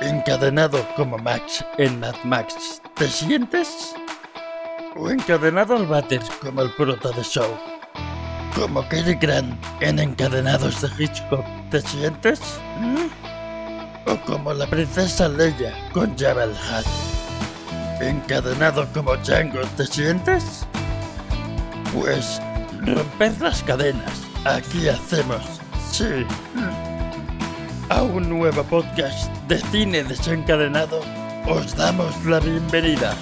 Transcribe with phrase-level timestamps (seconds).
[0.00, 3.94] Encadenado como Max en Mad Max, ¿te sientes?
[4.94, 7.48] ¿O encadenado al váter como el prota de show?
[8.54, 12.40] Como Cary Grant en Encadenados de Hitchcock, ¿te sientes?
[12.78, 14.10] ¿Mm?
[14.10, 18.02] ¿O como la princesa Leia con Jabba el Hutt?
[18.02, 20.66] ¿Encadenado como Django, te sientes?
[21.94, 22.42] Pues
[22.82, 24.12] romper las cadenas,
[24.44, 25.42] aquí hacemos,
[25.90, 26.26] sí.
[27.96, 31.00] A un nuevo podcast de cine desencadenado,
[31.48, 33.16] os damos la bienvenida.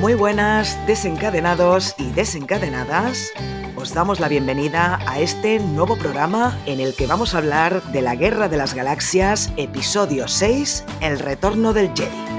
[0.00, 3.32] Muy buenas, desencadenados y desencadenadas.
[3.74, 8.00] Os damos la bienvenida a este nuevo programa en el que vamos a hablar de
[8.00, 12.33] la Guerra de las Galaxias, episodio 6, El Retorno del Jedi.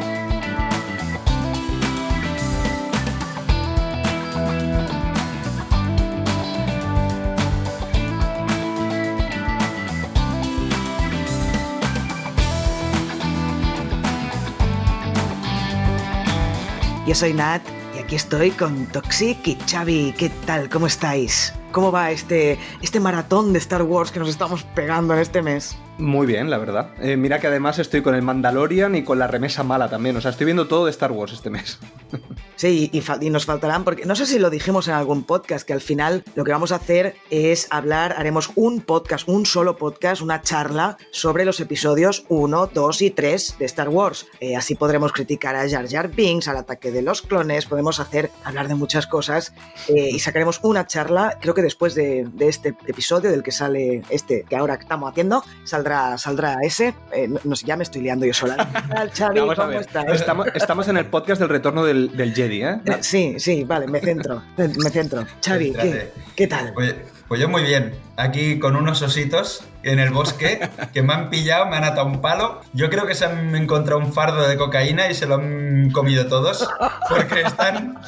[17.05, 17.61] Yo soy Nat
[17.95, 20.15] y aquí estoy con Toxic y Xavi.
[20.17, 20.69] ¿Qué tal?
[20.69, 21.53] ¿Cómo estáis?
[21.71, 25.77] ¿Cómo va este, este maratón de Star Wars que nos estamos pegando en este mes?
[25.97, 26.89] Muy bien, la verdad.
[26.99, 30.17] Eh, mira que además estoy con el Mandalorian y con la remesa mala también.
[30.17, 31.79] O sea, estoy viendo todo de Star Wars este mes.
[32.57, 35.73] Sí, y, y, nos faltarán, porque no sé si lo dijimos en algún podcast, que
[35.73, 40.21] al final lo que vamos a hacer es hablar, haremos un podcast, un solo podcast,
[40.21, 44.27] una charla sobre los episodios 1, 2 y 3 de Star Wars.
[44.39, 48.31] Eh, así podremos criticar a Jar Jar Binks, al ataque de los clones, podemos hacer,
[48.45, 49.53] hablar de muchas cosas
[49.89, 54.01] eh, y sacaremos una charla, creo que después de, de, este episodio, del que sale
[54.09, 55.84] este que ahora estamos haciendo, saldrá,
[56.17, 56.93] saldrá ese.
[57.11, 58.55] Eh, no, ya me estoy liando yo sola.
[58.89, 59.39] ¿Qué tal, Xavi?
[59.39, 60.05] ¿Cómo estás?
[60.07, 62.79] Estamos, estamos, en el podcast del retorno del, del Jedi, ¿eh?
[62.85, 62.97] ¿eh?
[63.01, 64.41] Sí, sí, vale, me centro.
[64.57, 65.25] Me centro.
[65.43, 66.73] Xavi, ¿qué, ¿qué, tal?
[66.73, 66.95] Pues,
[67.27, 67.93] pues yo muy bien.
[68.17, 70.59] Aquí con unos ositos en el bosque
[70.93, 72.61] que me han pillado, me han atado un palo.
[72.73, 76.25] Yo creo que se han encontrado un fardo de cocaína y se lo han comido
[76.27, 76.67] todos
[77.09, 77.99] porque están,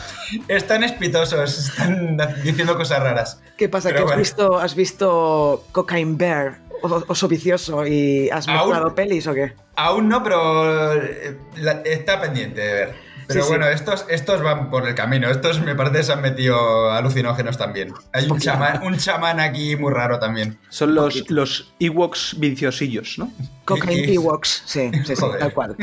[0.47, 3.41] están espitosos, están diciendo cosas raras.
[3.57, 3.93] ¿Qué pasa?
[3.93, 6.67] ¿Que has, visto, has visto Cocaine Bear?
[6.81, 9.53] oso vicioso y has mezclado pelis o qué?
[9.75, 10.93] Aún no, pero
[11.85, 13.06] está pendiente de ver.
[13.27, 13.73] Pero sí, bueno, sí.
[13.73, 15.29] Estos, estos van por el camino.
[15.29, 17.93] Estos me parece que se han metido alucinógenos también.
[18.13, 20.57] Hay un chamán, un chamán aquí muy raro también.
[20.69, 23.31] Son los, los Ewoks viciosillos, ¿no?
[23.67, 25.75] Cocaine Ewoks, sí, sí, sí, tal cual.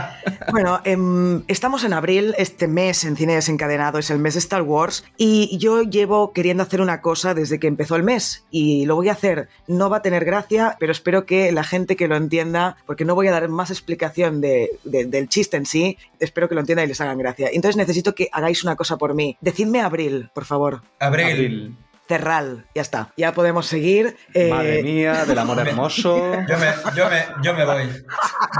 [0.52, 4.62] bueno, eh, estamos en abril, este mes en Cine Desencadenado es el mes de Star
[4.62, 8.94] Wars y yo llevo queriendo hacer una cosa desde que empezó el mes y lo
[8.94, 9.48] voy a hacer.
[9.66, 13.16] No va a tener gracia, pero espero que la gente que lo entienda, porque no
[13.16, 16.84] voy a dar más explicación de, de, del chiste en sí, espero que lo entienda
[16.84, 17.48] y les hagan gracia.
[17.52, 19.36] Entonces necesito que hagáis una cosa por mí.
[19.40, 20.82] Decidme abril, por favor.
[21.00, 21.26] Abril.
[21.26, 21.76] abril.
[22.12, 23.08] Cerral, ya está.
[23.16, 24.18] Ya podemos seguir.
[24.34, 24.50] Eh...
[24.50, 26.32] Madre mía, del amor hermoso.
[26.46, 28.04] yo, me, yo, me, yo me voy.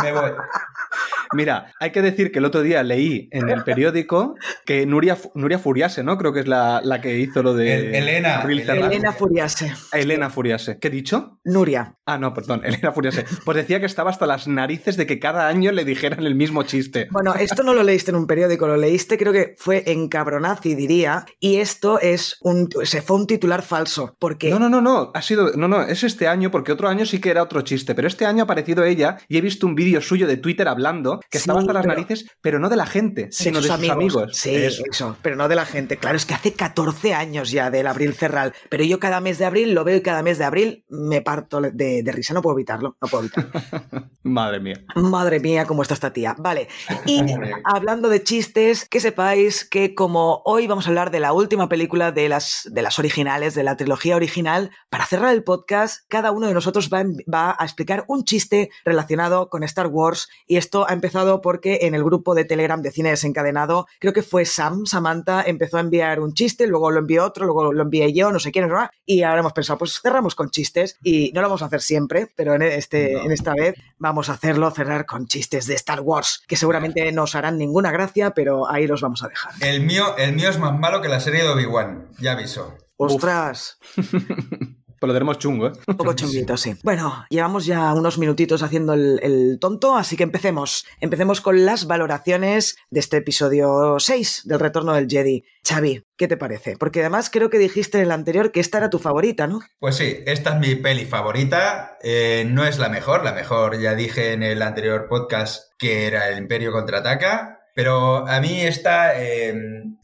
[0.03, 0.31] Me voy.
[1.33, 4.35] Mira, hay que decir que el otro día leí en el periódico
[4.67, 6.19] que Nuria, Nuria Furiase, ¿no?
[6.19, 7.75] Creo que es la, la que hizo lo de.
[7.75, 8.43] El, Elena.
[8.43, 9.73] Elena Furiase.
[9.93, 10.79] Elena Furiase.
[10.79, 11.39] ¿Qué he dicho?
[11.45, 11.97] Nuria.
[12.05, 13.25] Ah, no, perdón, Elena Furiase.
[13.45, 16.65] Pues decía que estaba hasta las narices de que cada año le dijeran el mismo
[16.65, 17.09] chiste.
[17.11, 20.75] Bueno, esto no lo leíste en un periódico, lo leíste, creo que fue en Cabronazi,
[20.75, 21.25] diría.
[21.41, 22.69] Y esto es un.
[22.85, 24.17] Se fue un titular falso.
[24.19, 24.51] Porque.
[24.51, 25.11] No, no, no, no.
[25.15, 25.53] Ha sido.
[25.57, 27.95] No, no, es este año, porque otro año sí que era otro chiste.
[27.95, 30.82] Pero este año ha aparecido ella y he visto un vídeo suyo de Twitter hablando
[31.31, 33.73] que sí, estaba hasta las pero, narices, pero no de la gente, sino de sus
[33.73, 33.97] amigos.
[33.97, 34.37] amigos.
[34.37, 34.83] Sí, eso.
[34.91, 35.17] eso.
[35.23, 35.97] pero no de la gente.
[35.97, 39.45] Claro, es que hace 14 años ya del abril cerral, pero yo cada mes de
[39.45, 42.35] abril lo veo y cada mes de abril me parto de, de risa.
[42.35, 43.51] No puedo evitarlo, no puedo evitarlo.
[44.23, 44.85] Madre mía.
[44.95, 46.35] Madre mía, cómo está esta tía.
[46.39, 46.69] Vale,
[47.07, 47.21] y
[47.65, 52.13] hablando de chistes, que sepáis que como hoy vamos a hablar de la última película
[52.13, 56.47] de las, de las originales, de la trilogía original, para cerrar el podcast, cada uno
[56.47, 60.95] de nosotros va, va a explicar un chiste relacionado con Star Wars y esto ha
[60.95, 65.43] empezado porque en el grupo de Telegram de cine desencadenado, creo que fue Sam, Samantha,
[65.43, 68.53] empezó a enviar un chiste, luego lo envió otro, luego lo envié yo, no sé
[68.53, 68.89] quién, ¿no?
[69.05, 72.33] y ahora hemos pensado, pues cerramos con chistes y no lo vamos a hacer siempre,
[72.35, 73.25] pero en, este, no.
[73.25, 77.25] en esta vez vamos a hacerlo, cerrar con chistes de Star Wars, que seguramente no
[77.25, 79.53] os harán ninguna gracia, pero ahí los vamos a dejar.
[79.61, 82.79] El mío, el mío es más malo que la serie de Obi-Wan, ya aviso.
[82.97, 83.77] ¡Ostras!
[85.03, 85.73] Pues lo tenemos chungo, ¿eh?
[85.89, 86.77] Un poco chunguito, sí.
[86.85, 90.87] Bueno, llevamos ya unos minutitos haciendo el, el, tonto, así que empecemos.
[91.01, 95.43] Empecemos con las valoraciones de este episodio 6 del Retorno del Jedi.
[95.69, 96.77] Xavi, ¿qué te parece?
[96.77, 99.59] Porque además creo que dijiste en el anterior que esta era tu favorita, ¿no?
[99.81, 101.99] Pues sí, esta es mi peli favorita.
[102.05, 106.29] Eh, no es la mejor, la mejor ya dije en el anterior podcast que era
[106.29, 107.62] El Imperio Contraataca.
[107.75, 109.55] Pero a mí esta eh,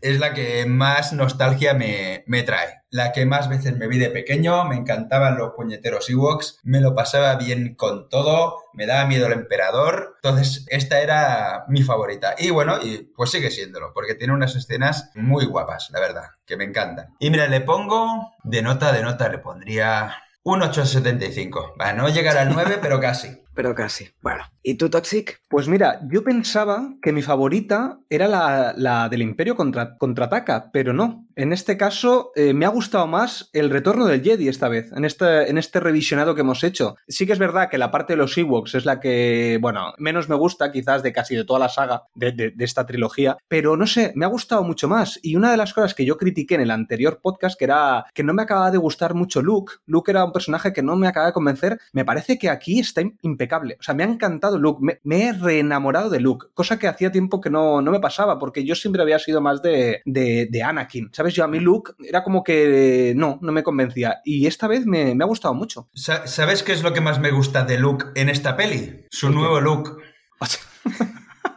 [0.01, 4.11] es la que más nostalgia me, me trae la que más veces me vi de
[4.11, 9.27] pequeño, me encantaban los puñeteros Ewoks, me lo pasaba bien con todo, me daba miedo
[9.27, 12.35] el emperador, entonces esta era mi favorita.
[12.39, 16.57] Y bueno, y pues sigue siéndolo, porque tiene unas escenas muy guapas, la verdad, que
[16.57, 17.15] me encantan.
[17.19, 21.75] Y mira, le pongo, de nota, de nota, le pondría un 8,75.
[21.79, 23.38] Va, no llegar al 9, pero casi.
[23.59, 24.09] Pero casi.
[24.23, 25.43] Bueno, ¿y tú, Toxic?
[25.49, 30.93] Pues mira, yo pensaba que mi favorita era la, la del Imperio contra, contraataca, pero
[30.93, 31.27] no.
[31.35, 35.05] En este caso, eh, me ha gustado más el retorno del Jedi esta vez, en
[35.05, 36.95] este, en este revisionado que hemos hecho.
[37.09, 40.29] Sí que es verdad que la parte de los Ewoks es la que, bueno, menos
[40.29, 44.13] me gusta quizás de casi de toda la saga de, esta trilogía, pero no sé,
[44.15, 45.19] me ha gustado mucho más.
[45.23, 48.23] Y una de las cosas que yo critiqué en el anterior podcast, que era que
[48.23, 51.27] no me acababa de gustar mucho Luke, Luke era un personaje que no me acaba
[51.27, 53.48] de convencer, me parece que aquí está impecable.
[53.57, 57.11] O sea, me ha encantado Luke, me, me he reenamorado de Luke, cosa que hacía
[57.11, 60.63] tiempo que no, no me pasaba, porque yo siempre había sido más de, de, de
[60.63, 61.35] Anakin, ¿sabes?
[61.35, 64.21] Yo a mí Luke era como que no, no me convencía.
[64.25, 65.89] Y esta vez me, me ha gustado mucho.
[65.95, 69.07] ¿Sabes qué es lo que más me gusta de Luke en esta peli?
[69.11, 69.99] Su nuevo look.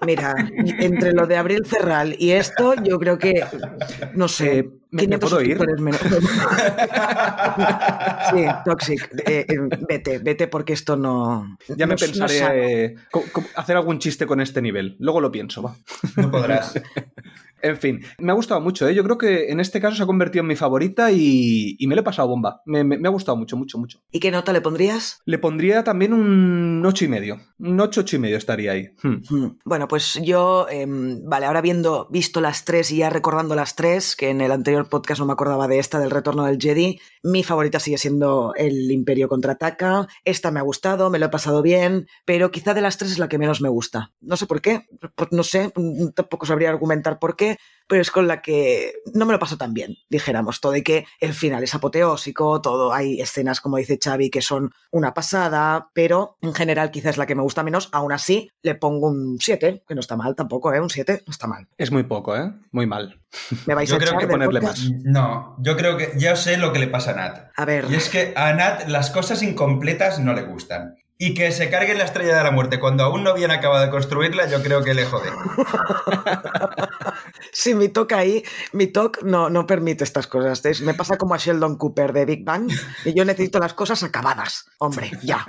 [0.06, 0.34] Mira,
[0.80, 3.46] entre lo de Abril Cerral y esto, yo creo que,
[4.16, 5.58] no sé, ¿Me, ¿me puedo ir?
[5.80, 6.00] Menos.
[8.32, 9.56] sí, Toxic, eh, eh,
[9.88, 11.58] vete, vete porque esto no...
[11.78, 12.96] Ya me no, pensaré no eh,
[13.56, 14.98] hacer algún chiste con este nivel.
[15.00, 15.78] Luego lo pienso, va.
[16.18, 16.74] No podrás.
[17.62, 18.96] En fin, me ha gustado mucho, ¿eh?
[18.96, 21.96] Yo creo que en este caso se ha convertido en mi favorita y, y me
[21.96, 22.62] lo he pasado bomba.
[22.66, 24.00] Me, me, me, ha gustado mucho, mucho, mucho.
[24.12, 25.20] ¿Y qué nota le pondrías?
[25.26, 27.40] Le pondría también un ocho y medio.
[27.60, 28.90] Un ocho, ocho y medio estaría ahí.
[29.04, 29.58] Hmm.
[29.66, 34.16] Bueno, pues yo, eh, vale, ahora viendo, visto las tres y ya recordando las tres,
[34.16, 37.44] que en el anterior podcast no me acordaba de esta, del retorno del Jedi, mi
[37.44, 40.08] favorita sigue siendo el Imperio contraataca.
[40.26, 43.20] Esta me ha gustado, me lo he pasado bien, pero quizá de las tres es
[43.20, 44.12] la que menos me gusta.
[44.22, 44.88] No sé por qué,
[45.32, 45.72] no sé,
[46.16, 47.51] tampoco sabría argumentar por qué,
[47.92, 51.06] pero es con la que no me lo paso tan bien, dijéramos, todo y que
[51.20, 56.38] el final es apoteósico, todo, hay escenas, como dice Xavi, que son una pasada, pero
[56.42, 59.84] en general quizás es la que me gusta menos, aún así le pongo un 7,
[59.86, 60.80] que no está mal tampoco, ¿eh?
[60.80, 61.68] Un 7 no está mal.
[61.78, 62.54] Es muy poco, ¿eh?
[62.72, 63.20] Muy mal.
[63.66, 64.84] ¿Me vais yo a creo que ponerle podcast?
[64.84, 65.04] más.
[65.04, 67.52] No, yo creo que ya sé lo que le pasa a Nat.
[67.58, 67.88] A ver.
[67.90, 70.96] Y es que a Nat las cosas incompletas no le gustan.
[71.24, 73.92] Y que se cargue la estrella de la muerte cuando aún no habían acabado de
[73.92, 75.30] construirla, yo creo que le jode.
[77.54, 80.82] sí, mi toque ahí, mi toque no, no permite estas cosas.
[80.82, 82.72] Me pasa como a Sheldon Cooper de Big Bang
[83.06, 84.66] y yo necesito las cosas acabadas.
[84.80, 85.48] Hombre, ya.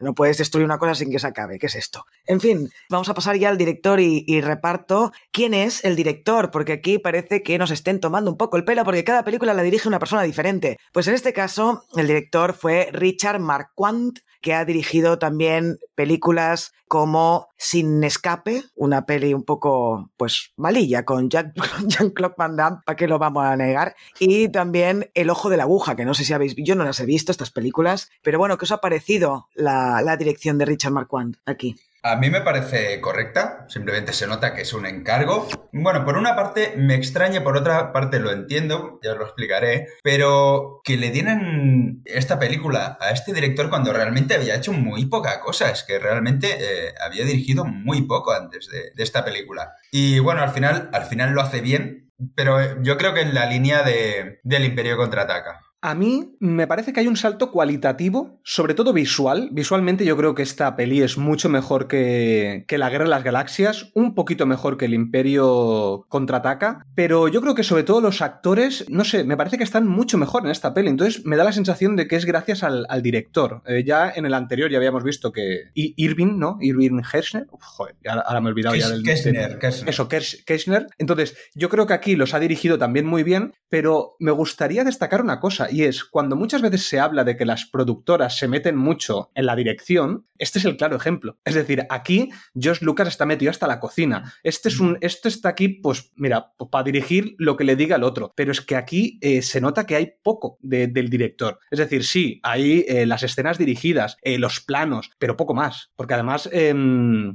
[0.00, 1.58] No puedes destruir una cosa sin que se acabe.
[1.58, 2.04] ¿Qué es esto?
[2.26, 5.12] En fin, vamos a pasar ya al director y, reparto.
[5.32, 6.50] ¿Quién es el director?
[6.50, 9.62] Porque aquí parece que nos estén tomando un poco el pelo porque cada película la
[9.62, 10.78] dirige una persona diferente.
[10.92, 17.48] Pues en este caso, el director fue Richard Marquand, que ha dirigido también películas como
[17.56, 21.28] Sin Escape, una peli un poco, pues, malilla con
[21.86, 23.94] Jean-Claude Van Damme, ¿para qué lo vamos a negar?
[24.18, 26.84] Y también El Ojo de la Aguja, que no sé si habéis visto, yo no
[26.84, 30.64] las he visto, estas películas, pero bueno, ¿qué os ha parecido la, la dirección de
[30.64, 31.76] Richard Marquand aquí?
[32.02, 35.48] A mí me parece correcta, simplemente se nota que es un encargo.
[35.72, 39.88] Bueno, por una parte me extraña, por otra parte lo entiendo, ya os lo explicaré,
[40.02, 45.40] pero que le dieran esta película a este director cuando realmente había hecho muy poca
[45.40, 49.74] cosa, es que realmente eh, había dirigido muy poco antes de, de, esta película.
[49.90, 53.46] Y bueno, al final, al final lo hace bien, pero yo creo que en la
[53.46, 55.67] línea de, del Imperio contraataca.
[55.80, 59.50] A mí me parece que hay un salto cualitativo, sobre todo visual.
[59.52, 63.22] Visualmente yo creo que esta peli es mucho mejor que, que, La Guerra de las
[63.22, 68.22] Galaxias, un poquito mejor que El Imperio contraataca, pero yo creo que sobre todo los
[68.22, 70.88] actores, no sé, me parece que están mucho mejor en esta peli.
[70.88, 73.62] Entonces me da la sensación de que es gracias al, al director.
[73.66, 76.58] Eh, ya en el anterior ya habíamos visto que Irving, ¿no?
[76.60, 79.02] Irving Kirchner, joder, ahora me he olvidado ya del...
[79.02, 79.88] Kirchner, Kirchner.
[79.88, 80.86] Eso, Kirchner.
[80.98, 85.22] Entonces yo creo que aquí los ha dirigido también muy bien, pero me gustaría destacar
[85.22, 88.76] una cosa y es cuando muchas veces se habla de que las productoras se meten
[88.76, 91.38] mucho en la dirección, este es el claro ejemplo.
[91.44, 94.34] Es decir, aquí Josh Lucas está metido hasta la cocina.
[94.42, 97.96] Este es un, este está aquí, pues mira, pues, para dirigir lo que le diga
[97.96, 98.32] el otro.
[98.36, 101.58] Pero es que aquí eh, se nota que hay poco de, del director.
[101.70, 105.90] Es decir, sí, hay eh, las escenas dirigidas, eh, los planos, pero poco más.
[105.96, 106.48] Porque además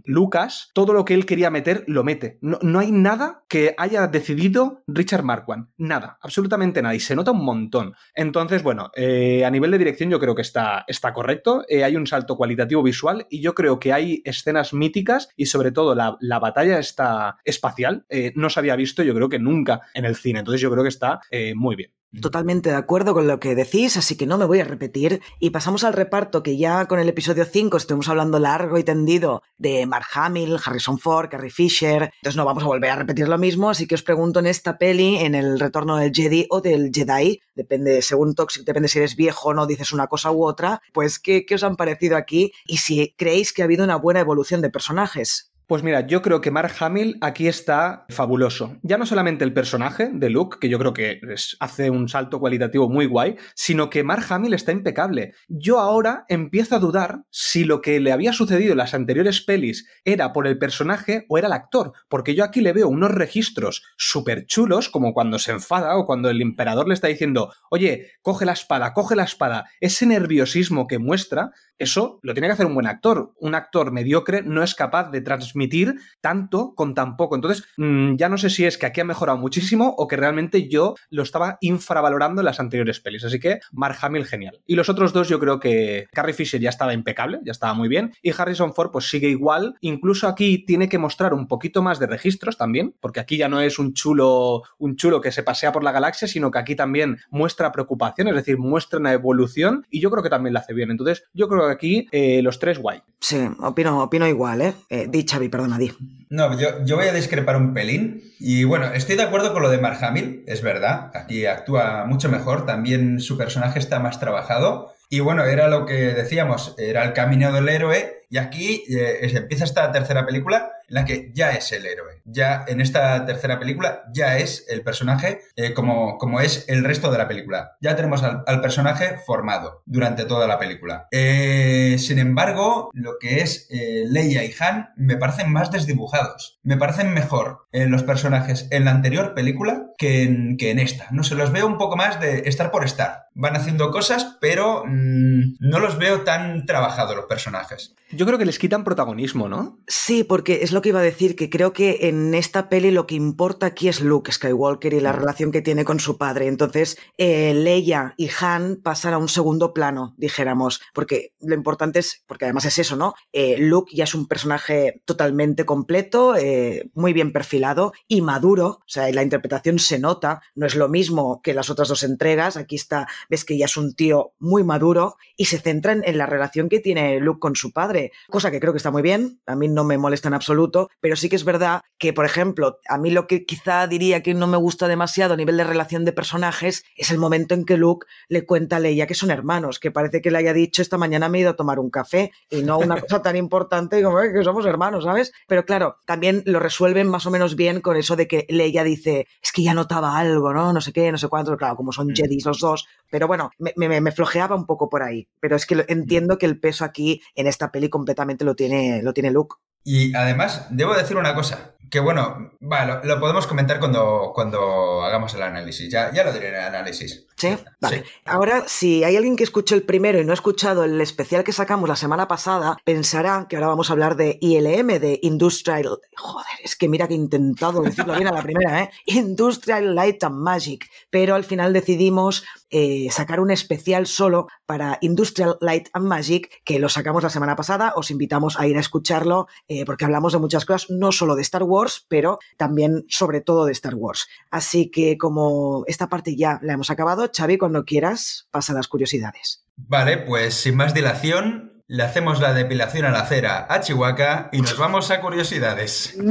[0.05, 2.37] Lucas, todo lo que él quería meter, lo mete.
[2.41, 5.67] No, no hay nada que haya decidido Richard Marquand.
[5.77, 6.95] Nada, absolutamente nada.
[6.95, 7.93] Y se nota un montón.
[8.23, 11.65] Entonces, bueno, eh, a nivel de dirección yo creo que está, está correcto.
[11.67, 15.73] Eh, hay un salto cualitativo visual y yo creo que hay escenas míticas y sobre
[15.73, 18.05] todo la, la batalla está espacial.
[18.07, 20.39] Eh, no se había visto yo creo que nunca en el cine.
[20.39, 21.19] Entonces yo creo que está
[21.55, 21.91] muy bien.
[22.21, 25.21] Totalmente de acuerdo con lo que decís, así que no me voy a repetir.
[25.39, 29.41] Y pasamos al reparto que ya con el episodio 5 estuvimos hablando largo y tendido
[29.57, 32.11] de Mark Hamill, Harrison Ford, Carrie Fisher.
[32.17, 34.77] Entonces no vamos a volver a repetir lo mismo, así que os pregunto en esta
[34.77, 39.15] peli, en el retorno del Jedi o del Jedi, depende, según Toxic, depende si eres
[39.15, 42.51] viejo o no, dices una cosa u otra, pues ¿qué, qué os han parecido aquí?
[42.67, 45.52] Y si creéis que ha habido una buena evolución de personajes.
[45.73, 48.77] Pues mira, yo creo que Mark Hamill aquí está fabuloso.
[48.83, 51.19] Ya no solamente el personaje de Luke, que yo creo que
[51.59, 55.33] hace un salto cualitativo muy guay, sino que Mark Hamill está impecable.
[55.47, 59.89] Yo ahora empiezo a dudar si lo que le había sucedido en las anteriores pelis
[60.05, 63.81] era por el personaje o era el actor, porque yo aquí le veo unos registros
[63.97, 68.45] súper chulos, como cuando se enfada o cuando el emperador le está diciendo, oye, coge
[68.45, 69.65] la espada, coge la espada.
[69.81, 73.33] Ese nerviosismo que muestra, eso lo tiene que hacer un buen actor.
[73.39, 77.35] Un actor mediocre no es capaz de transmitir tanto con tan poco.
[77.35, 80.67] Entonces, mmm, ya no sé si es que aquí ha mejorado muchísimo o que realmente
[80.67, 83.23] yo lo estaba infravalorando en las anteriores pelis.
[83.23, 84.59] Así que Mark Hamill, genial.
[84.65, 87.87] Y los otros dos, yo creo que Carrie Fisher ya estaba impecable, ya estaba muy
[87.87, 88.13] bien.
[88.21, 89.75] Y Harrison Ford, pues sigue igual.
[89.81, 93.61] Incluso aquí tiene que mostrar un poquito más de registros también, porque aquí ya no
[93.61, 97.17] es un chulo, un chulo que se pasea por la galaxia, sino que aquí también
[97.29, 100.91] muestra preocupación, es decir, muestra una evolución y yo creo que también la hace bien.
[100.91, 103.01] Entonces, yo creo que aquí eh, los tres guay.
[103.19, 104.73] Sí, opino, opino igual, ¿eh?
[104.89, 105.91] eh dicha perdona, Di.
[106.29, 108.21] No, yo, yo, voy a discrepar un pelín.
[108.39, 111.11] Y bueno, estoy de acuerdo con lo de Mark Hamill, es verdad.
[111.13, 112.65] Aquí actúa mucho mejor.
[112.65, 114.93] También su personaje está más trabajado.
[115.09, 118.25] Y bueno, era lo que decíamos, era el camino del héroe.
[118.29, 122.21] Y aquí eh, empieza esta tercera película la que ya es el héroe.
[122.23, 127.11] Ya en esta tercera película ya es el personaje eh, como, como es el resto
[127.11, 127.77] de la película.
[127.81, 131.07] Ya tenemos al, personaje formado durante toda la película.
[131.09, 136.59] Eh, sin embargo, lo que es eh, Leia y Han me parecen más desdibujados.
[136.61, 141.07] Me parecen mejor los personajes en la anterior película que en, que en esta.
[141.09, 143.29] No se los veo un poco más de estar por estar.
[143.35, 147.95] Van haciendo cosas, pero mmm, no los veo tan trabajados los personajes.
[148.11, 149.79] Yo creo que les quitan protagonismo, ¿no?
[149.87, 153.07] Sí, porque es lo que iba a decir, que creo que en esta peli lo
[153.07, 156.47] que importa aquí es Luke Skywalker y la relación que tiene con su padre.
[156.47, 162.23] Entonces, eh, Leia y Han pasan a un segundo plano, dijéramos, porque lo importante es,
[162.27, 163.15] porque además es eso, ¿no?
[163.31, 168.83] Eh, Luke ya es un personaje totalmente completo, eh, muy bien perfilado y maduro, o
[168.85, 172.75] sea, la interpretación se nota, no es lo mismo que las otras dos entregas, aquí
[172.75, 176.69] está, ves que ya es un tío muy maduro y se centra en, la relación
[176.69, 179.67] que tiene Luke con su padre, cosa que creo que está muy bien, a mí
[179.67, 183.11] no me molesta en absoluto, pero sí que es verdad que, por ejemplo, a mí
[183.11, 186.83] lo que quizá diría que no me gusta demasiado a nivel de relación de personajes
[186.95, 190.21] es el momento en que Luke le cuenta a Leia que son hermanos, que parece
[190.21, 192.77] que le haya dicho esta mañana me he ido a tomar un café y no
[192.77, 195.33] una cosa tan importante como eh, que somos hermanos, ¿sabes?
[195.47, 199.27] Pero claro, también lo resuelven más o menos bien con eso de que Leia dice,
[199.41, 200.73] es que ya notaba algo, ¿no?
[200.73, 203.73] No sé qué, no sé cuánto, claro, como son Jedis los dos, pero bueno, me,
[203.75, 207.21] me, me flojeaba un poco por ahí, pero es que entiendo que el peso aquí
[207.35, 209.57] en esta peli completamente lo tiene, lo tiene Luke.
[209.83, 215.03] Y además, debo decir una cosa, que bueno, va, lo, lo, podemos comentar cuando, cuando
[215.03, 217.27] hagamos el análisis, ya, ya lo diré en el análisis.
[217.35, 217.55] ¿Sí?
[217.79, 217.97] Vale.
[217.97, 218.03] Sí.
[218.25, 221.51] Ahora, si hay alguien que escuchó el primero y no ha escuchado el especial que
[221.51, 225.99] sacamos la semana pasada, pensará que ahora vamos a hablar de ILM, de Industrial...
[226.15, 228.89] Joder, es que mira que he intentado decirlo bien a la primera, ¿eh?
[229.05, 230.89] Industrial Light and Magic.
[231.11, 232.43] Pero al final decidimos
[232.75, 237.55] eh, sacar un especial solo para Industrial Light and Magic, que lo sacamos la semana
[237.55, 237.93] pasada.
[237.95, 241.43] Os invitamos a ir a escucharlo, eh, porque hablamos de muchas cosas, no solo de
[241.43, 244.27] Star Wars, pero también sobre todo de Star Wars.
[244.49, 249.63] Así que como esta parte ya la hemos acabado, Xavi, cuando quieras, pasa las curiosidades.
[249.75, 254.61] Vale, pues sin más dilación, le hacemos la depilación a la cera a Chihuahua y
[254.61, 256.17] nos vamos a curiosidades.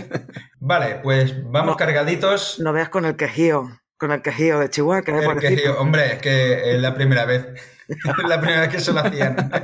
[0.60, 1.76] vale, pues vamos No.
[1.76, 2.58] cargaditos.
[2.60, 5.02] No veas con el quejío, con el quejío de Chihuahua.
[5.06, 5.80] ¿eh, El quejío.
[5.80, 7.46] Hombre, es que es la primera vez.
[7.90, 9.36] Es la primera vez que se lo hacían.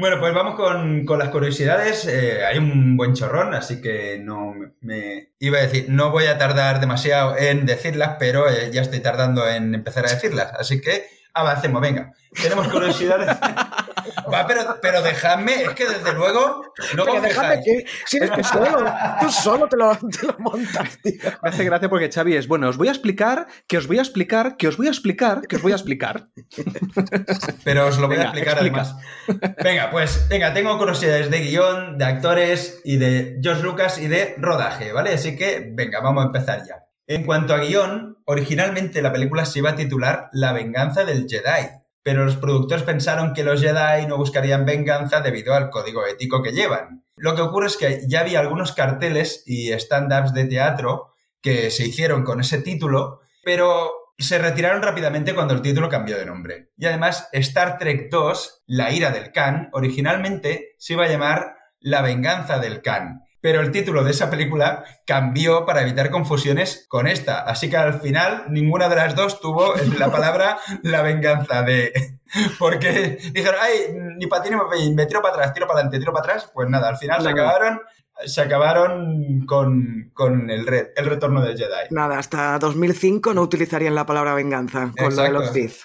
[0.00, 2.06] Bueno, pues vamos con, con las curiosidades.
[2.06, 6.38] Eh, hay un buen chorrón, así que no me iba a decir, no voy a
[6.38, 10.52] tardar demasiado en decirlas, pero eh, ya estoy tardando en empezar a decirlas.
[10.56, 12.12] Así que avancemos, venga.
[12.40, 13.28] Tenemos curiosidades.
[14.32, 16.62] Va, pero, pero dejadme, es que desde luego.
[16.94, 17.64] Luego Pero dejáis.
[17.64, 18.84] que si eres tú solo,
[19.20, 21.20] tú solo te lo, te lo montas, tío.
[21.42, 24.02] Me hace gracia porque Xavi es, bueno, os voy a explicar, que os voy a
[24.02, 26.28] explicar, que os voy a explicar, que os voy a explicar.
[27.64, 28.80] Pero os lo voy Venga, a explicar explica.
[28.80, 28.96] además.
[29.62, 34.34] Venga, pues, venga, tengo curiosidades de guion, de actores y de Josh Lucas y de
[34.38, 35.14] rodaje, ¿vale?
[35.14, 36.84] Así que, venga, vamos a empezar ya.
[37.06, 41.68] En cuanto a guion, originalmente la película se iba a titular La venganza del Jedi,
[42.08, 46.52] pero los productores pensaron que los Jedi no buscarían venganza debido al código ético que
[46.52, 47.04] llevan.
[47.16, 51.12] Lo que ocurre es que ya había algunos carteles y stand-ups de teatro
[51.42, 56.24] que se hicieron con ese título, pero se retiraron rápidamente cuando el título cambió de
[56.24, 56.70] nombre.
[56.78, 62.00] Y además, Star Trek 2, La ira del Khan, originalmente se iba a llamar La
[62.00, 63.20] venganza del Khan.
[63.40, 67.40] Pero el título de esa película cambió para evitar confusiones con esta.
[67.40, 71.92] Así que al final ninguna de las dos tuvo la palabra la venganza de...
[72.58, 75.98] Porque dijeron, ay, ni para ti ni para me tiro para atrás, tiro para adelante,
[75.98, 76.50] tiro para atrás.
[76.52, 77.80] Pues nada, al final se acabaron
[78.26, 80.10] se acabaron con,
[80.50, 81.88] el, el retorno del Jedi.
[81.90, 85.76] Nada, hasta 2005 no utilizarían la palabra venganza con lo de los Sith.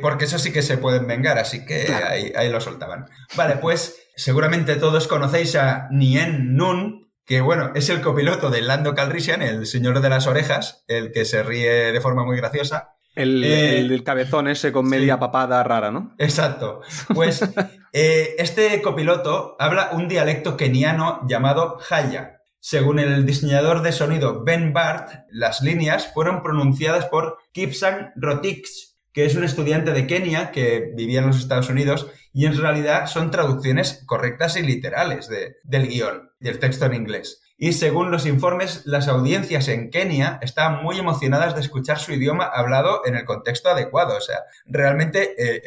[0.00, 3.06] Porque eso sí que se pueden vengar, así que ahí, ahí, lo soltaban.
[3.36, 8.94] Vale, pues seguramente todos conocéis a Nien Nun, que bueno, es el copiloto de Lando
[8.94, 12.90] Calrissian, el señor de las orejas, el que se ríe de forma muy graciosa.
[13.14, 16.14] El, eh, cabezón ese con media papada rara, ¿no?
[16.18, 16.80] Exacto.
[17.14, 17.40] Pues
[17.96, 22.40] eh, este copiloto habla un dialecto keniano llamado Haya.
[22.58, 28.66] Según el diseñador de sonido Ben Bart, las líneas fueron pronunciadas por Kipsang Rotich,
[29.12, 33.06] que es un estudiante de Kenia que vivía en los Estados Unidos y en realidad
[33.06, 35.28] son traducciones correctas y literales
[35.62, 37.43] del guion, del texto en inglés.
[37.56, 42.44] Y según los informes, las audiencias en Kenia estaban muy emocionadas de escuchar su idioma
[42.44, 44.16] hablado en el contexto adecuado.
[44.16, 45.62] O sea, realmente eh,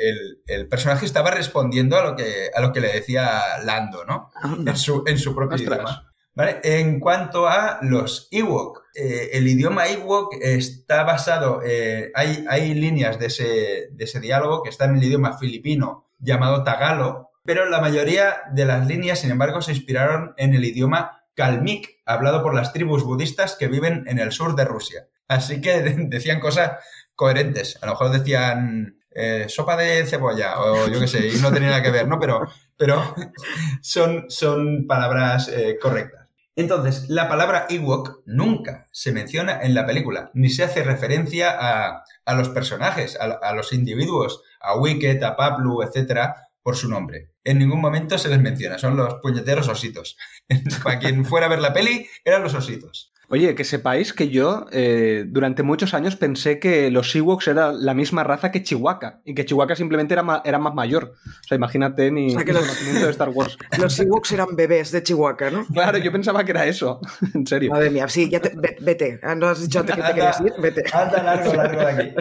[0.48, 4.32] el, personaje estaba respondiendo a lo que, a lo que le decía Lando, ¿no?
[4.44, 6.03] En su, en su propio idioma.
[6.36, 6.60] ¿Vale?
[6.63, 13.17] En cuanto a los Ewok, eh, el idioma Ewok está basado, eh, hay, hay líneas
[13.17, 17.82] de ese, de ese diálogo que están en el idioma filipino llamado Tagalo, pero la
[17.82, 22.74] mayoría de las líneas, sin embargo, se inspiraron en el idioma kalmik, hablado por las
[22.74, 25.08] tribus budistas que viven en el sur de Rusia.
[25.27, 26.84] Así que decían cosas
[27.15, 27.77] coherentes.
[27.82, 31.70] A lo mejor decían eh, sopa de cebolla o yo qué sé, y no tenía
[31.70, 32.20] nada que ver, ¿no?
[32.20, 33.15] Pero, pero
[33.82, 36.27] son, son palabras eh, correctas.
[36.56, 42.03] Entonces, la palabra Ewok nunca se menciona en la película, ni se hace referencia a,
[42.34, 47.29] los personajes, a, a, los individuos, a Wicket, a Paplu, etcétera, por su nombre.
[47.47, 50.17] En ningún momento se les menciona, son los puñeteros ositos.
[50.83, 53.13] Para quien fuera a ver la peli, eran los ositos.
[53.29, 57.93] Oye, que sepáis que yo eh, durante muchos años pensé que los Ewoks eran la
[57.93, 61.13] misma raza que Chihuahua y que Chihuahua simplemente era, era más mayor.
[61.25, 63.57] O sea, imagínate mi conocimiento de Star Wars.
[63.79, 65.65] Los Ewoks eran bebés de Chihuahua, ¿no?
[65.67, 66.99] Claro, yo pensaba que era eso.
[67.33, 67.71] en serio.
[67.71, 69.21] Madre mía, sí, ya te, vete.
[69.23, 70.83] Ah, no has dicho antes que te querías ir, vete.
[70.91, 72.15] Anda largo, largo de aquí.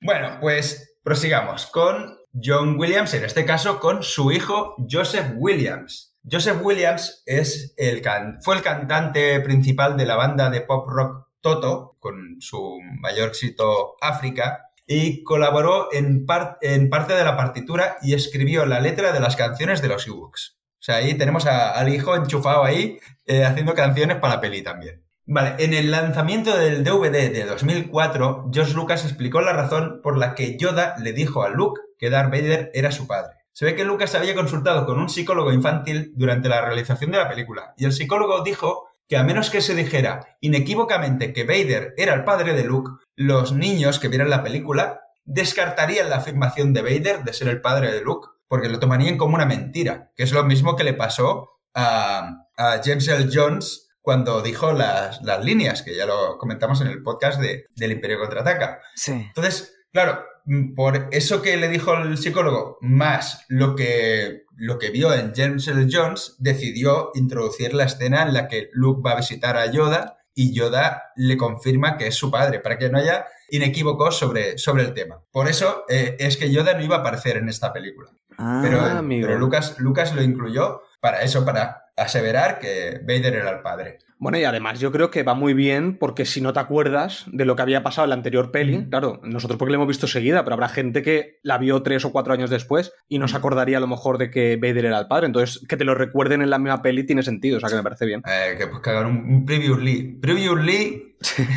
[0.00, 6.16] bueno, pues prosigamos con John Williams, en este caso con su hijo Joseph Williams.
[6.30, 8.02] Joseph Williams es el
[8.40, 13.96] fue el cantante principal de la banda de pop rock Toto, con su mayor éxito
[14.00, 16.24] África, y colaboró en,
[16.60, 20.58] en, parte de la partitura y escribió la letra de las canciones de los Ewoks.
[20.74, 25.01] O sea, ahí tenemos al hijo enchufado ahí, eh, haciendo canciones para la peli también.
[25.24, 30.34] Vale, en el lanzamiento del DVD de 2004, George Lucas explicó la razón por la
[30.34, 33.36] que Yoda le dijo a Luke que Darth Vader era su padre.
[33.52, 37.28] Se ve que Lucas había consultado con un psicólogo infantil durante la realización de la
[37.28, 42.14] película, y el psicólogo dijo que a menos que se dijera inequívocamente que Vader era
[42.14, 47.22] el padre de Luke, los niños que vieran la película descartarían la afirmación de Vader
[47.22, 50.42] de ser el padre de Luke, porque lo tomarían como una mentira, que es lo
[50.44, 52.38] mismo que le pasó a,
[52.84, 53.28] James L.
[53.32, 57.92] Jones cuando dijo las, las, líneas, que ya lo comentamos en el podcast de, del
[57.92, 58.80] Imperio Contraataca.
[58.94, 59.12] Sí.
[59.12, 64.90] Entonces, claro, Mm, por eso que le dijo el psicólogo, más lo que, lo que
[64.90, 65.86] vio en James L.
[65.90, 70.52] Jones, decidió introducir la escena en la que Luke va a visitar a Yoda y
[70.52, 74.94] Yoda le confirma que es su padre, para que no haya inequívocos sobre, sobre el
[74.94, 75.22] tema.
[75.30, 78.10] Por eso eh, es que Yoda no iba a aparecer en esta película.
[78.38, 83.60] Ah, pero, pero Lucas, Lucas lo incluyó para eso, para aseverar que Vader era el
[83.60, 83.98] padre.
[84.22, 87.44] Bueno, y además yo creo que va muy bien porque si no te acuerdas de
[87.44, 90.44] lo que había pasado en la anterior peli, claro, nosotros porque la hemos visto seguida,
[90.44, 93.78] pero habrá gente que la vio tres o cuatro años después y no se acordaría
[93.78, 95.26] a lo mejor de que Vader era el padre.
[95.26, 97.82] Entonces, que te lo recuerden en la misma peli tiene sentido, o sea que me
[97.82, 98.22] parece bien.
[98.24, 100.20] Eh, que pues que hagan un, preview previously.
[100.20, 101.11] Previously.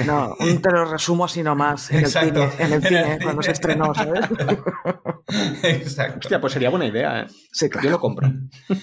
[0.06, 3.52] No, un te lo resumo así nomás en el cine, en el cine cuando se
[3.52, 4.26] estrenó, ¿sabes?
[5.64, 6.20] Exacto.
[6.24, 7.26] Hostia, pues sería buena idea, ¿eh?
[7.52, 7.86] Sí, claro.
[7.86, 8.32] Yo lo compro.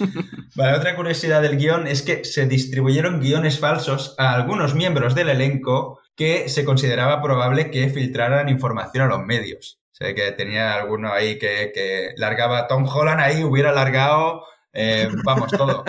[0.56, 5.28] Vale, otra curiosidad del guion es que se distribuyeron guiones falsos a algunos miembros del
[5.28, 9.78] elenco que se consideraba probable que filtraran información a los medios.
[9.92, 14.42] Sé que tenía alguno ahí que, que largaba Tom Holland ahí, hubiera largado
[14.74, 15.84] eh, vamos, todo.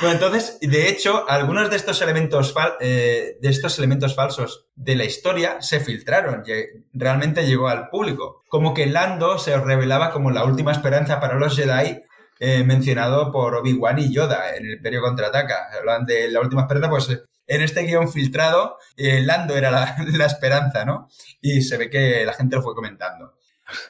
[0.00, 5.04] bueno, entonces, de hecho, algunos de estos elementos eh, de estos elementos falsos de la
[5.04, 6.44] historia se filtraron,
[6.92, 8.42] realmente llegó al público.
[8.48, 12.02] Como que Lando se revelaba como la última esperanza para los Jedi
[12.38, 15.70] eh, mencionado por Obi-Wan y Yoda en el Imperio Contraataca.
[15.76, 17.08] Hablan de la última esperanza, pues
[17.48, 21.08] en este guion filtrado, Lando era la, la, esperanza, ¿no?
[21.40, 23.34] Y se ve que la gente lo fue comentando.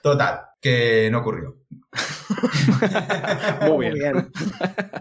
[0.02, 1.56] Total, que no ocurrió.
[3.66, 4.30] Muy bien.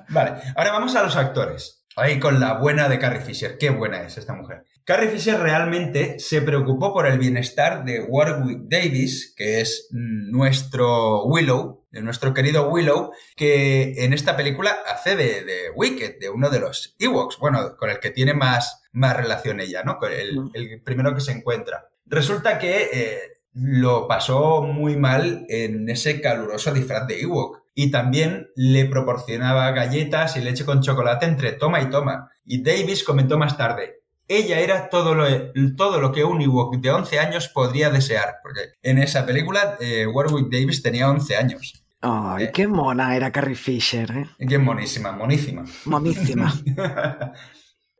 [0.09, 1.85] Vale, ahora vamos a los actores.
[1.95, 3.57] Ahí con la buena de Carrie Fisher.
[3.57, 4.63] Qué buena es esta mujer.
[4.83, 11.87] Carrie Fisher realmente se preocupó por el bienestar de Warwick Davis, que es nuestro Willow,
[11.89, 16.59] de nuestro querido Willow, que en esta película hace de, de Wicked, de uno de
[16.59, 19.97] los Ewoks, bueno, con el que tiene más, más relación ella, ¿no?
[19.97, 21.89] Con el, el primero que se encuentra.
[22.05, 23.19] Resulta que eh,
[23.59, 27.63] lo pasó muy mal en ese caluroso disfraz de Ewok.
[27.73, 32.31] Y también le proporcionaba galletas y leche con chocolate entre toma y toma.
[32.45, 35.25] Y Davis comentó más tarde, ella era todo lo,
[35.75, 38.37] todo lo que un Ewok de 11 años podría desear.
[38.43, 41.85] Porque en esa película eh, Warwick Davis tenía 11 años.
[42.01, 42.51] Ay, ¿Eh?
[42.53, 44.27] qué mona era Carrie Fisher, ¿eh?
[44.47, 45.65] Qué monísima, monísima.
[45.85, 46.53] Monísima.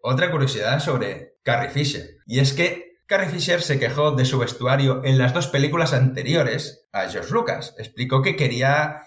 [0.01, 2.17] Otra curiosidad sobre Carrie Fisher.
[2.25, 6.87] Y es que Carrie Fisher se quejó de su vestuario en las dos películas anteriores
[6.91, 7.73] a George Lucas.
[7.77, 9.03] Explicó que quería.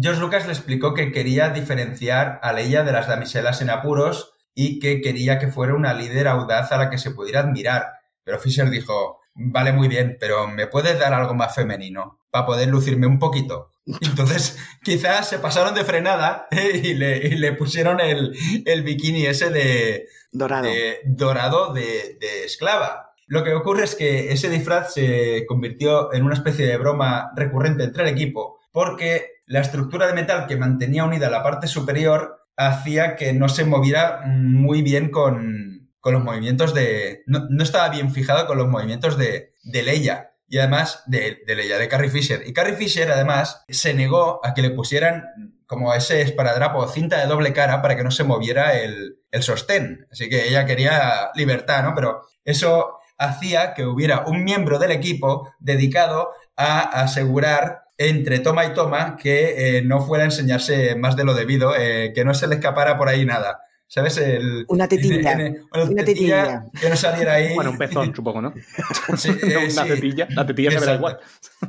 [0.00, 4.78] George Lucas le explicó que quería diferenciar a Leia de las damiselas en apuros y
[4.80, 7.86] que quería que fuera una líder audaz a la que se pudiera admirar.
[8.22, 12.20] Pero Fisher dijo: Vale, muy bien, pero ¿me puedes dar algo más femenino?
[12.30, 13.72] Para poder lucirme un poquito.
[14.02, 16.82] Entonces, quizás se pasaron de frenada ¿eh?
[16.84, 20.06] y, le, y, le, pusieron el, el, bikini ese de.
[20.32, 20.64] Dorado.
[20.64, 23.07] De, dorado de, de esclava.
[23.28, 27.84] Lo que ocurre es que ese disfraz se convirtió en una especie de broma recurrente
[27.84, 33.16] entre el equipo, porque la estructura de metal que mantenía unida la parte superior hacía
[33.16, 37.22] que no se moviera muy bien con, con los movimientos de...
[37.26, 41.54] No, no, estaba bien fijado con los movimientos de, de Leia y además de, de
[41.54, 42.42] Leia, de Carrie Fisher.
[42.46, 47.26] Y Carrie Fisher además se negó a que le pusieran como ese esparadrapo cinta de
[47.26, 50.06] doble cara para que no se moviera el, el sostén.
[50.10, 51.94] Así que ella quería libertad, ¿no?
[51.94, 58.74] Pero eso hacía que hubiera un miembro del equipo dedicado a asegurar entre toma y
[58.74, 62.46] toma que eh, no fuera a enseñarse más de lo debido, eh, que no se
[62.46, 63.60] le escapara por ahí nada.
[63.88, 64.18] ¿Sabes?
[64.18, 65.32] El, una tetilla.
[65.32, 67.54] En, una, una tetilla, tetilla, Que no saliera ahí.
[67.54, 68.54] Bueno, un pezón, supongo, ¿no?
[69.16, 69.88] Sí, eh, una sí.
[69.88, 70.28] tetilla.
[70.30, 71.18] La tetilla se verá igual.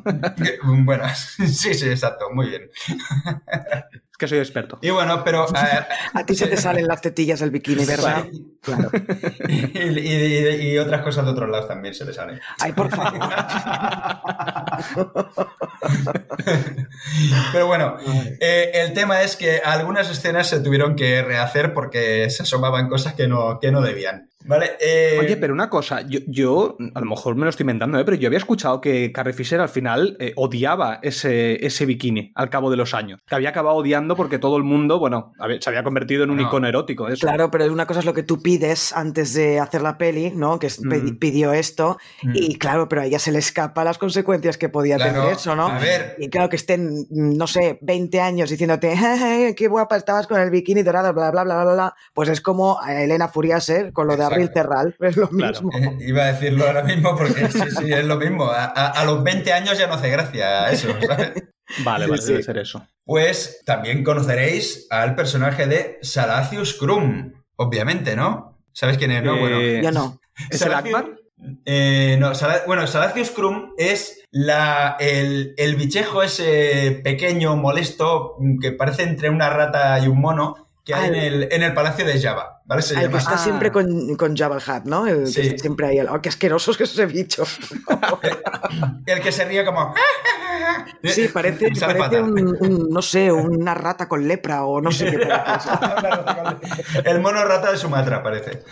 [0.84, 2.30] bueno, sí, sí, exacto.
[2.32, 2.70] Muy bien.
[4.20, 4.78] Que soy experto.
[4.82, 5.46] Y bueno, pero.
[5.56, 8.26] A, a ti se te salen las tetillas del bikini, ¿verdad?
[8.30, 8.58] Sí.
[8.62, 8.92] Claro.
[9.48, 12.38] y, y, y, otras cosas de otros lados también se le salen.
[12.60, 13.18] Ay, por favor.
[17.54, 17.96] pero bueno,
[18.42, 23.14] eh, el tema es que algunas escenas se tuvieron que rehacer porque se asomaban cosas
[23.14, 24.29] que no, que no debían.
[24.50, 24.72] ¿Vale?
[24.80, 25.18] Eh...
[25.20, 28.04] Oye, pero una cosa, yo, yo, a lo mejor me lo estoy inventando, ¿eh?
[28.04, 32.50] pero yo había escuchado que Carrie Fisher al final eh, odiaba ese, ese bikini al
[32.50, 33.22] cabo de los años.
[33.28, 36.44] Que había acabado odiando porque todo el mundo, bueno, se había convertido en un no.
[36.48, 37.08] icono erótico.
[37.08, 37.28] Eso.
[37.28, 40.58] Claro, pero una cosa es lo que tú pides antes de hacer la peli, ¿no?
[40.58, 41.18] Que mm.
[41.20, 42.00] pidió esto.
[42.24, 42.32] Mm.
[42.34, 45.56] Y claro, pero a ella se le escapa las consecuencias que podía claro, tener eso,
[45.56, 45.68] ¿no?
[45.68, 46.16] A ver.
[46.18, 48.96] Y claro, que estén, no sé, 20 años diciéndote,
[49.56, 51.96] qué guapa estabas con el bikini dorado, bla, bla, bla, bla, bla.
[52.16, 54.96] Pues es como a Elena Furiaser con lo de Terral.
[55.00, 55.70] Es lo mismo.
[55.70, 55.96] Claro.
[56.00, 58.46] Eh, iba a decirlo ahora mismo porque sí, sí, es lo mismo.
[58.46, 61.34] A, a, a, los 20 años ya no hace gracia eso, ¿sabes?
[61.84, 62.88] Vale, vale, sí, debe ser eso.
[63.04, 68.60] Pues también conoceréis al personaje de Salacius Krum, obviamente, ¿no?
[68.74, 69.36] ¿Sabes quién es, no?
[69.36, 70.20] Eh, bueno, yo no.
[70.50, 71.20] ¿Es el Akbar?
[71.66, 78.72] Eh, no, Sal bueno, Salacius Krum es la, el, el bichejo ese pequeño, molesto, que
[78.72, 82.20] parece entre una rata y un mono, que hay en el, en el palacio de
[82.20, 82.82] Java, ¿vale?
[82.82, 83.12] Se el llama.
[83.12, 83.38] que está ah.
[83.38, 85.06] siempre con, con Java el Hat, ¿no?
[85.06, 85.52] El Sí.
[85.52, 86.08] que siempre hay el...
[86.10, 87.44] ¡Oh, qué asqueroso es que es ese bicho!
[89.06, 89.94] El que se ríe como.
[91.04, 95.20] Sí, parece, parece un, un, no sé, una rata con lepra o no sé qué
[95.20, 95.70] parece.
[97.10, 98.64] El mono rata de Sumatra, parece.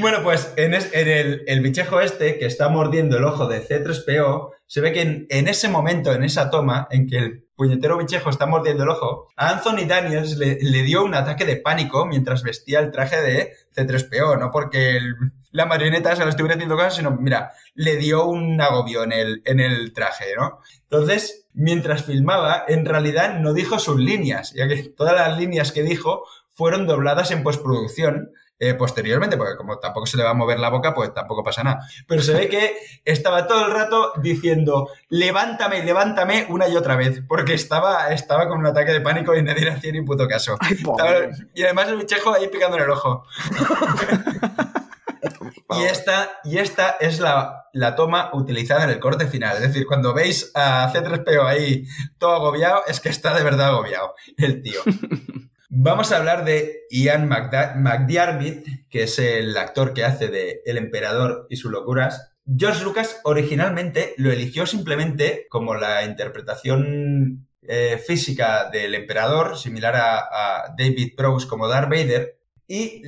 [0.00, 3.66] bueno, pues en, es- en el, el bichejo este que está mordiendo el ojo de
[3.66, 7.98] C3PO, se ve que en, en ese momento, en esa toma, en que el puñetero
[7.98, 12.06] bichejo está mordiendo el ojo, a Anthony Daniels le, le dio un ataque de pánico
[12.06, 14.98] mientras vestía el traje de C3PO, no porque
[15.50, 19.42] la marioneta se lo estuviera haciendo caso, sino, mira, le dio un agobio en el,
[19.44, 20.58] en el traje, ¿no?
[20.82, 25.84] Entonces, mientras filmaba, en realidad no dijo sus líneas, ya que todas las líneas que
[25.84, 30.58] dijo fueron dobladas en postproducción eh, posteriormente, porque como tampoco se le va a mover
[30.58, 31.86] la boca, pues tampoco pasa nada.
[32.06, 37.22] Pero se ve que estaba todo el rato diciendo, levántame, levántame una y otra vez,
[37.28, 40.56] porque estaba, estaba con un ataque de pánico y nadie le hacía ni puto caso.
[40.60, 43.24] Ay, y además el bichejo ahí picando en el ojo.
[45.70, 49.56] Y esta, y esta es la, la toma utilizada en el corte final.
[49.56, 51.86] Es decir, cuando veis a C3PO ahí
[52.18, 54.80] todo agobiado, es que está de verdad agobiado el tío.
[55.76, 58.58] Vamos a hablar de Ian McDiarmid,
[58.88, 62.32] que es el actor que hace de El Emperador y sus locuras.
[62.46, 70.74] George Lucas originalmente lo eligió simplemente como la interpretación eh, física del emperador, similar a,
[70.78, 73.02] David Prowse como Darth Vader, y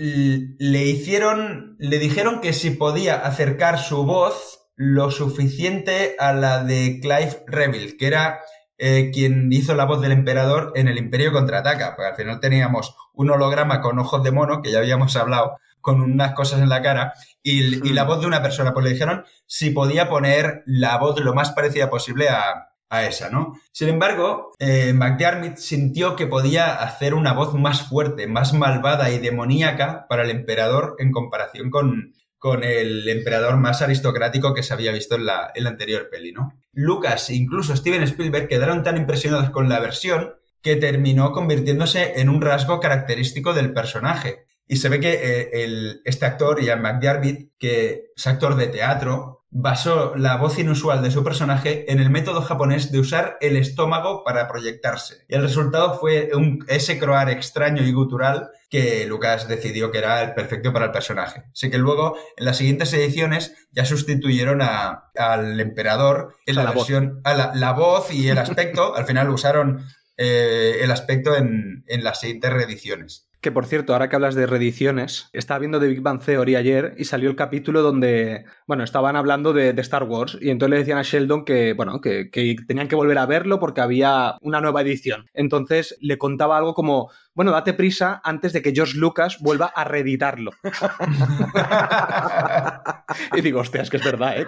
[0.58, 6.98] le hicieron, le dijeron que si podía acercar su voz lo suficiente a la de
[7.00, 8.40] Clive Revill, que era
[8.78, 12.94] eh, quien hizo la voz del emperador en el Imperio contraataca, porque al final teníamos
[13.14, 16.82] un holograma con ojos de mono, que ya habíamos hablado, con unas cosas en la
[16.82, 18.08] cara, y, la hmm.
[18.08, 18.74] voz de una persona.
[18.74, 23.52] Pues le dijeron si podía poner la voz lo más parecida posible a, esa, ¿no?
[23.72, 29.18] Sin embargo, eh, McDiarmid sintió que podía hacer una voz más fuerte, más malvada y
[29.18, 32.14] demoníaca para el emperador en comparación con,
[32.46, 36.30] con el emperador más aristocrático que se había visto en la, en la anterior peli,
[36.30, 36.52] ¿no?
[36.70, 42.28] Lucas e incluso Steven Spielberg quedaron tan impresionados con la versión que terminó convirtiéndose en
[42.28, 44.46] un rasgo característico del personaje.
[44.64, 45.18] Y se ve que
[45.52, 51.10] eh, este actor, Ian McDiarmid, que es actor de teatro, basó la voz inusual de
[51.10, 55.24] su personaje en el método japonés de usar el estómago para proyectarse.
[55.28, 60.22] Y el resultado fue un, ese croar extraño y gutural que Lucas decidió que era
[60.22, 61.44] el perfecto para el personaje.
[61.52, 67.34] Así que luego, en las siguientes ediciones, ya sustituyeron al emperador en la, versión, a
[67.54, 68.96] la, voz y el aspecto.
[68.96, 73.28] al final usaron eh, el aspecto en, en las siguientes reediciones.
[73.46, 76.96] Que por cierto, ahora que hablas de reediciones, estaba viendo The Big Bang Theory ayer
[76.98, 80.98] y salió el capítulo donde, bueno, estaban hablando de, Star Wars y entonces le decían
[80.98, 82.28] a Sheldon que, bueno, que,
[82.66, 85.26] tenían que volver a verlo porque había una nueva edición.
[85.32, 89.84] Entonces le contaba algo como, bueno, date prisa antes de que George Lucas vuelva a
[89.84, 90.52] reeditarlo.
[93.36, 94.46] y digo, hostia, es que es verdad, ¿eh?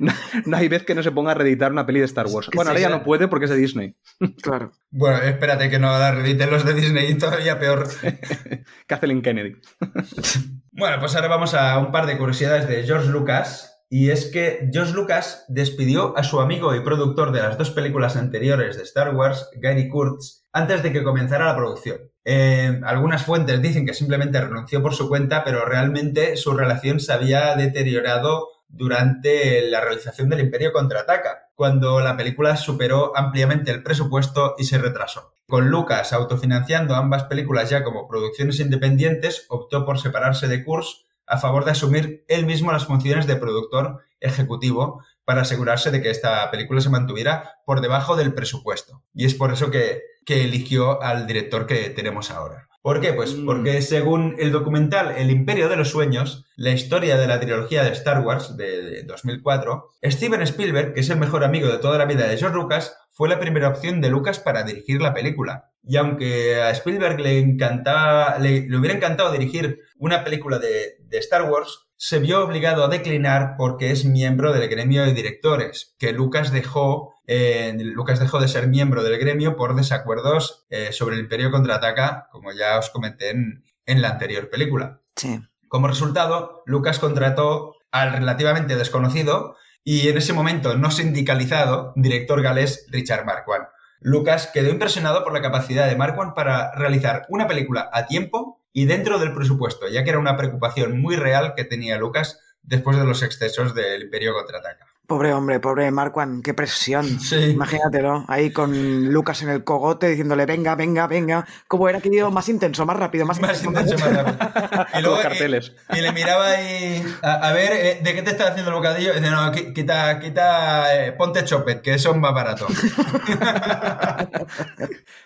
[0.00, 2.50] no, hay vez que no se ponga a reeditar una peli de Star Wars.
[2.52, 3.94] Bueno, ahora ya no puede porque es de Disney.
[4.42, 4.72] claro.
[4.90, 7.88] Bueno, espérate que no la reediten los de Disney y todavía peor.
[8.88, 9.54] Kathleen Kennedy.
[10.72, 14.68] bueno, pues ahora vamos a un par de curiosidades de George Lucas y es que
[14.72, 19.14] George Lucas despidió a su amigo y productor de las dos películas anteriores de Star
[19.14, 21.98] Wars, Gary Kurtz, antes de que comenzara la producción.
[22.24, 27.12] Eh, algunas fuentes dicen que simplemente renunció por su cuenta, pero realmente su relación se
[27.12, 34.54] había deteriorado durante la realización del Imperio Contraataca, cuando la película superó ampliamente el presupuesto
[34.56, 35.34] y se retrasó.
[35.48, 41.38] Con Lucas autofinanciando ambas películas ya como producciones independientes, optó por separarse de Kurtz a
[41.38, 46.50] favor de asumir él mismo las funciones de productor ejecutivo para asegurarse de que esta
[46.50, 49.02] película se mantuviera por debajo del presupuesto.
[49.14, 52.68] Y es por eso que, eligió al director que tenemos ahora.
[52.84, 53.14] ¿Por qué?
[53.14, 53.46] Pues mm.
[53.46, 57.92] porque según el documental El Imperio de los Sueños, la historia de la trilogía de
[57.92, 62.26] Star Wars de, 2004, Steven Spielberg, que es el mejor amigo de toda la vida
[62.26, 65.70] de George Lucas, fue la primera opción de Lucas para dirigir la película.
[65.82, 71.86] Y aunque a Spielberg le encantaba, le, hubiera encantado dirigir una película de, Star Wars,
[71.96, 77.13] se vio obligado a declinar porque es miembro del gremio de directores, que Lucas dejó,
[77.26, 82.28] eh, Lucas dejó de ser miembro del gremio por desacuerdos eh, sobre el Imperio contraataca,
[82.30, 85.00] como ya os comenté en, en la anterior película.
[85.16, 85.40] Sí.
[85.68, 92.86] Como resultado, Lucas contrató al relativamente desconocido y en ese momento no sindicalizado director galés
[92.90, 93.66] Richard Marquand.
[94.00, 98.86] Lucas quedó impresionado por la capacidad de Marquand para realizar una película a tiempo y
[98.86, 103.04] dentro del presupuesto, ya que era una preocupación muy real que tenía Lucas después de
[103.04, 104.86] los excesos del Imperio contraataca.
[105.06, 107.04] Pobre hombre, pobre Marquand, qué presión.
[107.24, 107.36] Sí.
[107.36, 111.46] Imagínatelo, ahí con Lucas en el cogote diciéndole, venga, venga, venga.
[111.68, 112.30] ¿Cómo era querido?
[112.30, 113.96] Más intenso, más rápido, más, más intenso.
[113.98, 114.86] más rápido.
[114.98, 115.72] Y luego carteles.
[115.92, 119.12] Y, le miraba ahí, a, ver, eh, ¿de qué te estás haciendo el bocadillo?
[119.12, 122.66] Y dice, no, quita, quita, eh, ponte chopet, que eso es más barato.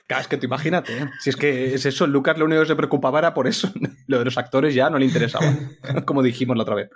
[0.07, 1.11] Claro, es que tú imagínate, ¿eh?
[1.21, 3.71] si es que es eso, Lucas lo único que se preocupaba era por eso.
[4.07, 5.45] Lo de los actores ya no le interesaba,
[6.07, 6.88] como dijimos la otra vez.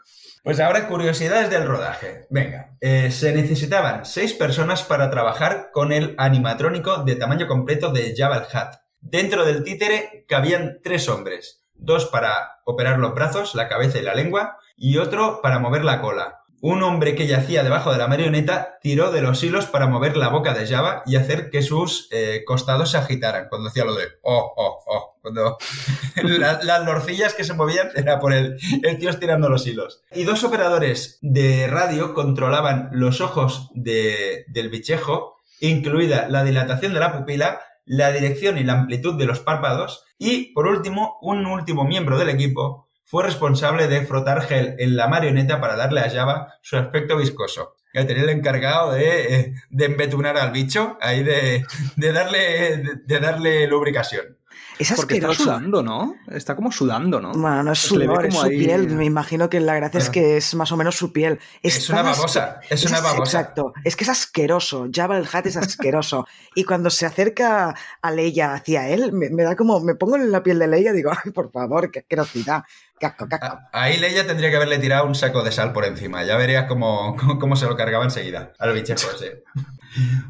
[0.42, 2.26] Pues ahora curiosidades del rodaje.
[2.28, 8.12] Venga, eh, se necesitaban seis personas para trabajar con el animatrónico de tamaño completo de
[8.16, 8.80] Jabba el Hutt.
[9.00, 14.16] Dentro del títere cabían tres hombres, dos para operar los brazos, la cabeza y la
[14.16, 16.41] lengua, y otro para mover la cola.
[16.64, 20.28] Un hombre que yacía debajo de la marioneta tiró de los hilos para mover la
[20.28, 24.04] boca de Java y hacer que sus eh, costados se agitaran cuando hacía lo de
[24.22, 25.18] oh, oh, oh.
[25.20, 25.58] Cuando
[26.62, 30.04] las lorcillas que se movían era por el, el tío estirando los hilos.
[30.12, 37.12] Y dos operadores de radio controlaban los ojos del bichejo, incluida la dilatación de la
[37.12, 40.04] pupila, la dirección y la amplitud de los párpados.
[40.16, 45.06] Y, por último, un último miembro del equipo fue responsable de frotar gel en la
[45.06, 47.76] marioneta para darle a Java su aspecto viscoso.
[47.92, 51.62] Que tenía el encargado de, eh, de embetunar al bicho, ahí de,
[51.96, 52.38] de darle,
[52.78, 54.38] de, de darle lubricación.
[54.78, 55.42] Es Porque está asqueroso.
[55.44, 56.14] sudando, ¿no?
[56.30, 57.32] Está como sudando, ¿no?
[57.32, 58.88] Bueno, no es sudor, es como su ahí- piel.
[58.88, 60.12] Me imagino que la gracia es Claro.
[60.28, 61.38] que es más o menos su piel.
[61.62, 63.40] Es una asque- babosa, es una babosa.
[63.40, 63.74] Exacto.
[63.84, 64.88] Es que es asqueroso.
[64.90, 66.26] Jabba el Hutt es asqueroso.
[66.54, 69.78] y cuando se acerca a Leia hacia él, me, me da como.
[69.80, 72.62] Me pongo en la piel de Leia y digo, ay, por favor, qué asquerosidad.
[73.72, 76.24] Ahí Leia tendría que haberle tirado un saco de sal por encima.
[76.24, 79.42] Ya verías cómo, cómo, cómo se lo cargaba enseguida al bichejo ese.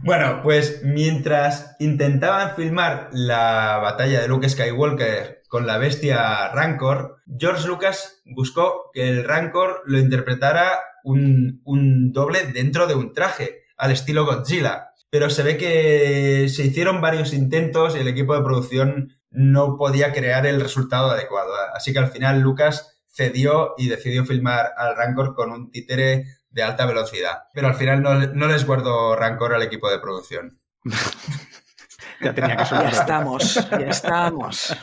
[0.02, 7.68] Bueno, pues mientras intentaban filmar la batalla de Luke Skywalker con la bestia Rancor, George
[7.68, 13.92] Lucas buscó que el Rancor lo interpretara un, un doble dentro de un traje, al
[13.92, 14.88] estilo Godzilla.
[15.10, 20.12] Pero se ve que se hicieron varios intentos y el equipo de producción no podía
[20.12, 21.52] crear el resultado adecuado.
[21.74, 26.62] Así que al final Lucas cedió y decidió filmar al Rancor con un títere de
[26.62, 27.44] alta velocidad.
[27.52, 30.60] Pero al final no, no les guardó Rancor al equipo de producción.
[32.22, 34.76] Ya tenía que Ya estamos, ya estamos.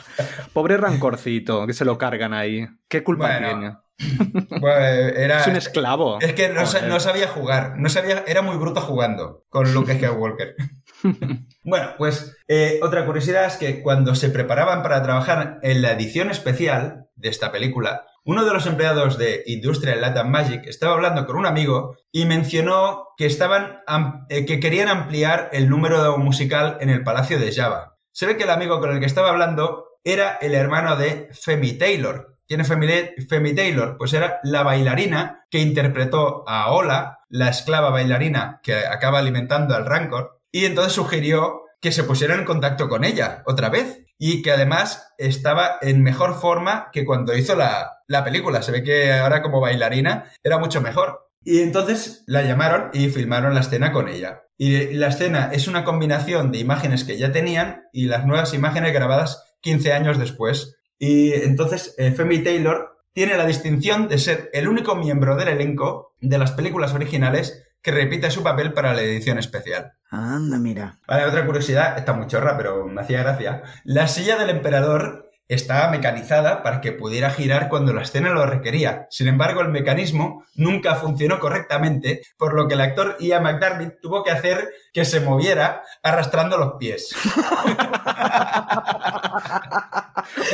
[0.52, 2.66] Pobre rancorcito, que se lo cargan ahí.
[2.88, 3.76] ¿Qué culpa Bueno, tiene?
[4.60, 5.40] Bueno, era...
[5.40, 6.18] Es un esclavo.
[6.20, 10.54] Es que no sabía jugar, no sabía, era muy bruto jugando con Luke Skywalker.
[11.64, 16.30] bueno, pues eh, otra curiosidad es que cuando se preparaban para trabajar en la edición
[16.30, 21.36] especial de esta película, uno de los empleados de Industrial and Magic estaba hablando con
[21.36, 23.80] un amigo y mencionó que estaban
[24.28, 27.96] eh, que querían ampliar el número musical en el Palacio de Java.
[28.12, 31.72] Se ve que el amigo con el que estaba hablando era el hermano de Femi
[31.74, 32.38] Taylor.
[32.46, 33.96] ¿Quién es Femi Taylor?
[33.96, 39.86] Pues era la bailarina que interpretó a Ola, la esclava bailarina que acaba alimentando al
[39.86, 44.50] Rancor, y entonces sugirió que se pusieran en contacto con ella otra vez y que
[44.50, 48.62] además estaba en mejor forma que cuando hizo la, la película.
[48.62, 51.30] Se ve que ahora como bailarina era mucho mejor.
[51.42, 54.42] Y entonces la llamaron y filmaron la escena con ella.
[54.58, 58.92] Y la escena es una combinación de imágenes que ya tenían y las nuevas imágenes
[58.92, 60.76] grabadas 15 años después.
[60.98, 66.14] Y entonces eh, Femi Taylor tiene la distinción de ser el único miembro del elenco
[66.20, 69.92] de las películas originales que repite su papel para la edición especial.
[70.10, 70.98] Anda, mira.
[71.06, 73.62] Vale, otra curiosidad, está muy chorra, pero me hacía gracia.
[73.84, 79.08] La silla del emperador estaba mecanizada para que pudiera girar cuando la escena lo requería.
[79.10, 84.22] Sin embargo, el mecanismo nunca funcionó correctamente, por lo que el actor Ian McDermott tuvo
[84.22, 87.10] que hacer que se moviera arrastrando los pies.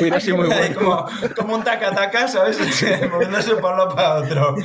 [0.00, 0.11] Muy
[0.46, 0.74] bueno.
[0.74, 1.06] como,
[1.37, 2.59] como un taca-taca, ¿sabes?
[3.11, 4.56] Moviéndose para un lado para otro.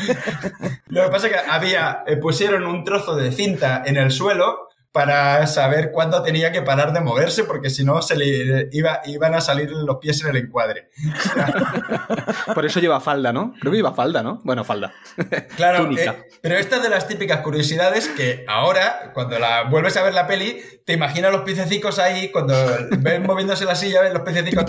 [0.87, 4.69] Lo que pasa es que había, eh, pusieron un trozo de cinta en el suelo
[4.91, 9.33] para saber cuándo tenía que parar de moverse, porque si no se le iba, iban
[9.33, 10.89] a salir los pies en el encuadre.
[12.53, 13.53] Por eso lleva falda, ¿no?
[13.61, 14.41] Creo que lleva falda, ¿no?
[14.43, 14.93] Bueno, falda.
[15.55, 20.03] Claro, eh, pero esta es de las típicas curiosidades que ahora, cuando la vuelves a
[20.03, 22.53] ver la peli, te imaginas los piececicos ahí, cuando
[22.99, 24.65] ven moviéndose la silla, ves los piececicos.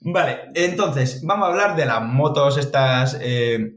[0.00, 3.16] Vale, entonces, vamos a hablar de las motos, estas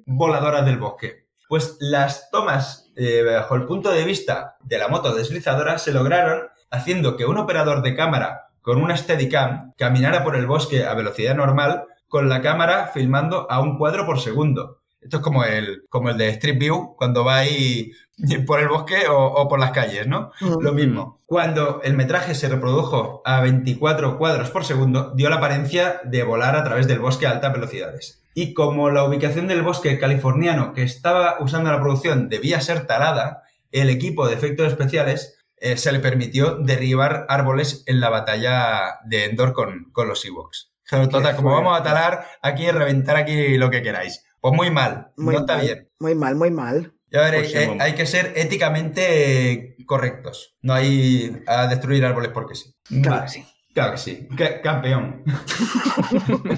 [0.07, 1.27] voladoras del bosque.
[1.47, 6.49] Pues las tomas eh, bajo el punto de vista de la moto deslizadora se lograron
[6.69, 11.33] haciendo que un operador de cámara con una Steadicam caminara por el bosque a velocidad
[11.33, 14.78] normal con la cámara filmando a un cuadro por segundo.
[15.01, 17.91] Esto es como el, como el de Street View cuando va ahí
[18.47, 20.31] por el bosque o, o por las calles, ¿no?
[20.39, 21.21] Lo mismo.
[21.25, 26.55] Cuando el metraje se reprodujo a 24 cuadros por segundo, dio la apariencia de volar
[26.55, 28.23] a través del bosque a altas velocidades.
[28.33, 33.43] Y como la ubicación del bosque californiano que estaba usando la producción debía ser talada,
[33.71, 39.25] el equipo de efectos especiales eh, se le permitió derribar árboles en la batalla de
[39.25, 40.71] Endor con, con los Ewoks.
[40.89, 44.25] Total, como vamos a talar aquí, reventar aquí lo que queráis.
[44.41, 45.89] Pues muy mal, Muy no está mal, bien.
[45.99, 46.93] Muy mal, muy mal.
[47.11, 50.55] Ya veréis, Pues sí, eh, hay que ser éticamente eh, correctos.
[50.61, 52.73] No hay a destruir árboles porque sí.
[53.01, 53.45] Claro que sí.
[53.73, 54.27] Claro que sí.
[54.35, 55.23] Ca- campeón.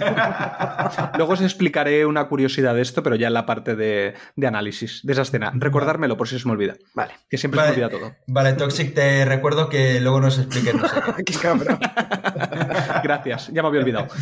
[1.18, 5.02] Luego os explicaré una curiosidad de esto, pero ya en la parte de, de análisis
[5.04, 5.52] de esa escena.
[5.54, 6.76] Recordármelo por si se me olvida.
[6.94, 7.14] Vale.
[7.30, 7.74] Que siempre Vale.
[7.74, 8.16] se me olvida todo.
[8.28, 10.74] Vale, Toxic, te recuerdo que luego nos expliques.
[10.74, 11.24] no sé qué.
[11.26, 11.80] Qué cabrón.
[13.04, 14.08] Gracias, ya me había olvidado.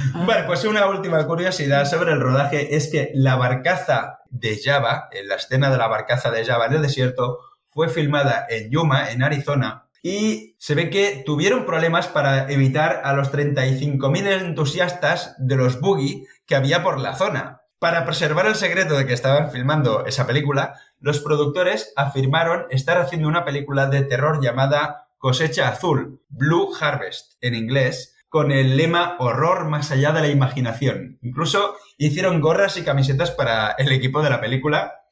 [0.14, 5.34] Bueno, pues una última curiosidad sobre el rodaje es que la barcaza de Java, la
[5.36, 9.86] escena de la barcaza de Java en el desierto, fue filmada en Yuma, en Arizona,
[10.02, 16.26] y se ve que tuvieron problemas para evitar a los 35.000 entusiastas de los boogie
[16.46, 17.62] que había por la zona.
[17.78, 23.28] Para preservar el secreto de que estaban filmando esa película, los productores afirmaron estar haciendo
[23.28, 29.68] una película de terror llamada Cosecha Azul, Blue Harvest en inglés, con el lema Horror
[29.68, 31.18] más allá de la imaginación.
[31.20, 35.02] Incluso hicieron gorras y camisetas para el equipo de la película.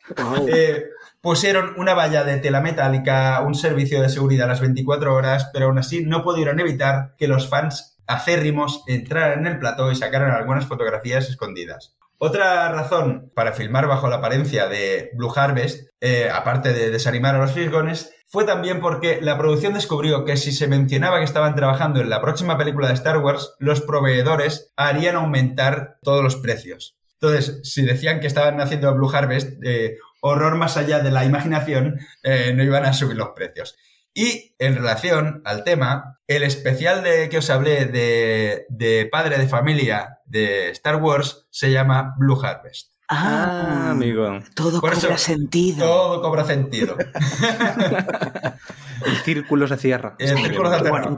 [0.47, 0.85] Eh,
[1.21, 5.67] pusieron una valla de tela metálica, un servicio de seguridad a las 24 horas, pero
[5.67, 10.31] aún así no pudieron evitar que los fans acérrimos entraran en el plató y sacaran
[10.31, 11.97] algunas fotografías escondidas.
[12.19, 17.39] Otra razón para filmar bajo la apariencia de Blue Harvest, eh, aparte de desanimar a
[17.39, 22.01] los fisgones, fue también porque la producción descubrió que si se mencionaba que estaban trabajando
[22.01, 26.99] en la próxima película de Star Wars, los proveedores harían aumentar todos los precios.
[27.21, 32.01] Entonces, si decían que estaban haciendo Blue Harvest, eh, horror más allá de la imaginación,
[32.23, 33.77] eh, no iban a subir los precios.
[34.15, 40.18] Y en relación al tema, el especial de que os hablé de, padre de familia
[40.29, 42.93] de Star Wars se llama Blue Harvest.
[43.11, 44.39] Ah, ah amigo.
[44.55, 45.87] Todo cobra sentido.
[45.87, 46.97] Todo cobra sentido.
[49.07, 50.15] el círculo se cierra.
[50.19, 51.17] El círculo se cierra.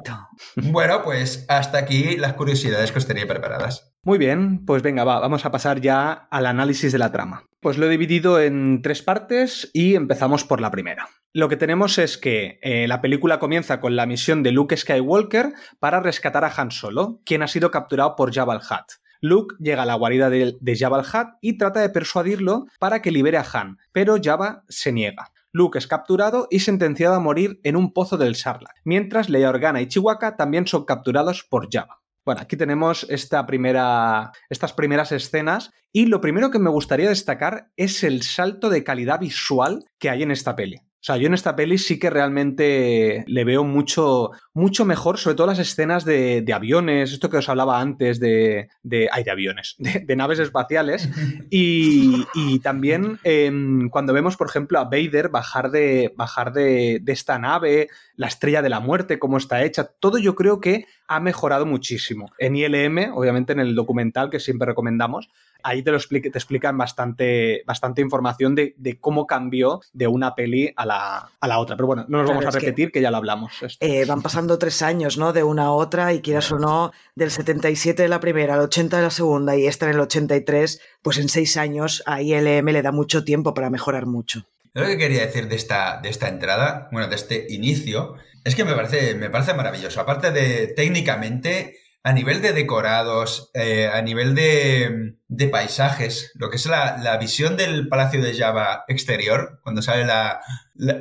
[0.55, 3.90] Bueno, pues hasta aquí las curiosidades que os tenía preparadas.
[4.03, 7.45] Muy bien, pues venga, va, vamos a pasar ya al análisis de la trama.
[7.61, 11.09] Pues lo he dividido en tres partes y empezamos por la primera.
[11.35, 15.53] Lo que tenemos es que eh, la película comienza con la misión de Luke Skywalker
[15.79, 19.01] para rescatar a Han Solo, quien ha sido capturado por Jabal Hutt.
[19.21, 23.11] Luke llega a la guarida de, de Jabal Hutt y trata de persuadirlo para que
[23.11, 25.31] libere a Han, pero Jabba se niega.
[25.53, 29.83] Luke es capturado y sentenciado a morir en un pozo del Sarlacc, mientras Leia Organa
[29.83, 32.00] y Chihuahua también son capturados por Jabba.
[32.31, 37.73] Bueno, aquí tenemos esta primera, estas primeras escenas y lo primero que me gustaría destacar
[37.77, 40.81] es el salto de calidad visual que hay en esta peli.
[41.01, 45.35] O sea, yo en esta peli sí que realmente le veo mucho, mucho mejor, sobre
[45.35, 50.17] todo las escenas de, aviones, esto que os hablaba antes de, de, de aviones, de,
[50.17, 51.09] naves espaciales.
[51.53, 57.89] Y, también em, cuando vemos, por ejemplo, a Vader bajar, de, bajar de, esta nave,
[58.17, 62.31] la estrella de la muerte, cómo está hecha, todo yo creo que ha mejorado muchísimo.
[62.39, 65.31] En ILM, obviamente en el documental que siempre recomendamos,
[65.63, 70.87] ahí te lo te explican bastante, bastante información de, cómo cambió de una peli a
[70.87, 71.77] la, a la otra.
[71.77, 73.53] Pero bueno, no nos vamos a repetir, que, ya lo hablamos.
[73.81, 75.33] Eh, van pasando tres años, ¿no?
[75.33, 78.97] De una a otra, y quieras o no, del 77 de la primera al 80
[78.97, 82.83] de la segunda y esta en el 83, pues en seis años a ILM le
[82.83, 84.47] da mucho tiempo para mejorar mucho.
[84.73, 88.65] Lo que quería decir de esta, de esta entrada, bueno, de este inicio, es que
[88.65, 90.01] me parece, me parece maravilloso.
[90.01, 96.57] Aparte de técnicamente, a nivel de decorados, eh, a nivel de, de, paisajes, lo que
[96.57, 100.41] es la, la, visión del Palacio de Java exterior, cuando sale la,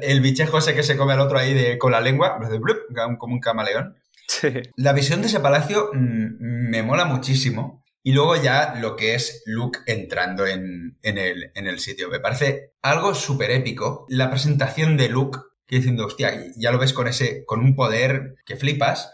[0.01, 2.37] el bichejo ese que se come al otro ahí de, con la lengua,
[3.17, 3.95] como un camaleón.
[4.75, 7.83] La visión de ese palacio mm, me mola muchísimo.
[8.01, 12.09] Y luego ya lo que es Luke entrando en, en, el, en el sitio.
[12.09, 14.05] Me parece algo súper épico.
[14.07, 18.35] La presentación de Luke, que diciendo, hostia, ya lo ves con ese, con un poder
[18.45, 19.11] que flipas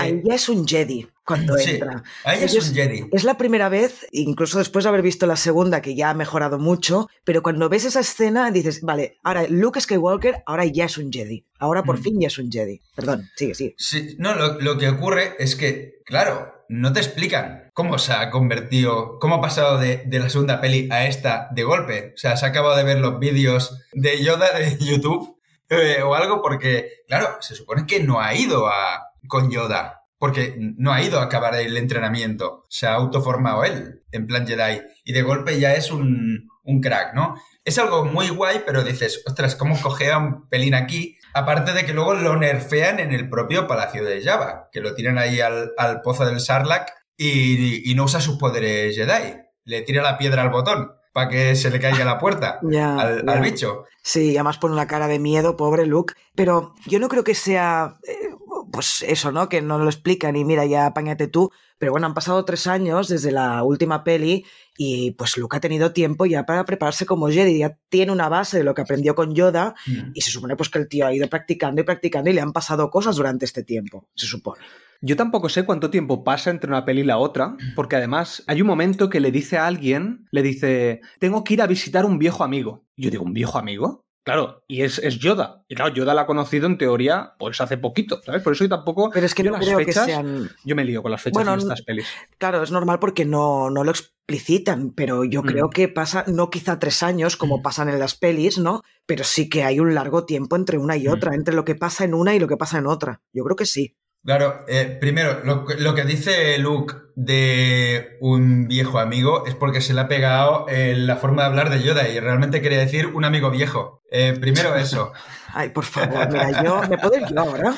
[0.00, 2.02] ahí, ya es un Jedi cuando entra.
[2.24, 3.04] Ahí es, un Jedi.
[3.12, 6.58] Es la primera vez, incluso después de haber visto la segunda, que ya ha mejorado
[6.58, 11.12] mucho, pero cuando ves esa escena dices, vale, ahora Luke Skywalker, ahora ya es un
[11.12, 11.46] Jedi.
[11.58, 12.02] Ahora por mm.
[12.02, 12.80] fin ya es un Jedi.
[12.94, 13.74] Perdón, sigue, sigue.
[13.78, 19.18] Sí, no, lo, que ocurre es que, claro, no te explican cómo se ha convertido,
[19.20, 22.12] cómo ha pasado de, de, la segunda peli a esta de golpe.
[22.14, 25.36] O sea, se ha acabado de ver los vídeos de Yoda de YouTube
[25.68, 30.56] eh, o algo porque, claro, se supone que no ha ido a, con Yoda, porque
[30.58, 35.12] no ha ido a acabar el entrenamiento, se ha autoformado él en plan Jedi y
[35.12, 37.34] de golpe ya es un, un crack, ¿no?
[37.64, 41.16] Es algo muy guay, pero dices, ostras, ¿cómo cogea un pelín aquí?
[41.34, 45.18] Aparte de que luego lo nerfean en el propio Palacio de Java, que lo tiran
[45.18, 49.36] ahí al, pozo del Sarlacc y, no usa sus poderes Jedi.
[49.64, 52.58] Le tira la piedra al botón para que se le caiga la puerta
[52.98, 53.84] al, al, bicho.
[54.02, 56.14] Sí, además pone una cara de miedo, pobre Luke.
[56.34, 58.34] Pero yo no creo que sea eh,
[58.72, 59.48] pues eso, ¿no?
[59.48, 61.50] Que no lo explican y mira, ya apáñate tú.
[61.78, 64.44] Pero bueno, han pasado tres años desde la última peli
[64.76, 68.58] y pues Luke ha tenido tiempo ya para prepararse como Jedi, ya tiene una base
[68.58, 70.12] de lo que aprendió con Yoda mm.
[70.14, 72.52] y se supone pues que el tío ha ido practicando y practicando y le han
[72.52, 74.62] pasado cosas durante este tiempo, se supone.
[75.00, 78.60] Yo tampoco sé cuánto tiempo pasa entre una peli y la otra, porque además hay
[78.60, 82.20] un momento que le dice a alguien, le dice, tengo que ir a visitar un
[82.20, 82.86] viejo amigo.
[82.94, 84.04] Y yo digo, ¿un viejo amigo?
[84.24, 85.64] Claro, y es, es, Yoda.
[85.68, 88.40] Y claro, Yoda la ha conocido en teoría, pues hace poquito, ¿sabes?
[88.42, 89.10] Por eso yo tampoco.
[89.12, 90.48] Pero es que no creo que sean.
[90.64, 92.06] Yo me lío con las fechas de estas pelis.
[92.38, 95.46] Claro, es normal porque no, no lo explicitan, pero yo mm.
[95.46, 97.62] creo que pasa, no quizá tres años, como mm.
[97.62, 98.82] pasan en las pelis, ¿no?
[99.06, 101.12] Pero sí que hay un largo tiempo entre una y mm.
[101.12, 103.22] otra, entre lo que pasa en una y lo que pasa en otra.
[103.32, 103.96] Yo creo que sí.
[104.24, 109.94] Claro, eh, primero, lo, lo, que dice Luke de un viejo amigo es porque se
[109.94, 113.24] le ha pegado eh, la forma de hablar de Yoda y realmente quería decir un
[113.24, 114.00] amigo viejo.
[114.12, 115.12] Eh, primero eso.
[115.54, 117.74] Ay, por favor, mira, yo, ¿me puedo ir yo ahora?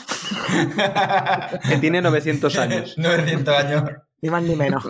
[1.67, 2.95] que tiene 900 años.
[2.99, 3.83] 900 años.
[4.21, 4.85] Ni más ni menos.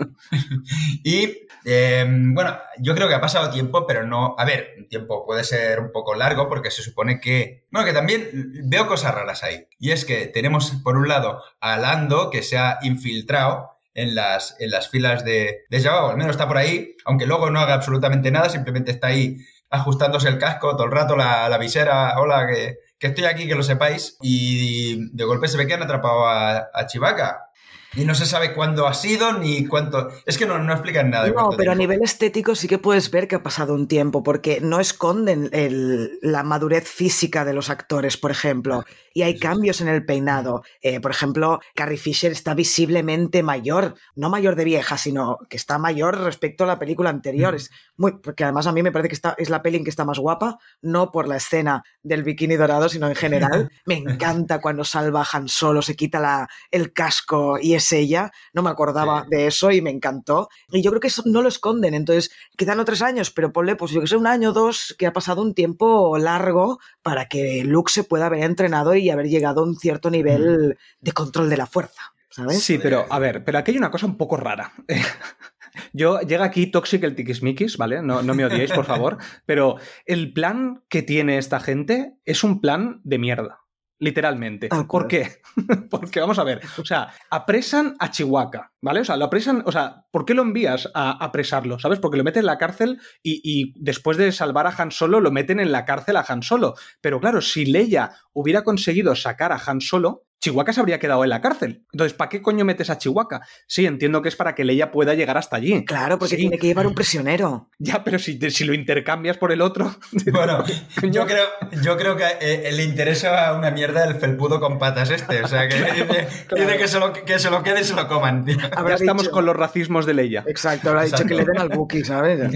[1.04, 4.34] y bueno, yo creo que ha pasado tiempo, pero no.
[4.38, 7.66] A ver, un tiempo puede ser un poco largo porque se supone que.
[7.70, 9.66] Bueno, que también veo cosas raras ahí.
[9.78, 14.56] Y es que tenemos, por un lado, a Lando que se ha infiltrado en las,
[14.58, 17.74] en las filas de, de Java, al menos está por ahí, aunque luego no haga
[17.74, 19.38] absolutamente nada, simplemente está ahí
[19.70, 23.54] ajustándose el casco todo el rato, la, la visera, hola, que, que, estoy aquí, que
[23.54, 27.50] lo sepáis, y de golpe se ve que han atrapado a, a Chewbacca.
[27.96, 30.08] Y no se sabe cuándo ha sido ni cuánto.
[30.26, 31.28] Es que no, no explican nada.
[31.28, 34.60] No, pero a nivel estético sí que puedes ver que ha pasado un tiempo, porque
[34.60, 38.84] no esconden el, la madurez física de los actores, por ejemplo.
[39.12, 40.64] Y hay cambios en el peinado.
[40.82, 45.78] Eh, por ejemplo, Carrie Fisher está visiblemente mayor, no mayor de vieja, sino que está
[45.78, 47.54] mayor respecto a la película anterior.
[47.54, 49.90] Es muy, porque además a mí me parece que está, es la peli en que
[49.90, 53.70] está más guapa, no por la escena del bikini dorado, sino en general.
[53.86, 58.32] Me encanta cuando salva Han Solo, se quita la, el casco y es ella.
[58.52, 59.28] No me acordaba sí.
[59.30, 60.48] de eso y me encantó.
[60.70, 61.94] Y yo creo que eso no lo esconden.
[61.94, 65.06] Entonces, quedan otros años, pero ponle, pues yo que sé, un año o dos, que
[65.06, 69.60] ha pasado un tiempo largo para que Luke se pueda haber entrenado y haber llegado
[69.60, 71.04] a un cierto nivel mm.
[71.04, 72.14] de control de la fuerza.
[72.30, 72.62] ¿sabes?
[72.62, 74.72] Sí, pero a ver, pero aquí hay una cosa un poco rara.
[75.92, 78.02] Yo llega aquí Toxic el Tiquismiquis, ¿vale?
[78.02, 79.18] No, no me odiéis, por favor.
[79.46, 79.76] Pero
[80.06, 83.63] el plan que tiene esta gente es un plan de mierda.
[84.04, 84.68] Literalmente.
[84.70, 85.40] Ah, ¿Por qué?
[85.90, 89.00] Porque vamos a ver, o sea, apresan a Chihuahua, ¿vale?
[89.00, 91.78] O sea, lo apresan, o sea, ¿por qué lo envías a apresarlo?
[91.78, 92.00] ¿Sabes?
[92.00, 95.30] Porque lo meten en la cárcel y, y, después de salvar a Han Solo, lo
[95.30, 96.74] meten en la cárcel a Han Solo.
[97.00, 101.30] Pero claro, si Leia hubiera conseguido sacar a Han Solo, Chihuahua se habría quedado en
[101.30, 101.86] la cárcel.
[101.90, 103.40] Entonces, ¿para qué coño metes a Chihuahua?
[103.66, 105.86] Sí, entiendo que es para que Leia pueda llegar hasta allí.
[105.86, 106.42] Claro, porque sí.
[106.42, 107.70] tiene que llevar un prisionero.
[107.84, 109.94] Ya, pero si, si lo intercambias por el otro.
[110.32, 110.64] Bueno,
[111.02, 111.46] yo creo,
[111.82, 115.42] yo creo que eh, le interesa una mierda el felpudo con patas este.
[115.42, 116.78] O sea, que dice, claro.
[116.78, 118.44] que, se lo, que se lo quede y se lo coman.
[118.44, 118.56] Tío.
[118.56, 119.32] Ya estamos dicho...
[119.32, 120.44] con los racismos de Leia.
[120.46, 121.24] Exacto, habrá Exacto.
[121.24, 122.50] dicho que le den al Buki, ¿sabes?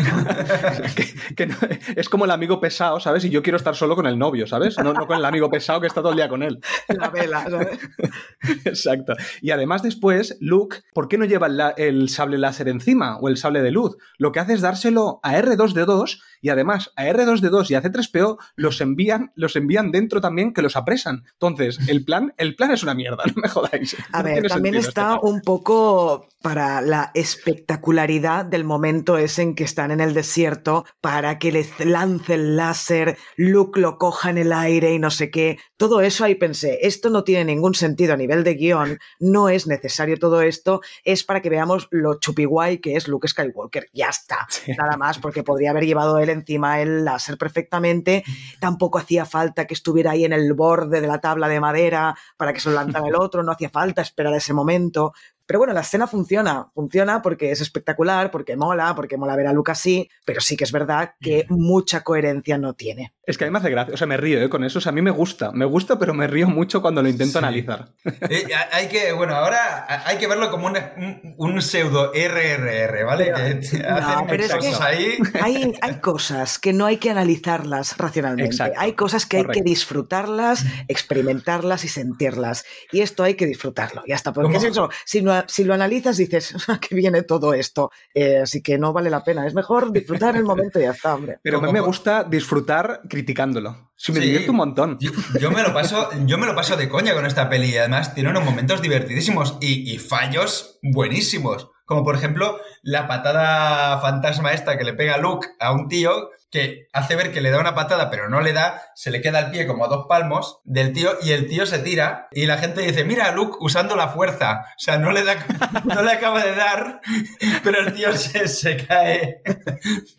[0.95, 1.57] que, que no,
[1.95, 3.25] es como el amigo pesado, ¿sabes?
[3.25, 4.79] Y yo quiero estar solo con el novio, ¿sabes?
[4.79, 6.61] No, no con el amigo pesado que está todo el día con él.
[6.89, 7.78] La vela, ¿sabes?
[8.65, 9.15] Exacto.
[9.41, 13.63] Y además después, Luke, ¿por qué no lleva el, sable láser encima o el sable
[13.63, 13.97] de luz?
[14.19, 18.81] Lo que hace es dárselo a R2D2 y además a R2D2 y a C3PO los
[18.81, 21.25] envían, los envían dentro también que los apresan.
[21.33, 23.97] Entonces, el plan, el plan es una mierda, no me jodáis.
[24.13, 29.55] A no ver, también está este un poco para la espectacularidad del momento ese en
[29.55, 34.39] que están en el desierto para que les lance el láser, Luke lo coja en
[34.39, 35.59] el aire y no sé qué.
[35.77, 39.67] Todo eso ahí pensé, esto no tiene ningún sentido a nivel de guion, no es
[39.67, 43.89] necesario todo esto, es para que veamos lo chupiguay que es Luke Skywalker.
[43.93, 44.73] Ya está, sí.
[44.77, 48.25] nada más, porque podría haber llevado encima el láser perfectamente,
[48.61, 52.53] tampoco hacía falta que estuviera ahí en el borde de la tabla de madera para
[52.53, 55.13] que se lo lanzara el otro, no hacía falta esperar ese momento,
[55.49, 59.55] pero bueno, la escena funciona, funciona porque es espectacular, porque mola, porque mola ver a
[59.55, 63.15] Luke así, pero sí que es verdad que mucha coherencia no tiene.
[63.25, 64.51] Es que a mí me hace gracia, o sea, me río ¿eh?
[64.51, 67.03] con eso, o sea, a mí me gusta, me gusta, pero me río mucho cuando
[67.03, 67.39] lo intento sí.
[67.39, 67.89] analizar.
[68.29, 73.33] Eh, hay que, bueno, ahora hay que verlo como un, un, un pseudo RRR, ¿vale?
[73.35, 75.19] Pero, que no, pero es que ahí.
[75.41, 78.79] Hay, hay, cosas que no hay que analizarlas racionalmente, Exacto.
[78.79, 79.53] hay cosas que Correcto.
[79.53, 84.59] hay que disfrutarlas, experimentarlas y sentirlas, y esto hay que disfrutarlo, ya está, porque ¿Cómo?
[84.59, 87.91] es eso, si no si lo analizas dices, ah, que viene todo esto?
[88.15, 89.47] Eh, así que no vale la pena.
[89.47, 91.39] Es mejor disfrutar el momento y ya está, hombre.
[91.43, 93.91] Pero a mí me gusta disfrutar criticándolo.
[93.97, 94.99] Si me sí, divierto un montón.
[95.01, 95.11] Yo,
[95.41, 97.71] yo, me lo paso, yo me lo paso de coña con esta peli.
[97.71, 101.69] Y además tiene unos momentos divertidísimos y, y fallos buenísimos.
[101.89, 106.87] Como por ejemplo, la patada fantasma esta que le pega Luke a un tío que
[106.93, 109.51] hace ver que le da una patada, pero no le da, se le queda el
[109.51, 112.83] pie como a dos palmos del tío y el tío se tira y la gente
[112.83, 114.67] dice, mira Luke usando la fuerza.
[114.67, 115.37] O sea, no le, da,
[115.85, 117.01] no le acaba de dar,
[117.65, 119.41] pero el tío se, se cae.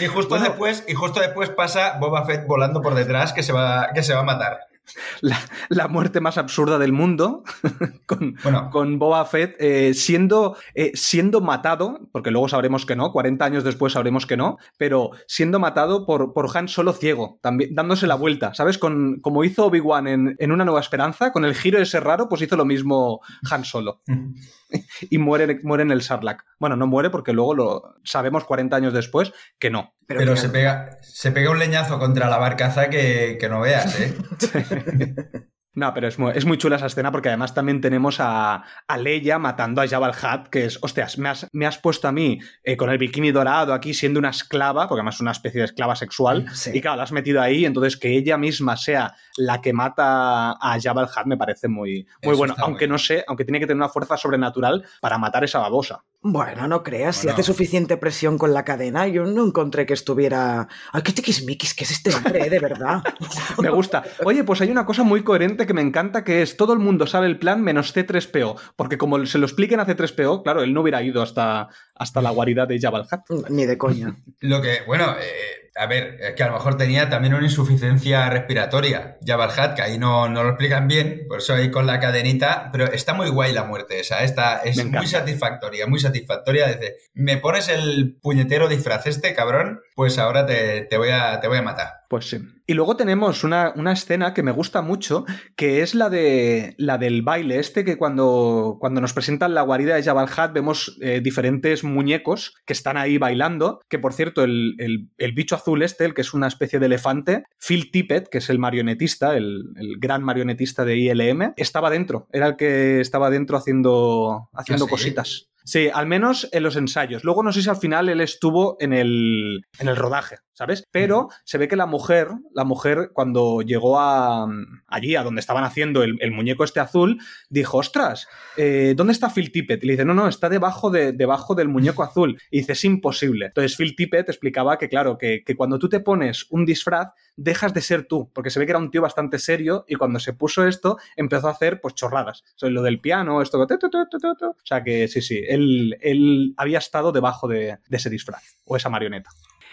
[0.00, 0.44] y, justo bueno.
[0.44, 4.14] después, y justo después pasa Boba Fett volando por detrás que se va, que se
[4.14, 4.60] va a matar.
[5.20, 7.42] La, la, muerte más absurda del mundo,
[8.06, 8.70] con, bueno.
[8.70, 13.64] con Boba Fett eh, siendo, eh, siendo matado, porque luego sabremos que no, 40 años
[13.64, 18.14] después sabremos que no, pero siendo matado por, por Han Solo ciego, también dándose la
[18.14, 18.78] vuelta, ¿sabes?
[18.78, 22.42] Con, como hizo Obi-Wan en, en, Una Nueva Esperanza, con el giro ese raro, pues
[22.42, 23.20] hizo lo mismo
[23.50, 24.02] Han Solo.
[25.10, 26.42] y muere, muere en el Sarlacc.
[26.58, 29.94] Bueno, no muere porque luego lo sabemos 40 años después que no.
[30.06, 34.00] Pero, pero se, pega, se pega un leñazo contra la barcaza que, que no veas,
[34.00, 34.14] ¿eh?
[35.74, 38.96] No, pero es muy, es muy chula esa escena porque además también tenemos a, a
[38.96, 42.12] Leia matando a Jabba el Hutt, que es, hostias, me has, me has puesto a
[42.12, 45.60] mí eh, con el bikini dorado aquí siendo una esclava, porque además es una especie
[45.60, 46.70] de esclava sexual, Sí.
[46.74, 50.78] y claro, la has metido ahí, entonces que ella misma sea la que mata a
[50.80, 53.66] Jabba el Hutt me parece muy, muy Eso bueno, aunque no sé, aunque tiene que
[53.66, 56.04] tener una fuerza sobrenatural para matar esa babosa.
[56.26, 60.68] Bueno, no creas, si hace suficiente presión con la cadena, yo no encontré que estuviera.
[60.90, 63.02] Ay, qué tiquismiquis, que es este hombre, eh, de verdad.
[63.60, 64.02] Me gusta.
[64.24, 67.06] Oye, pues hay una cosa muy coherente que me encanta, que es todo el mundo
[67.06, 70.80] sabe el plan menos C3PO, porque como se lo expliquen a C3PO, claro, él no
[70.80, 73.50] hubiera ido hasta, hasta la guarida de Jabba el Hutt.
[73.50, 74.16] Ni de coña.
[74.40, 78.30] Lo que, bueno, eh, a ver, es que a lo mejor tenía también una insuficiencia
[78.30, 79.18] respiratoria.
[79.20, 82.86] Hutt, que ahí no, no lo explican bien, por eso ahí con la cadenita, pero
[82.86, 86.13] está muy guay la muerte esa, esta es Me muy satisfactoria, muy satisfactoria.
[86.22, 91.48] Dice, me pones el puñetero disfraz este, cabrón, pues ahora te, te voy, a, te
[91.48, 91.88] voy a matar.
[92.08, 92.38] Pues sí.
[92.66, 95.24] Y luego tenemos una, una escena que me gusta mucho,
[95.56, 99.96] que es la de la del baile este, que cuando, cuando nos presentan la guarida
[99.96, 104.44] de Jabba el Hutt vemos eh, diferentes muñecos que están ahí bailando, que por cierto,
[104.44, 108.28] el, el- el bicho azul este, el que es una especie de elefante, Phil Tippett,
[108.28, 113.00] que es el marionetista, el, el gran marionetista de ILM, estaba dentro, era el que
[113.00, 114.90] estaba dentro haciendo, haciendo ¿Ah, sí?
[114.90, 115.48] cositas.
[115.64, 117.24] Sí, al menos en los ensayos.
[117.24, 120.86] Luego no sé si al final él estuvo en el, en el rodaje, ¿sabes?
[120.90, 124.46] Pero se ve que la mujer, la mujer cuando llegó a,
[124.86, 128.26] allí, a donde estaban haciendo el, el muñeco este azul, dijo, ostras,
[128.56, 129.82] eh, ¿dónde está Phil Tippett?
[129.82, 132.40] Y le dice, no, no, está debajo, de, debajo del muñeco azul.
[132.50, 133.46] Y dice, es imposible.
[133.46, 137.74] Entonces Phil Tippett explicaba que, claro, que, que cuando tú te pones un disfraz, dejas
[137.74, 140.32] de ser tú, porque se ve que era un tío bastante serio y cuando se
[140.32, 142.42] puso esto empezó a hacer pues chorradas.
[142.54, 143.60] O sea, lo del piano, esto...
[143.60, 148.76] O sea que sí, sí, él, él había estado debajo de, de ese disfraz o
[148.76, 149.30] esa marioneta.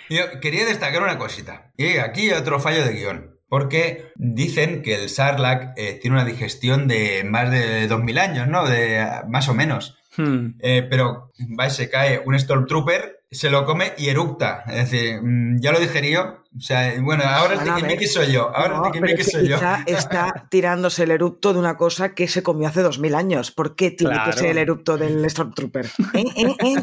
[0.10, 1.72] Yo quería destacar una cosita.
[1.78, 3.39] Y aquí otro fallo de guion.
[3.47, 8.66] Porque dicen que el Sarlacc eh, tiene una digestión de más de 2000 años, ¿no?
[8.66, 9.97] De más o menos.
[10.16, 10.56] Hmm.
[10.60, 14.64] Eh, pero va se cae un Stormtrooper, se lo come y eructa.
[14.68, 16.16] Es decir, mm, ya lo digerí
[16.54, 17.84] O sea, bueno, ahora el Bueno, a ver.
[17.86, 18.54] tiquismiqui soy yo.
[18.54, 19.56] Ahora No, el que soy yo.
[19.56, 23.52] quizá está tirándose el erupto de una cosa que se comió hace dos mil años.
[23.52, 24.32] ¿Por qué tiene Claro.
[24.32, 25.86] que ser el erupto del Stormtrooper?
[26.14, 26.76] ¿Eh, eh, eh?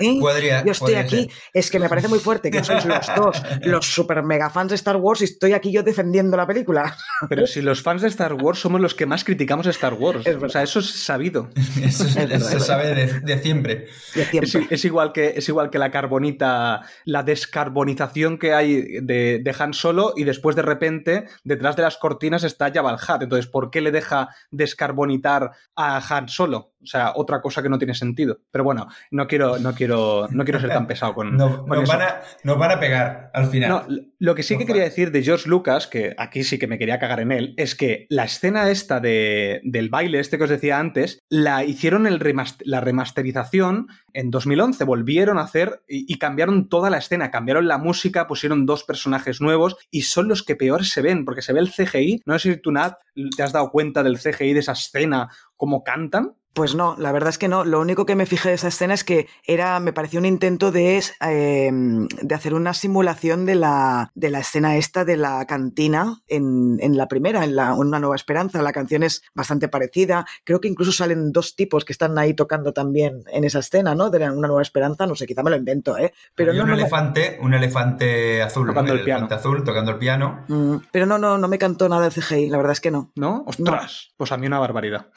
[0.00, 0.18] ¿Eh?
[0.20, 1.30] podría- Yo estoy podría aquí, ser.
[1.54, 4.76] es que me parece muy fuerte que sois los dos, los super mega fans de
[4.76, 6.96] Star Wars, y estoy aquí yo defendiendo la película.
[7.28, 10.24] Pero si los fans de Star Wars somos los que más criticamos a Star Wars.
[10.24, 11.48] Es o sea, eso es sabido.
[11.82, 13.88] Eso, Es eso es se sabe de, de siempre.
[14.14, 14.74] De Es, siempre.
[14.76, 19.74] es igual que, es igual que la carbonita, la descarbonización que hay de, de Han
[19.74, 23.22] Solo y después de repente detrás de las cortinas está Jabba el Hutt.
[23.22, 26.72] Entonces, ¿por qué le deja descarbonitar a Han Solo?
[26.86, 28.38] O sea, otra cosa que no tiene sentido.
[28.52, 31.82] Pero bueno, no quiero, no quiero, no quiero ser tan pesado con, No- con nos,
[31.88, 31.92] eso.
[31.98, 33.68] van a, nos van a pegar al final.
[33.68, 33.86] No,
[34.18, 36.98] lo que sí que quería decir de George Lucas, que aquí sí que me quería
[36.98, 40.78] cagar en él, es que la escena esta de, del baile, este que os decía
[40.78, 42.20] antes, la hicieron el
[42.64, 44.84] la remasterización en 2011.
[44.84, 49.40] Volvieron a hacer y, y cambiaron toda la escena, cambiaron la música, pusieron dos personajes
[49.40, 52.22] nuevos y son los que peor se ven, porque se ve el CGI.
[52.26, 52.94] No sé si tú, Nat,
[53.36, 56.34] te has dado cuenta del CGI de esa escena, cómo cantan.
[56.56, 57.66] Pues no, la verdad es que no.
[57.66, 60.72] Lo único que me fijé de esa escena es que era, me pareció un intento
[60.72, 66.22] de, eh, de hacer una simulación de la, de la escena esta de la cantina
[66.28, 68.62] en, en la primera, en, la, en Una Nueva Esperanza.
[68.62, 70.24] La canción es bastante parecida.
[70.44, 74.08] Creo que incluso salen dos tipos que están ahí tocando también en esa escena, ¿no?
[74.08, 75.06] De Una Nueva Esperanza.
[75.06, 76.14] No sé, quizá me lo invento, ¿eh?
[76.34, 78.72] Pero Había no, un no me- elefante, un elefante azul, ¿no?
[78.72, 80.42] Tocando el elefante azul tocando el piano.
[80.48, 83.12] Mm, pero no, no, no me cantó nada el CGI, la verdad es que no.
[83.14, 83.44] ¿No?
[83.46, 84.08] ¡Ostras!
[84.16, 85.08] Pues a mí una barbaridad.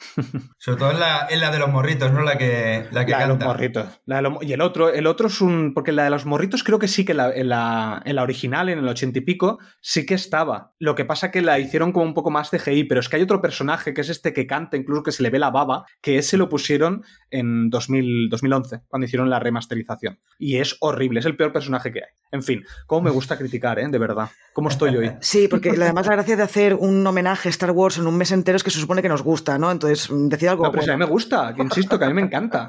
[0.58, 2.22] Sobre todo en la, en la de los morritos, ¿no?
[2.22, 3.46] La que, la que La de los canta.
[3.46, 3.86] morritos.
[4.06, 5.72] La de los- y el otro, el otro es un.
[5.74, 8.68] Porque la de los morritos creo que sí que la- en, la, en la original,
[8.68, 10.72] en el ochenta y pico, sí que estaba.
[10.78, 13.22] Lo que pasa que la hicieron como un poco más CGI, pero es que hay
[13.22, 16.18] otro personaje que es este que canta, incluso que se le ve la baba, que
[16.18, 20.18] ese lo pusieron en 2000, 2011, cuando hicieron la remasterización.
[20.38, 22.10] Y es horrible, es el peor personaje que hay.
[22.32, 23.88] En fin, cómo me gusta criticar, ¿eh?
[23.88, 24.28] De verdad.
[24.52, 25.10] ¿Cómo estoy hoy?
[25.20, 28.30] Sí, porque además la gracia de hacer un homenaje a Star Wars en un mes
[28.32, 29.70] entero es que se supone que nos gusta, ¿no?
[29.70, 31.06] Entonces, decir algo No, pero si a bueno.
[31.06, 32.68] mí me gusta, que insisto, que a mí me encanta.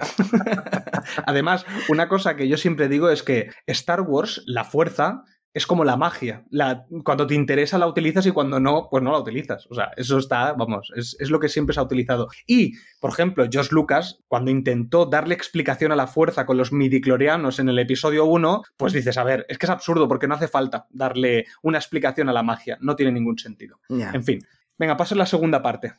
[1.25, 5.23] Además, una cosa que yo siempre digo es que Star Wars, la fuerza,
[5.53, 6.45] es como la magia.
[6.49, 9.67] La, cuando te interesa la utilizas y cuando no, pues no la utilizas.
[9.69, 12.29] O sea, eso está, vamos, es, es lo que siempre se ha utilizado.
[12.47, 17.59] Y, por ejemplo, Josh Lucas, cuando intentó darle explicación a la fuerza con los midiclorianos
[17.59, 20.47] en el episodio 1, pues dices, a ver, es que es absurdo porque no hace
[20.47, 22.77] falta darle una explicación a la magia.
[22.81, 23.79] No tiene ningún sentido.
[23.89, 24.39] En fin.
[24.81, 25.93] Venga, paso a la segunda parte.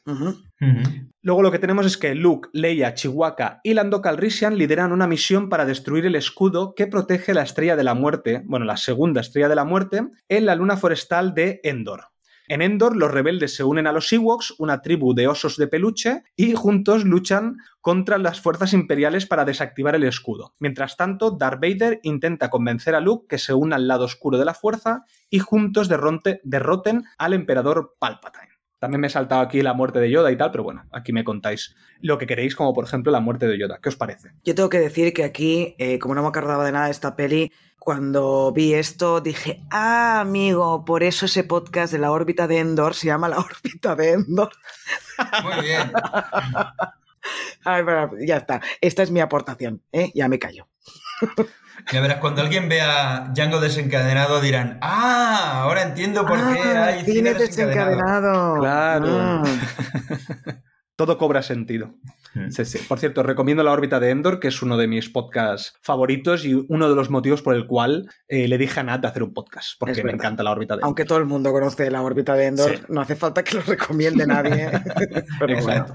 [1.23, 5.49] Luego lo que tenemos es que Luke, Leia, Chihuahua y Lando Calrissian lideran una misión
[5.49, 9.49] para destruir el escudo que protege la Estrella de la Muerte, bueno, la segunda Estrella
[9.49, 12.09] de la Muerte, en la luna forestal de Endor.
[12.49, 16.25] En Endor, los rebeldes se unen a los Ewoks, una tribu de osos de peluche,
[16.35, 20.57] y juntos luchan contra las fuerzas imperiales para desactivar el escudo.
[20.59, 24.45] Mientras tanto, Darth Vader intenta convencer a Luke que se una al lado oscuro de
[24.45, 28.52] la fuerza y juntos derroten al emperador Palpatine.
[28.83, 31.23] También me he saltado aquí la muerte de Yoda y tal, pero bueno, aquí me
[31.23, 33.79] contáis lo que queréis, como por ejemplo la muerte de Yoda.
[33.81, 34.33] ¿Qué os parece?
[34.43, 37.15] Yo tengo que decir que aquí, eh, como no me acordaba de nada de esta
[37.15, 42.59] peli, cuando vi esto dije, ah, amigo, por eso ese podcast de la órbita de
[42.59, 44.51] Endor se llama la órbita de Endor.
[45.45, 45.93] Muy bien.
[47.65, 47.85] Ay,
[48.27, 48.63] ya está.
[48.81, 50.11] Esta es mi aportación, ¿eh?
[50.13, 50.67] Ya me callo.
[51.93, 57.05] Ya verás, cuando alguien vea Django desencadenado dirán, ah, ahora entiendo por qué ah, hay
[57.05, 58.61] cine desencadenado.
[58.61, 59.07] Claro.
[59.09, 59.43] Ah.
[60.97, 61.95] Todo cobra sentido.
[62.51, 62.79] Sí, sí.
[62.89, 66.55] Por cierto, recomiendo La órbita de Endor, que es uno de mis podcasts favoritos y
[66.55, 69.35] uno de los motivos por el cual eh, le dije a Nat de hacer un
[69.35, 70.87] podcast, porque me encanta La órbita de Endor.
[70.87, 74.27] Aunque todo el mundo conoce La órbita de Endor, no hace falta que lo recomiende
[74.27, 74.71] nadie.
[75.49, 75.95] Exacto.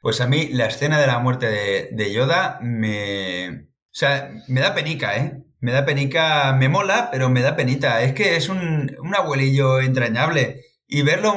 [0.00, 4.60] Pues a mí la escena de la muerte de, de Yoda me, o sea, me
[4.60, 5.42] da penica, ¿eh?
[5.58, 8.02] Me da penica, me mola, pero me da penita.
[8.02, 10.64] Es que es un, un abuelillo entrañable.
[10.86, 11.34] Y verlo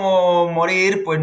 [0.49, 1.19] morir, pues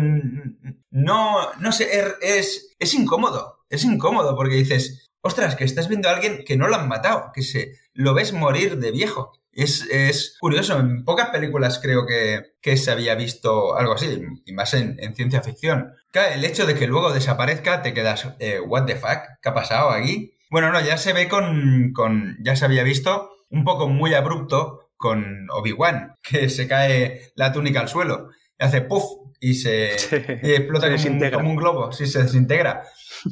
[0.90, 3.64] no, no sé, er, es, es incómodo.
[3.70, 7.30] Es incómodo porque dices, ostras, que estás viendo a alguien que no lo han matado,
[7.32, 9.32] que se lo ves morir de viejo.
[9.52, 14.52] Es, es curioso, en pocas películas creo que, que, se había visto algo así, y
[14.52, 15.92] más en, en, ciencia ficción.
[16.12, 19.54] Claro, el hecho de que luego desaparezca, te quedas, eh, what the fuck, ¿qué ha
[19.54, 20.34] pasado aquí?
[20.50, 24.90] Bueno, no, ya se ve con, con ya se había visto un poco muy abrupto
[24.96, 29.04] con Obi-Wan, que se cae la túnica al suelo, y hace puff
[29.42, 30.88] y se explota
[31.32, 32.82] como, un, globo, sí, se desintegra.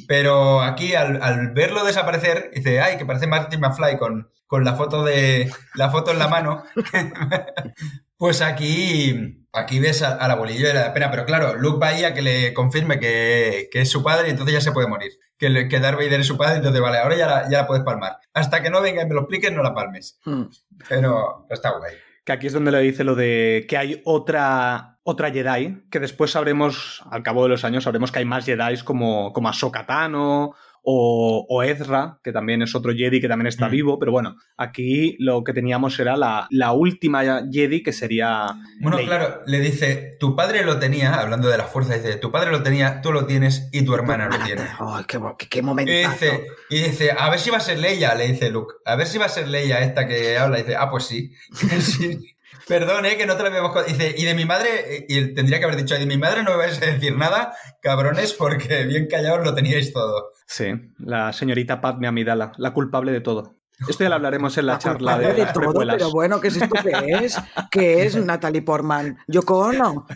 [0.06, 5.04] Pero aquí al, verlo desaparecer, dice, ay, que parece Martin McFly con, con la foto
[5.04, 6.64] de la foto en la mano.
[8.16, 12.22] pues aquí, aquí ves al abuelillo de la pena, pero claro, Luke va a que
[12.22, 15.80] le confirme que, que es su padre y entonces ya se puede morir que, que
[15.80, 18.18] Darth Vader es su padre, entonces vale, ahora ya la, ya puedes palmar.
[18.34, 20.18] Hasta que no venga y me lo expliques, no la palmes.
[20.24, 20.44] Hmm.
[20.88, 21.94] Pero está guay.
[22.24, 26.32] Que aquí es donde le dice lo de que hay otra, otra Jedi, que después
[26.32, 30.54] sabremos, al cabo de los años, sabremos que hay más Jedi como, como Ahsoka Tano
[30.90, 33.70] o, Ezra, que también es otro Jedi que también está mm.
[33.70, 38.46] vivo, pero bueno, aquí lo que teníamos era la, última Jedi que sería...
[38.80, 42.50] Bueno, claro, le dice, tu padre lo tenía, hablando de la fuerza, dice, tu padre
[42.50, 44.62] lo tenía, tú lo tienes y tu hermana lo tiene.
[44.80, 45.20] ¡Ay, qué,
[45.50, 45.92] qué, momento!
[45.92, 48.96] Y dice, y dice, a ver si va a ser Leia, le dice Luke, a
[48.96, 51.34] ver si va a ser Leia esta que habla, y dice, ah, pues sí.
[51.80, 52.34] sí.
[52.66, 53.86] Perdón, eh, que no te lo habíamos...
[53.86, 56.50] Dice, y de mi madre, y tendría que haber dicho, y de mi madre no
[56.52, 60.32] me vais a decir nada, cabrones, porque bien callados lo teníais todo.
[60.46, 63.58] Sí, la señorita Padme Amidala, la culpable de todo.
[63.86, 66.74] Esto ya lo hablaremos en la, charla de, de todo, Pero bueno, ¿qué es esto
[66.82, 67.38] que es?
[67.70, 69.18] ¿Qué es Natalie Portman?
[69.28, 70.06] ¿Yoko Ono?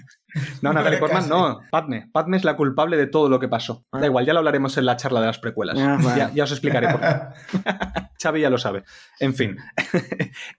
[0.60, 1.60] No, Natalie Portman no.
[1.70, 2.08] Padme.
[2.12, 3.84] Padme es la culpable de todo lo que pasó.
[3.92, 4.06] Da ah.
[4.06, 5.78] igual, ya lo hablaremos en la charla de las precuelas.
[5.78, 7.08] Ah, ya, os explicaré por qué.
[8.22, 8.84] Xavi ya lo sabe.
[9.18, 9.56] En fin.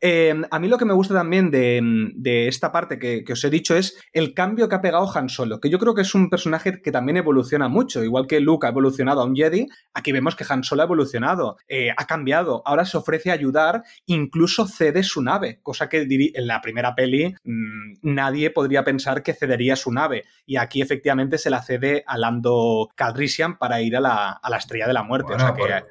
[0.01, 3.75] Em, a mí lo que me gusta también de, esta parte que, os he dicho
[3.75, 6.81] es el cambio que ha pegado Han Solo, que yo creo que es un personaje
[6.81, 8.03] que también evoluciona mucho.
[8.03, 11.57] Igual que Luke ha evolucionado a un Jedi, aquí vemos que Han Solo ha evolucionado,
[11.67, 12.61] eh, ha cambiado.
[12.65, 17.33] Ahora se ofrece a ayudar, incluso cede su nave, cosa que en la primera peli
[17.43, 20.25] mm, nadie podría pensar que cedería su nave.
[20.45, 24.93] Y aquí efectivamente se la cede a Lando Calrissian para ir a la, Estrella de
[24.93, 25.33] la Muerte.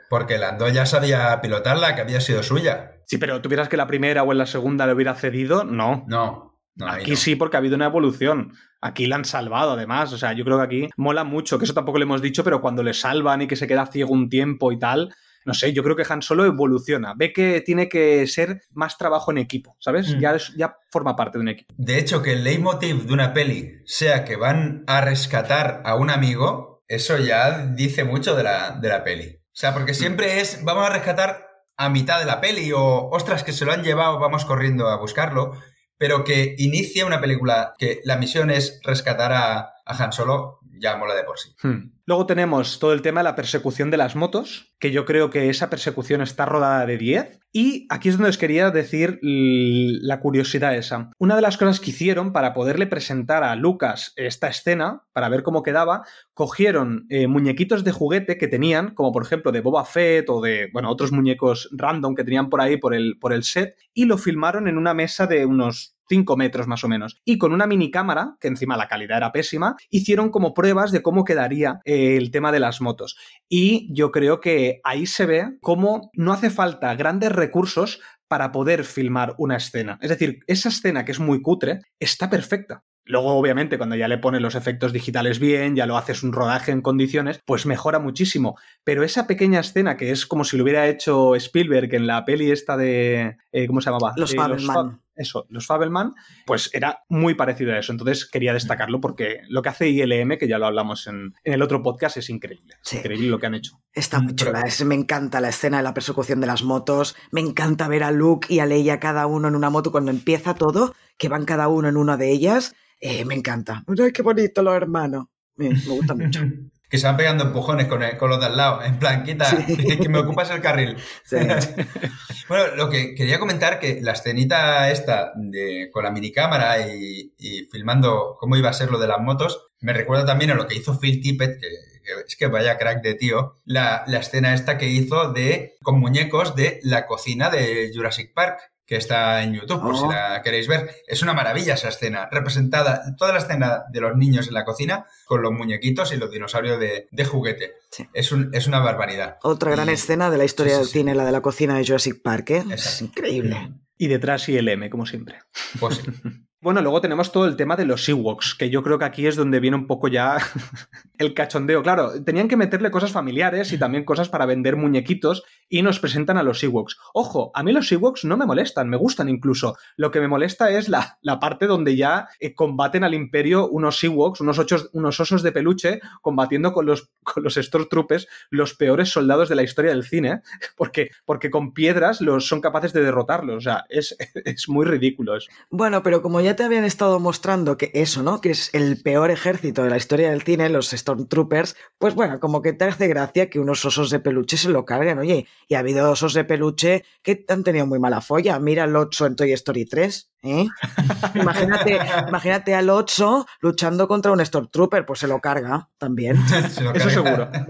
[0.09, 2.99] porque Lando ya sabía pilotarla, que había sido suya.
[3.07, 5.65] Sí, pero ¿tuvieras que la primera o en la segunda le hubiera cedido?
[5.65, 6.05] No.
[6.07, 6.57] No.
[6.87, 8.53] aquí sí, porque ha habido una evolución.
[8.81, 10.13] Aquí la han salvado, además.
[10.13, 12.61] O sea, yo creo que aquí mola mucho, que eso tampoco le hemos dicho, pero
[12.61, 15.15] cuando le salvan y que se queda ciego un tiempo y tal,
[15.45, 19.31] no sé, yo creo que Han Solo evoluciona, ve que tiene que ser más trabajo
[19.31, 20.15] en equipo, ¿sabes?
[20.15, 20.21] Mm.
[20.21, 21.75] Ya, ya forma parte de un equipo.
[21.77, 26.11] De hecho, que el leitmotiv de una peli sea que van a rescatar a un
[26.11, 29.39] amigo, eso ya dice mucho de la, de la peli.
[29.39, 33.45] O sea, porque siempre es, vamos a rescatar a mitad de la peli o, ostras,
[33.45, 35.53] que se lo han llevado, vamos corriendo a buscarlo,
[35.99, 40.97] pero que inicia una película que la misión es rescatar a, a Han Solo, ya
[40.97, 41.55] de por sí.
[41.63, 41.93] Hmm.
[42.07, 45.49] Luego tenemos todo el tema de la persecución de las motos, que yo creo que
[45.49, 47.41] esa persecución está rodada de 10.
[47.53, 51.11] Y aquí es donde os quería decir la curiosidad esa.
[51.19, 55.45] Una de las cosas que hicieron para poderle presentar a Lucas esta escena, para ver
[55.45, 56.03] cómo quedaba,
[56.35, 60.69] cogieron eh, muñequitos de juguete que tenían, como por ejemplo de Boba Fett o de,
[60.73, 64.19] bueno, otros muñecos random que tenían por ahí por el, por el set, y lo
[64.19, 67.21] filmaron en una mesa de unos 5 metros más o menos.
[67.25, 71.03] Y con una mini cámara, que encima la calidad era pésima, hicieron como pruebas de
[71.03, 73.17] cómo quedaría el tema de las motos.
[73.49, 78.85] Y yo creo que ahí se ve cómo no hace falta grandes recursos para poder
[78.85, 79.99] filmar una escena.
[80.01, 82.83] Es decir, esa escena que es muy cutre está perfecta.
[83.05, 86.71] Luego, obviamente, cuando ya le pones los efectos digitales bien, ya lo haces un rodaje
[86.73, 88.57] en condiciones, pues mejora muchísimo.
[88.85, 92.51] Pero esa pequeña escena que es como si lo hubiera hecho Spielberg en la peli
[92.51, 93.37] esta de.
[93.51, 94.15] eh, ¿Cómo se llamaba?
[94.17, 95.02] Los Eh, Fabelman.
[95.17, 96.15] Eso, los Fabelman,
[96.47, 97.93] pues era muy parecido a eso.
[97.93, 101.63] Entonces quería destacarlo porque lo que hace ILM, que ya lo hablamos en, en el
[101.63, 102.75] otro podcast, es increíble.
[102.85, 103.83] Es increíble lo que han hecho.
[103.93, 107.41] Está muy chula, es- me encanta la escena de la persecución de las motos, me
[107.41, 110.95] encanta ver a Luke y a Leia cada uno en una moto cuando empieza todo,
[111.19, 113.85] que van cada uno en una de ellas, eh, me encanta.
[113.87, 116.41] Ay, qué bonito los hermanos, me, me gusta mucho.
[116.93, 118.83] Que se van pegando empujones con, el- con los de al lado.
[118.85, 120.97] En plan, quita, que me ocupas el carril.
[121.25, 121.37] Sí.
[122.49, 127.63] Bueno, lo que quería comentar que la escenita esta de, con la minicámara y, y
[127.71, 130.75] filmando cómo iba a ser lo de las motos, me recuerda también a lo que
[130.77, 134.77] hizo Phil Tippett, que, que es que vaya crack de tío, la, la escena esta
[134.77, 138.59] que hizo de con muñecos de la cocina de Jurassic Park
[138.93, 139.97] que está en YouTube, por Oh.
[139.97, 140.95] si la queréis ver.
[141.07, 145.07] Es una maravilla esa escena, representada toda la escena de los niños en la cocina
[145.25, 147.73] con los muñequitos y los dinosaurios de, de juguete.
[147.91, 148.07] Sí.
[148.13, 149.39] Es, un- es una barbaridad.
[149.45, 150.99] Otra gran Y- escena de la historia Sí, sí, del sí.
[150.99, 152.65] cine, la de la cocina de Jurassic Park, ¿eh?
[152.71, 153.73] es increíble.
[153.97, 155.39] Y detrás ILM, como siempre.
[155.81, 156.03] Pues sí.
[156.63, 159.35] Bueno, luego tenemos todo el tema de los Ewoks, que yo creo que aquí es
[159.35, 160.37] donde viene un poco ya
[161.19, 161.83] el cachondeo.
[161.83, 166.39] Claro, tenían que meterle cosas familiares y también cosas para vender muñequitos y nos presentan
[166.39, 166.99] a los Ewoks.
[167.15, 169.77] Ojo, a mí los Ewoks no me molestan, me gustan incluso.
[169.97, 174.05] Lo que me molesta es la, la parte donde ya eh, combaten al imperio unos
[174.05, 179.49] Ewoks, unos, unos osos de peluche, combatiendo con los, con los Stormtroopers, los peores soldados
[179.49, 180.43] de la historia del cine,
[180.77, 183.57] porque, porque con piedras los, son capaces de derrotarlos.
[183.57, 185.51] O sea, es, es muy ridículo eso.
[185.69, 188.41] Bueno, pero como ya te habían estado mostrando que eso, ¿no?
[188.41, 192.63] Que es el peor ejército de la historia del cine, los Stormtroopers, pues bueno, como
[192.63, 195.47] que te hace gracia que unos osos de peluche se lo carguen, oye.
[195.69, 198.59] Y ha habido osos de peluche que han tenido muy mala folla.
[198.59, 200.67] Mira el 8 en Toy Story 3, ¿eh?
[201.35, 201.99] Imagínate,
[202.29, 206.37] imagínate al 8 luchando contra un Stormtrooper, pues se lo carga también.
[206.71, 207.51] Se lo Eso seguro.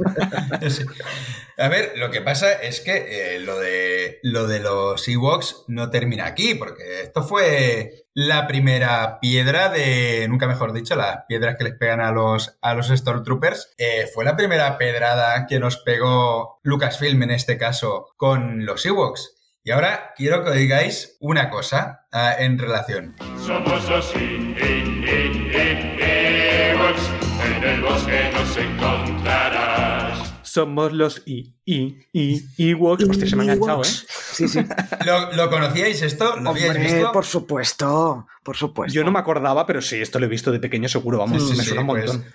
[1.58, 5.90] A ver, lo que pasa es que eh, lo, de, lo de los Ewoks no
[5.90, 11.64] termina aquí, porque esto fue la primera piedra de, nunca mejor dicho, las piedras que
[11.64, 13.74] les pegan a los, a los Stormtroopers.
[13.78, 19.36] Eh, fue la primera pedrada que nos pegó Lucasfilm en este caso con los Ewoks.
[19.64, 23.14] Y ahora quiero que digáis una cosa ah, en relación.
[23.38, 24.12] Somos los
[27.44, 29.21] en el bosque nos encontrarás.
[30.52, 33.04] Somos los I, I, I, Ewoks.
[33.08, 33.86] Hostia, se me ha enganchado, ¿eh?
[33.86, 34.60] Sí, sí.
[35.06, 36.36] ¿Lo, lo conocíais esto?
[36.36, 37.10] ¿Lo habíais Hombre, visto?
[37.10, 38.94] por supuesto, por supuesto.
[38.94, 41.56] Yo no me acordaba, pero sí, esto lo he visto de pequeño seguro, vamos, Sí,
[41.56, 42.32] me sí, suena un pues, montón.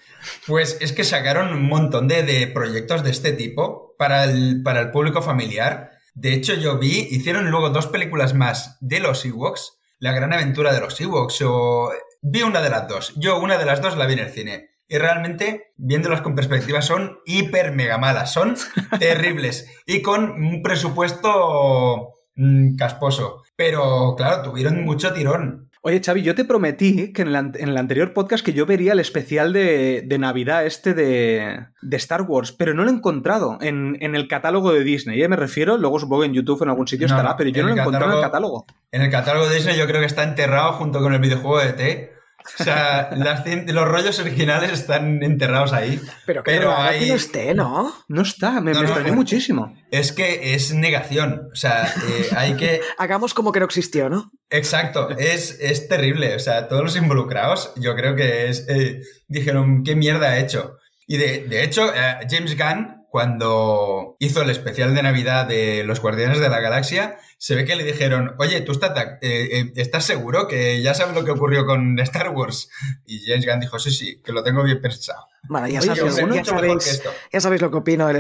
[0.48, 4.80] Pues es que sacaron un montón de, de proyectos de este tipo para el, para
[4.80, 5.92] el público familiar.
[6.16, 10.74] De hecho, yo vi, hicieron luego dos películas más de los Ewoks, La gran aventura
[10.74, 11.92] de los Ewoks, o
[12.24, 13.14] vi una de las dos.
[13.16, 14.72] Yo una de las dos la vi en el cine.
[14.90, 18.56] Y realmente, viéndolas con perspectiva, son hiper mega malas, son
[19.00, 19.70] terribles.
[19.86, 23.44] Y con un presupuesto mm, casposo.
[23.56, 25.70] Pero claro, tuvieron mucho tirón.
[25.82, 28.66] Oye, Xavi, yo te prometí que en el, an- en el anterior podcast que yo
[28.66, 32.94] vería el especial de, de Navidad este de, de Star Wars, pero no lo he
[32.94, 35.30] encontrado en, en el catálogo de Disney, ¿eh?
[35.30, 37.70] me refiero, luego supongo que en YouTube en algún sitio No, estará, pero yo no
[37.70, 38.66] lo he encontrado en el catálogo.
[38.92, 41.74] En el catálogo de Disney yo creo que está enterrado junto con el videojuego de
[41.74, 42.12] T.
[42.60, 46.00] O sea, las los rollos originales están enterrados ahí.
[46.26, 47.94] Pero, que pero raro que hay- no esté, ¿no?
[48.08, 49.16] No está, me, No, me no, extrañó no.
[49.16, 49.76] muchísimo.
[49.92, 51.50] Es que es negación.
[51.52, 52.82] O sea, eh, hay que...
[52.98, 54.32] Hagamos como que no existió, ¿no?
[54.50, 56.36] Exacto, es, es terrible.
[56.36, 58.66] O sea, todos los involucrados yo creo que es...
[58.70, 60.78] eh, dijeron, ¿qué mierda ha hecho?
[61.06, 66.02] Y de, de hecho, eh, James Gunn, cuando hizo el especial de Navidad de Los
[66.02, 70.06] Guardianes de la Galaxia, se ve que le dijeron, oye, ¿tú estás, eh, eh, estás
[70.06, 72.70] seguro que ya sabes lo que ocurrió con Star Wars?
[73.08, 75.26] Y James Gunn dijo, sí, sí, que lo tengo bien pensado.
[75.50, 77.10] Bueno, ya, Oye, sabéis, ya mucho mejor que sabéis- esto.
[77.34, 78.18] ya sabéis lo que opino del,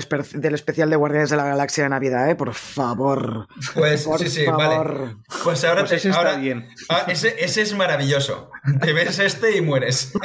[0.56, 2.36] especial de Guardianes de la Galaxia de Navidad, ¿eh?
[2.36, 3.48] Por favor.
[3.76, 5.00] Pues Por sí, sí, favor.
[5.00, 5.16] vale.
[5.44, 6.68] Pues ahora Pues te- ahora- bien.
[6.90, 8.50] Ah, ese, ese es maravilloso.
[8.82, 10.12] Te ves este y mueres.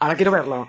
[0.00, 0.68] Ahora quiero verlo.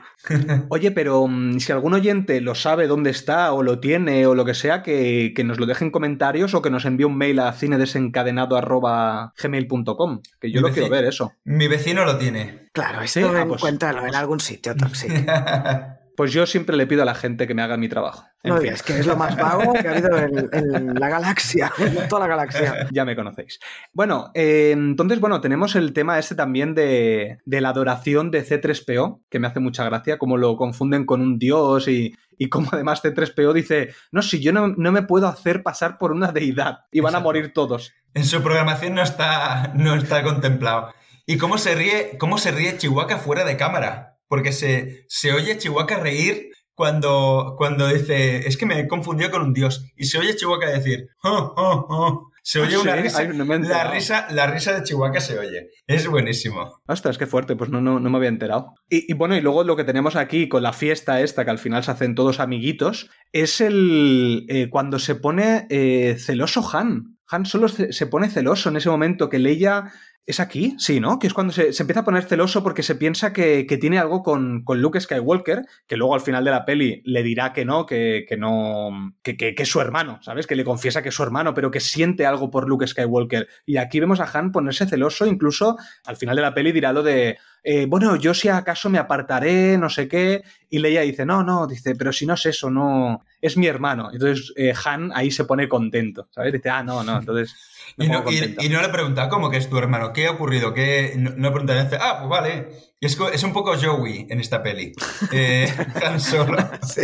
[0.70, 4.46] Oye, pero mm, si algún oyente lo sabe dónde está o lo tiene o lo
[4.46, 7.40] que sea, que, que nos lo deje en comentarios o que nos envíe un mail
[7.40, 11.34] a cinedesencadenado.gmail.com, que yo Mi lo quiero ver eso.
[11.44, 12.70] Mi vecino lo tiene.
[12.74, 15.12] Claro, Sí, esto ah, pues- encuéntralo en algún sitio, Toxic.
[16.20, 18.26] Pues yo siempre le pido a la gente que me haga mi trabajo.
[18.44, 18.64] En No fin.
[18.66, 22.20] digas que es lo más vago que ha habido en, en la galaxia, en toda
[22.20, 22.90] la galaxia.
[22.92, 23.58] Ya me conocéis.
[23.94, 29.22] Bueno, eh, entonces, bueno, tenemos el tema este también de, de la adoración de C3PO,
[29.30, 33.02] que me hace mucha gracia, como lo confunden con un dios y, y como además
[33.02, 37.00] C3PO dice, no, si yo no, no me puedo hacer pasar por una deidad y
[37.00, 37.94] van a morir todos.
[38.14, 40.94] En su programación no está, no está contemplado.
[41.26, 44.18] Y cómo se ríe, cómo se ríe Chihuahua fuera de cámara.
[44.30, 49.42] Porque se, se oye Chihuahua reír cuando, cuando dice, es que me he confundido con
[49.42, 49.86] un dios.
[49.98, 52.32] Y se oye Chihuahua decir, "Oh, oh, oh".
[52.42, 53.02] se oye ¿Ah, una sí?
[53.02, 55.72] risa, la risa, la risa de Chihuahua se oye.
[55.88, 56.80] Es buenísimo.
[56.88, 58.76] Ostras, qué fuerte, pues no, no, no me había enterado.
[58.88, 61.60] Y, y bueno, y luego lo que tenemos aquí con la fiesta esta, que al
[61.60, 67.18] final se hacen todos amiguitos, es el eh, cuando se pone eh, celoso Han.
[67.28, 69.92] Han solo se, se pone celoso en ese momento que Leia...
[70.30, 70.76] ¿Es aquí?
[70.78, 71.18] Sí, ¿no?
[71.18, 73.98] Que es cuando se, se empieza a poner celoso porque se piensa que, que tiene
[73.98, 77.66] algo con, con Luke Skywalker, que luego al final de la peli le dirá que
[77.66, 79.16] no, que, que no.
[79.24, 80.46] Que, que- que es su hermano, ¿sabes?
[80.46, 83.48] Que le confiesa que es su hermano, pero que siente algo por Luke Skywalker.
[83.66, 87.02] Y aquí vemos a Han ponerse celoso, incluso al final de la peli dirá lo
[87.02, 87.40] de.
[87.64, 90.44] Eh, bueno, yo si acaso me apartaré, no sé qué.
[90.70, 93.26] Y Leia dice, no, no, dice, pero si no es eso, no.
[93.42, 94.10] Es mi hermano.
[94.12, 96.54] Entonces eh, Han ahí se pone contento, ¿sabes?
[96.54, 97.54] Dice, ah, no, no, entonces.
[97.98, 98.64] me Y pongo no, y- contento.
[98.66, 101.48] y no le pregunta cómo que es tu hermano, qué ha ocurrido, qué no, no
[101.48, 102.70] le pregunta, dice, ah, pues vale.
[103.02, 104.92] Es, es un poco Joey en esta peli.
[105.32, 105.72] Eh,
[106.06, 106.58] Han Solo.
[106.86, 107.02] Sí.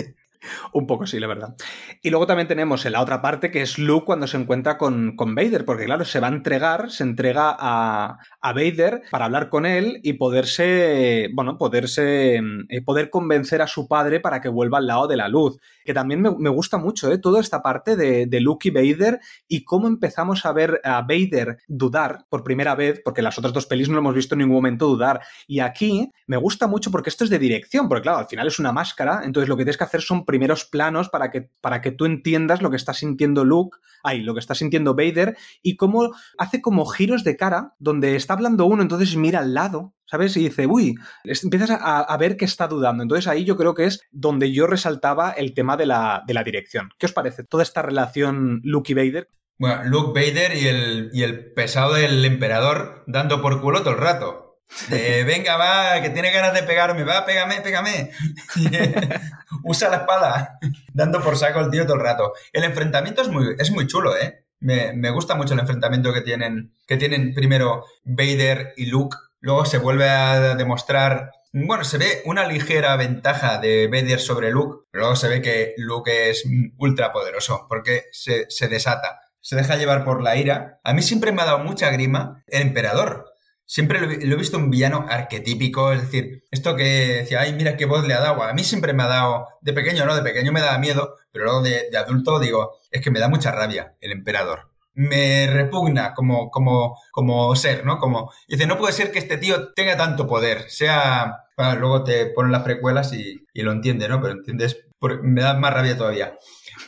[0.74, 1.56] Un poco sí, la verdad.
[2.02, 5.16] Y luego también tenemos en la otra parte que es Luke cuando se encuentra con,
[5.16, 9.50] con Vader, porque claro, se va a entregar, se entrega a, a Vader para hablar
[9.50, 14.78] con él y poderse, bueno, poderse, eh, poder convencer a su padre para que vuelva
[14.78, 15.58] al lado de la luz.
[15.84, 17.18] Que también me, me gusta mucho, ¿eh?
[17.18, 21.58] Toda esta parte de, de Luke y Vader y cómo empezamos a ver a Vader
[21.68, 24.56] dudar por primera vez, porque las otras dos pelis no lo hemos visto en ningún
[24.56, 25.22] momento dudar.
[25.48, 28.60] Y aquí me gusta mucho porque esto es de dirección, porque claro, al final es
[28.60, 31.92] una máscara, entonces lo que tienes que hacer son primeros planos para que, para que
[31.92, 36.14] tú entiendas lo que está sintiendo Luke, ay, lo que está sintiendo Vader, y cómo
[36.38, 40.36] hace como giros de cara, donde está hablando uno, entonces mira al lado, ¿sabes?
[40.36, 43.02] Y dice, uy, empiezas a, a ver que está dudando.
[43.02, 46.44] Entonces ahí yo creo que es donde yo resaltaba el tema de la, de la
[46.44, 46.90] dirección.
[47.00, 47.46] ¿Qué os parece?
[47.46, 49.30] Toda esta relación Luke y Vader.
[49.58, 54.02] Bueno, Luke Vader y el, y el pesado del emperador dando por culo todo el
[54.02, 54.45] rato.
[54.90, 58.12] Venga, va, que tiene ganas de pegarme, va, pégame, pégame.
[59.64, 60.60] Usa la espada.
[60.94, 62.34] Dando por saco el tío todo el rato.
[62.52, 64.46] El enfrentamiento es muy, es muy chulo, ¿eh?
[64.60, 69.18] Me, me gusta mucho el enfrentamiento que tienen, que tienen primero Vader y Luke.
[69.40, 71.32] Luego se vuelve a demostrar.
[71.54, 74.88] Bueno, se ve una ligera ventaja de Vader sobre Luke.
[74.92, 76.44] Luego se ve que Luke es
[76.78, 79.22] ultra poderoso porque se, se desata.
[79.40, 80.80] Se deja llevar por la ira.
[80.84, 83.35] A mí siempre me ha dado mucha grima el emperador.
[83.66, 86.84] Siempre lo, he- lo he visto un villano arquetípico, es decir, esto que
[87.22, 88.44] decía, ay, mira qué voz le ha dado.
[88.44, 90.16] A mí siempre me ha dado, de pequeño, ¿no?
[90.16, 93.28] De pequeño me daba miedo, pero luego de, de adulto digo, es que me da
[93.28, 94.70] mucha rabia el emperador.
[94.94, 97.98] Me repugna como, como, como ser, ¿no?
[98.00, 101.42] Como, dice, no puede ser que este tío tenga tanto poder, sea...
[101.58, 104.20] Bueno, luego te ponen las precuelas y, y lo entiende, ¿no?
[104.22, 106.38] Pero entiendes, por- me da más rabia todavía.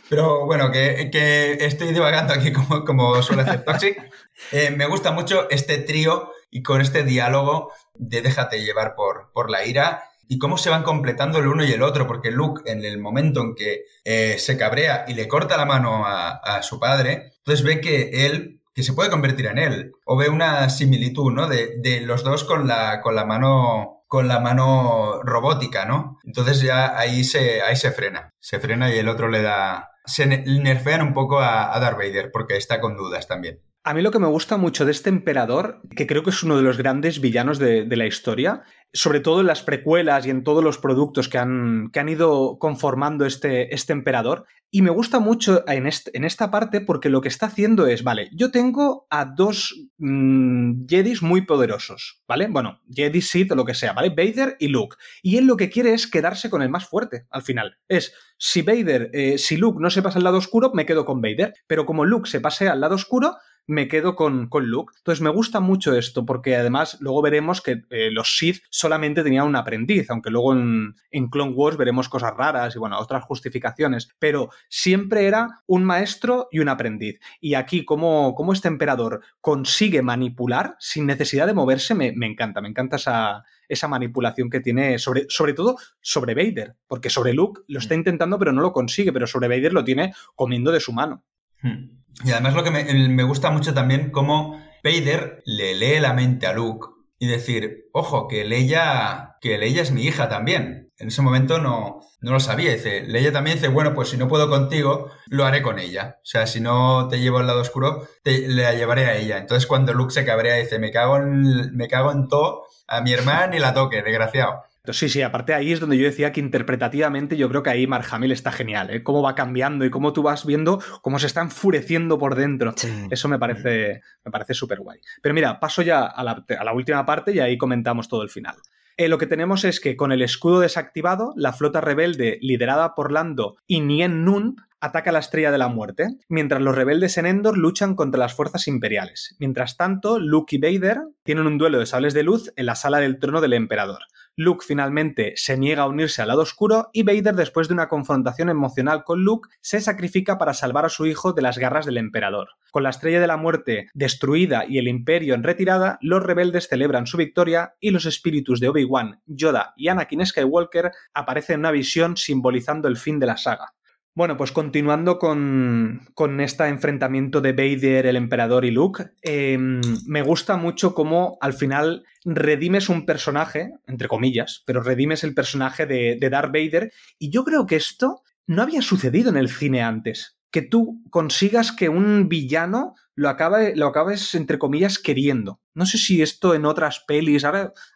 [0.09, 3.97] Pero bueno, que, que estoy divagando aquí como, como suele hacer Toxic.
[4.51, 9.49] Eh, me gusta mucho este trío y con este diálogo de déjate llevar por, por
[9.49, 12.83] la ira y cómo se van completando el uno y el otro, porque Luke en
[12.83, 16.79] el momento en que eh, se cabrea y le corta la mano a, a su
[16.79, 21.31] padre, entonces ve que él, que se puede convertir en él, o ve una similitud,
[21.31, 21.47] ¿no?
[21.47, 26.17] De, de los dos con la, con la mano con la mano robótica, ¿no?
[26.23, 29.89] Entonces ya ahí se, ahí se frena, se frena y el otro le da...
[30.05, 33.59] Se ne- nerfean un poco a, a Darth Vader porque está con dudas también.
[33.87, 36.57] A mí lo que me gusta mucho de este emperador, que creo que es uno
[36.57, 40.61] de los grandes villanos de, la historia, sobre todo en las precuelas y en todos
[40.61, 45.63] los productos que han, que han ido conformando este, este emperador, y me gusta mucho
[45.69, 49.73] en, en esta parte porque lo que está haciendo es, vale, yo tengo a dos
[49.99, 52.47] mm, Jedis muy poderosos, ¿vale?
[52.49, 54.09] Bueno, Jedi, Sith o lo que sea, ¿vale?
[54.09, 54.97] Vader y Luke.
[55.21, 57.77] Y él lo que quiere es quedarse con el más fuerte al final.
[57.87, 61.21] Es, si Vader, eh, si Luke no se pasa al lado oscuro, me quedo con
[61.21, 63.37] Vader, pero como Luke se pase al lado oscuro,
[63.67, 64.93] me quedo con, con Luke.
[64.97, 69.45] Entonces me gusta mucho esto, porque además luego veremos que eh, los Sith solamente tenían
[69.45, 74.09] un aprendiz, aunque luego en, en Clone Wars veremos cosas raras y bueno, otras justificaciones,
[74.17, 77.19] pero siempre era un maestro y un aprendiz.
[77.41, 82.61] Y aquí, como, como este emperador consigue manipular sin necesidad de moverse, me, me encanta,
[82.61, 87.61] me encanta esa, esa manipulación que tiene, sobre, sobre todo sobre Vader, porque sobre Luke
[87.67, 90.93] lo está intentando pero no lo consigue, pero sobre Vader lo tiene comiendo de su
[90.93, 91.23] mano.
[91.61, 91.96] Hmm.
[92.23, 96.47] Y además lo que me, me gusta mucho también cómo Vader le lee la mente
[96.47, 96.87] a Luke
[97.19, 100.91] y decir, ojo, que Leia, que Leia es mi hija también.
[100.99, 102.71] En ese momento no, no lo sabía.
[102.71, 106.17] Dice, Leia también dice, bueno, pues si no puedo contigo, lo haré con ella.
[106.17, 109.37] O sea, si no te llevo al lado oscuro, te, la llevaré a ella.
[109.37, 113.13] Entonces cuando Luke se cabrea dice, me cago en, me cago en todo, a mi
[113.13, 114.63] hermana ni la toque, desgraciado.
[114.93, 118.05] Sí, sí, aparte ahí es donde yo decía que interpretativamente yo creo que ahí Mark
[118.11, 119.03] Hamill está genial, ¿eh?
[119.03, 122.73] Cómo va cambiando y cómo tú vas viendo cómo se está enfureciendo por dentro.
[123.09, 124.99] Eso me parece, me parece súper guay.
[125.21, 128.29] Pero mira, paso ya a la, a la última parte y ahí comentamos todo el
[128.29, 128.55] final.
[128.99, 133.11] Eh, lo que tenemos es que con el escudo desactivado, la flota rebelde liderada por
[133.11, 137.57] Lando y Nien Nun ataca la Estrella de la Muerte, mientras los rebeldes en Endor
[137.57, 139.35] luchan contra las fuerzas imperiales.
[139.39, 142.99] Mientras tanto, Luke y Vader tienen un duelo de sables de luz en la sala
[142.99, 144.01] del trono del emperador.
[144.39, 148.49] Luke finalmente se niega a unirse al lado oscuro y Vader, después de una confrontación
[148.49, 152.49] emocional con Luke, se sacrifica para salvar a su hijo de las garras del emperador.
[152.69, 157.07] Con la estrella de la muerte destruida y el imperio en retirada, los rebeldes celebran
[157.07, 162.15] su victoria y los espíritus de Obi-Wan, Yoda y Anakin Skywalker aparecen en una visión
[162.15, 163.73] simbolizando el fin de la saga.
[164.17, 166.01] Bueno, pues continuando con,
[166.39, 172.03] este enfrentamiento de Vader, el emperador y Luke, em, me gusta mucho cómo al final
[172.25, 177.43] redimes un personaje, entre comillas, pero redimes el personaje de, de Darth Vader, y yo
[177.43, 180.39] creo que esto no había sucedido en el cine antes.
[180.49, 185.59] Que tú consigas que un villano lo, acabe, lo acabes, entre comillas, queriendo.
[185.73, 187.43] No sé si esto en otras pelis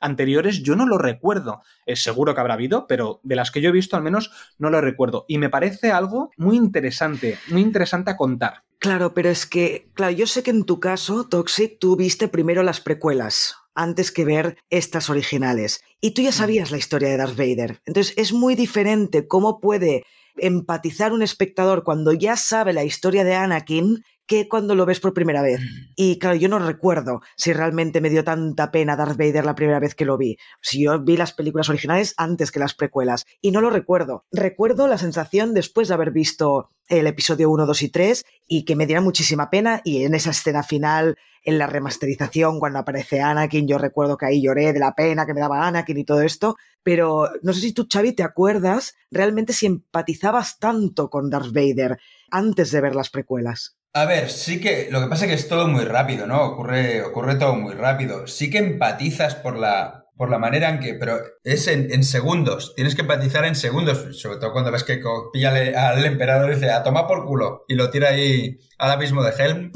[0.01, 1.61] anteriores yo no lo recuerdo.
[1.85, 4.71] Es seguro que habrá habido, pero de las que yo he visto al menos no
[4.71, 5.25] lo recuerdo.
[5.27, 8.63] Y me parece algo muy interesante, muy interesante a contar.
[8.79, 12.63] Claro, pero es que, claro, yo sé que en tu caso, Toxic, tú viste primero
[12.63, 15.83] las precuelas antes que ver estas originales.
[16.01, 17.79] Y tú ya sabías la historia de Darth Vader.
[17.85, 20.03] Entonces es muy diferente cómo puede
[20.35, 25.13] empatizar un espectador cuando ya sabe la historia de Anakin que cuando lo ves por
[25.13, 25.59] primera vez.
[25.59, 25.91] Mm.
[25.97, 29.81] Y claro, yo no recuerdo si realmente me dio tanta pena Darth Vader la primera
[29.81, 30.37] vez que lo vi.
[30.61, 33.25] Si yo vi las películas originales antes que las precuelas.
[33.41, 34.23] Y no lo recuerdo.
[34.31, 38.77] Recuerdo la sensación después de haber visto el episodio 1, 2 y 3 y que
[38.77, 39.81] me diera muchísima pena.
[39.83, 44.41] Y en esa escena final, en la remasterización, cuando aparece Anakin, yo recuerdo que ahí
[44.41, 46.55] lloré de la pena que me daba Anakin y todo esto.
[46.83, 51.99] Pero no sé si tú, Xavi, te acuerdas realmente si empatizabas tanto con Darth Vader
[52.29, 53.75] antes de ver las precuelas.
[53.93, 56.41] A ver, sí que lo que pasa es que es todo muy rápido, ¿no?
[56.43, 58.25] Ocurre, ocurre todo muy rápido.
[58.25, 62.73] Sí que empatizas por la, por la manera en que, pero es en, segundos.
[62.75, 65.01] Tienes que empatizar en segundos, sobre todo cuando ves que
[65.33, 65.49] pilla
[65.89, 69.31] al emperador y dice, a tomar por culo, y lo tira ahí al abismo de
[69.31, 69.71] Helm.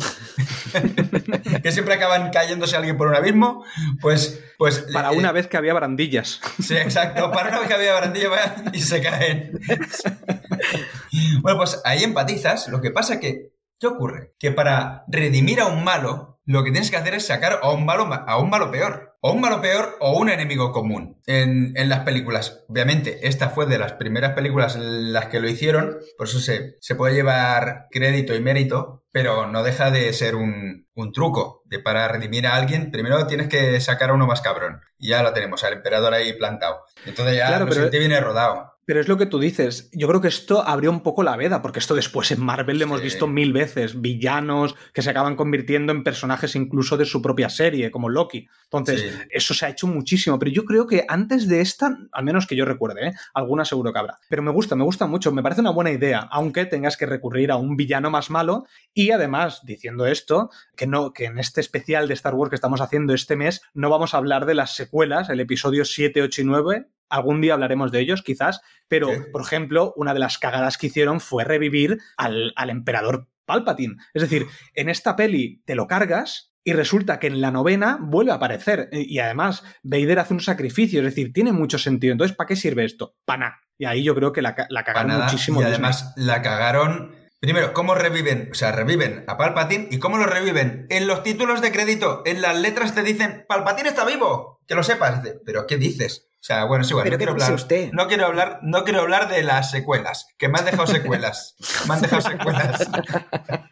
[1.64, 3.66] que siempre acaban cayéndose alguien por un abismo,
[4.00, 4.42] pues...
[4.58, 6.40] pues para una vez que había barandillas.
[6.62, 8.32] Sí, exacto, para una vez que había barandillas
[8.72, 9.60] y se caen.
[11.42, 14.34] bueno, pues ahí empatizas, lo que pasa que ¿Qué ocurre?
[14.40, 17.86] Que para redimir a un malo, lo que tienes que hacer es sacar a un
[17.86, 19.16] malo, a un malo peor.
[19.28, 22.64] O un malo peor o un enemigo común en, las películas.
[22.70, 26.76] Obviamente, esta fue de las primeras películas en las que lo hicieron, por eso se,
[26.80, 31.64] se puede llevar crédito y mérito, pero no deja de ser un, truco.
[31.66, 34.82] De para redimir a alguien, primero tienes que sacar a uno más cabrón.
[35.00, 36.84] Y ya lo tenemos, al emperador ahí plantado.
[37.08, 37.90] Entonces ya claro, pero...
[37.90, 38.75] viene rodado.
[38.86, 39.90] Pero es lo que tú dices.
[39.92, 42.84] Yo creo que esto abrió un poco la veda, porque esto después en Marvel lo
[42.84, 44.00] hemos visto mil veces.
[44.00, 48.48] Villanos que se acaban convirtiendo en personajes incluso de su propia serie, como Loki.
[48.66, 50.38] Entonces, eso se ha hecho muchísimo.
[50.38, 53.14] Pero yo creo que antes de esta, al menos que yo recuerde, ¿eh?
[53.34, 54.20] alguna seguro que habrá.
[54.30, 55.32] Pero me gusta, me gusta mucho.
[55.32, 58.66] Me parece una buena idea, aunque tengas que recurrir a un villano más malo.
[58.94, 62.82] Y además, diciendo esto, que no, que en este especial de Star Wars que estamos
[62.82, 66.46] haciendo este mes, no vamos a hablar de las secuelas, el episodio 7, 8 y
[66.46, 70.88] 9, algún día hablaremos de ellos, quizás, pero, por ejemplo, una de las cagadas que
[70.88, 73.98] hicieron fue revivir al, emperador Palpatine.
[74.14, 78.32] Es decir, en esta peli te lo cargas y resulta que en la novena vuelve
[78.32, 78.90] a aparecer.
[78.92, 82.12] Y además, Vader hace un sacrificio, es decir, tiene mucho sentido.
[82.12, 83.16] Entonces, ¿para qué sirve esto?
[83.26, 83.62] Pana.
[83.78, 85.62] Y ahí yo creo que la, cagaron muchísimo.
[85.62, 87.14] Y además, la cagaron.
[87.40, 88.50] Primero, ¿cómo reviven?
[88.52, 89.90] O sea, reviven a Palpatine.
[89.92, 90.88] ¿Y cómo lo reviven?
[90.90, 94.62] En los títulos de crédito, en las letras te dicen, Palpatine está vivo.
[94.68, 95.22] Que lo sepas.
[95.46, 96.25] Pero, ¿qué dices?
[96.46, 97.90] O sea, bueno, es igual, no quiero, hablar, usted?
[97.92, 101.56] no quiero hablar, no quiero hablar de las secuelas, que me han dejado secuelas.
[101.88, 102.88] me han dejado secuelas.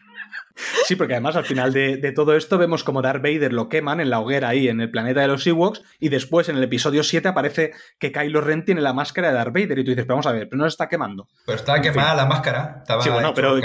[0.86, 4.08] Sí, porque además al final de, todo esto vemos como Darth Vader lo queman en
[4.08, 7.26] la hoguera ahí en el planeta de los Ewoks y después en el episodio 7
[7.26, 10.26] aparece que Kylo Ren tiene la máscara de Darth Vader y tú dices, pero vamos
[10.26, 11.26] a ver, pero no se está quemando.
[11.44, 12.84] Pero estaba quemada la máscara.
[13.00, 13.56] sí, bueno, pero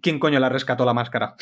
[0.00, 1.34] quién coño la rescató la máscara?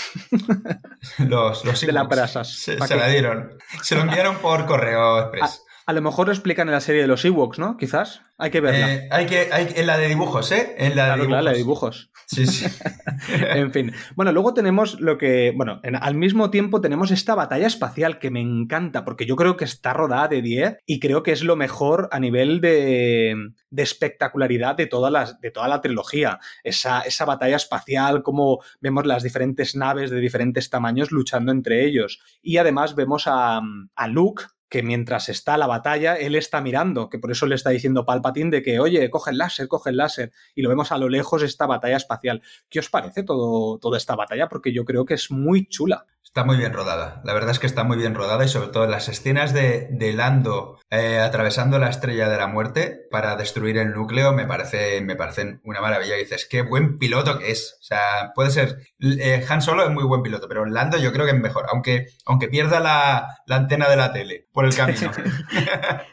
[1.28, 2.52] Los, los De las brasas.
[2.52, 3.56] Se, la dieron.
[3.82, 5.62] Se lo enviaron por correo express.
[5.84, 7.76] A lo mejor lo explican en la serie de los Ewoks, ¿no?
[7.76, 8.22] Quizás.
[8.38, 8.94] Hay que verla.
[8.94, 10.74] Eh, hay que, hay, en la de dibujos, ¿eh?
[10.78, 11.44] En la de dibujos.
[11.44, 12.10] la de dibujos.
[12.26, 12.66] Sí, sí.
[13.28, 13.92] en fin.
[14.14, 15.52] Bueno, luego tenemos lo que.
[15.56, 19.64] Bueno, al mismo tiempo tenemos esta batalla espacial que me encanta, porque yo creo que
[19.64, 23.34] está rodada de 10 y creo que es lo mejor a nivel de,
[23.70, 26.38] de espectacularidad de, todas las, de toda la trilogía.
[26.62, 32.20] Esa, esa batalla espacial, como vemos las diferentes naves de diferentes tamaños luchando entre ellos.
[32.40, 33.60] Y además vemos a,
[33.96, 37.68] a Luke que mientras está la batalla, él está mirando, que por eso le está
[37.68, 40.96] diciendo Palpatine de que, oye, coge el láser, coge el láser, y lo vemos a
[40.96, 42.40] lo lejos esta batalla espacial.
[42.70, 44.48] ¿Qué os parece todo, toda esta batalla?
[44.48, 46.06] Porque yo creo que es muy chula.
[46.32, 47.20] Está muy bien rodada.
[47.26, 50.14] La verdad es que está muy bien rodada y sobre todo las escenas de, de
[50.14, 55.14] Lando eh, atravesando la estrella de la muerte para destruir el núcleo me, parece, me
[55.14, 56.16] parecen una maravilla.
[56.16, 57.76] Y dices, qué buen piloto que es.
[57.82, 58.78] O sea, puede ser...
[58.98, 61.66] eh, Han Solo es muy buen piloto, pero Lando yo creo que es mejor.
[61.70, 65.10] Aunque, aunque pierda la, la antena de la tele por el camino.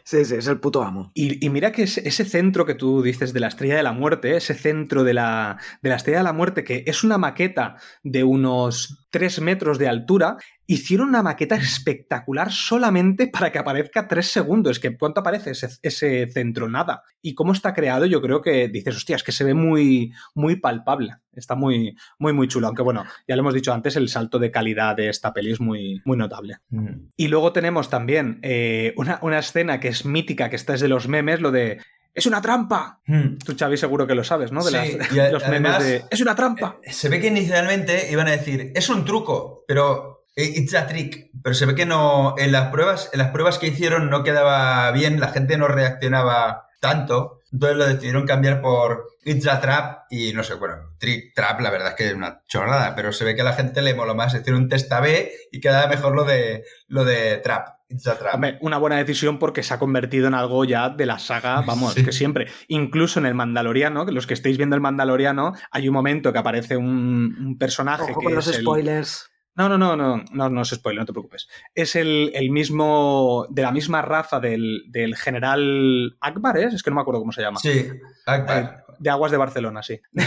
[0.03, 1.11] Sí, sí, es el puto amo.
[1.13, 3.91] Y, y mira que ese, ese centro que tú dices de la Estrella de la
[3.93, 7.75] Muerte, ese centro de la, de la Estrella de la Muerte, que es una maqueta
[8.01, 14.25] de unos 3 metros de altura, hicieron una maqueta espectacular solamente para que aparezca 3
[14.25, 14.79] segundos.
[14.79, 16.69] Que ¿Cuánto aparece ese, ese centro?
[16.69, 17.03] Nada.
[17.21, 20.55] Y cómo está creado, yo creo que dices, hostia, es que se ve muy, muy
[20.57, 21.15] palpable.
[21.33, 22.67] Está muy, muy, muy chulo.
[22.67, 25.59] Aunque bueno, ya lo hemos dicho antes, el salto de calidad de esta peli es
[25.59, 26.57] muy, muy notable.
[26.69, 27.09] Mm.
[27.15, 30.87] Y luego tenemos también eh, una, una escena que es mítica, que esta es de
[30.87, 31.79] los memes, lo de
[32.19, 32.99] ¡Es una trampa!
[33.07, 33.37] Mm.
[33.43, 34.63] Tú, Xavi, seguro que lo sabes, ¿no?
[34.63, 36.77] De Sí, las- y a- los memes de ¡Es una trampa!
[36.89, 41.31] Se ve que inicialmente iban a decir, es un truco, pero eh, it's a trick.
[41.43, 44.91] Pero se ve que no, en las pruebas, en las pruebas que hicieron no quedaba
[44.91, 47.38] bien, la gente no reaccionaba tanto.
[47.51, 51.71] Entonces lo decidieron cambiar por It's a Trap y no sé, bueno, Trick Trap la
[51.71, 54.13] verdad es que es una chorrada, pero se ve que a la gente le moló
[54.15, 57.67] más decir un test B y quedaba mejor lo de, lo de Trap.
[57.91, 58.35] It's a Trap.
[58.35, 61.95] Hombre, una buena decisión porque se ha convertido en algo ya de la saga, vamos,
[61.95, 62.05] Sí.
[62.05, 62.45] que siempre.
[62.67, 66.37] Incluso en el Mandaloriano, que los que estéis viendo el Mandaloriano, hay un momento que
[66.37, 69.28] aparece un, un personaje Ojo que con los el- spoilers.
[69.59, 71.49] No, no, no, no, no, no es spoiler, no te preocupes.
[71.75, 76.69] Es el, el mismo, de la misma raza del, del general Akbar, ¿eh?
[76.73, 77.59] es que no me acuerdo cómo se llama.
[77.59, 77.89] Sí,
[78.25, 78.85] Akbar.
[78.87, 79.99] Eh, De Aguas de Barcelona, sí.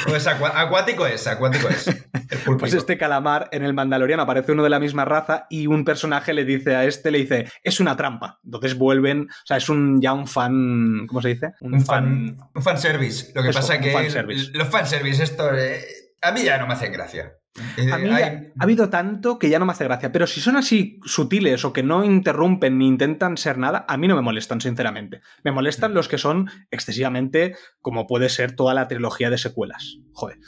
[0.06, 1.86] Pues acuático es, acuático es.
[1.88, 1.96] El.
[2.58, 6.32] Pues este calamar en el Mandaloriano aparece uno de la misma raza y un personaje
[6.32, 8.38] le dice a este, le dice, es una trampa.
[8.44, 11.52] Entonces vuelven, o sea, es un ya un fan, ¿cómo se dice?
[11.60, 13.32] Un fan, un fanservice.
[13.34, 14.50] Lo que Eso, pasa un que fanservice.
[14.54, 15.84] los fanservice, esto eh,
[16.22, 17.32] a mí ya no me hacen gracia.
[17.76, 18.22] Eh, A mí hay-
[18.58, 21.72] ha habido tanto que ya no me hace gracia, pero si son así sutiles o
[21.72, 25.20] que no interrumpen ni intentan ser nada, a mí no me molestan, sinceramente.
[25.42, 29.98] Me molestan los que son excesivamente como puede ser toda la trilogía de secuelas.
[30.12, 30.38] Joder,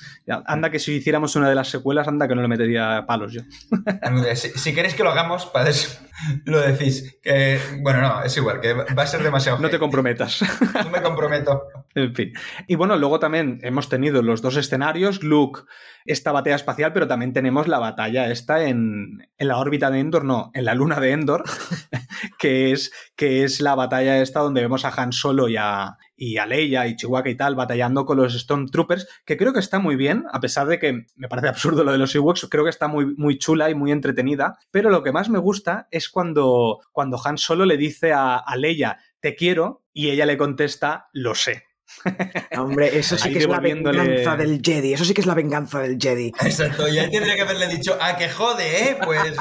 [0.47, 3.43] anda que si hiciéramos una de las secuelas, anda que no le metería palos yo.
[4.35, 5.99] si, si queréis que lo hagamos, eso
[6.45, 7.19] lo decís.
[7.23, 9.59] Que, bueno, no, es igual, que va a ser demasiado.
[9.59, 10.43] No te comprometas.
[10.85, 11.63] No me comprometo.
[11.95, 12.33] En fin.
[12.69, 15.61] Y bueno, luego también hemos tenido los dos escenarios, Luke,
[16.05, 20.25] esta batalla espacial, pero también tenemos la batalla esta en, en la órbita de Endor,
[20.25, 21.45] no, en la luna de Endor,
[22.39, 26.37] que es, que es la batalla esta donde vemos a Han Solo y a, y
[26.37, 29.97] a Leia y Chihuahua y tal batallando con los Stormtroopers, que creo que está muy
[29.97, 32.89] bien, a pesar de que me parece absurdo lo de los Ewoks, creo que está
[32.89, 37.21] muy, muy chula y muy entretenida, pero lo que más me gusta es cuando, cuando
[37.25, 41.72] Han Solo le dice a, a Leia, te quiero, y ella le contesta, lo sé.
[42.57, 44.93] Hombre, eso sí Ahí que es la venganza del Jedi.
[44.95, 46.33] Eso sí que es la venganza del Jedi.
[46.41, 48.97] Exacto, y ahí tendría que haberle dicho, a que jode, ¿eh?
[49.03, 49.37] Pues.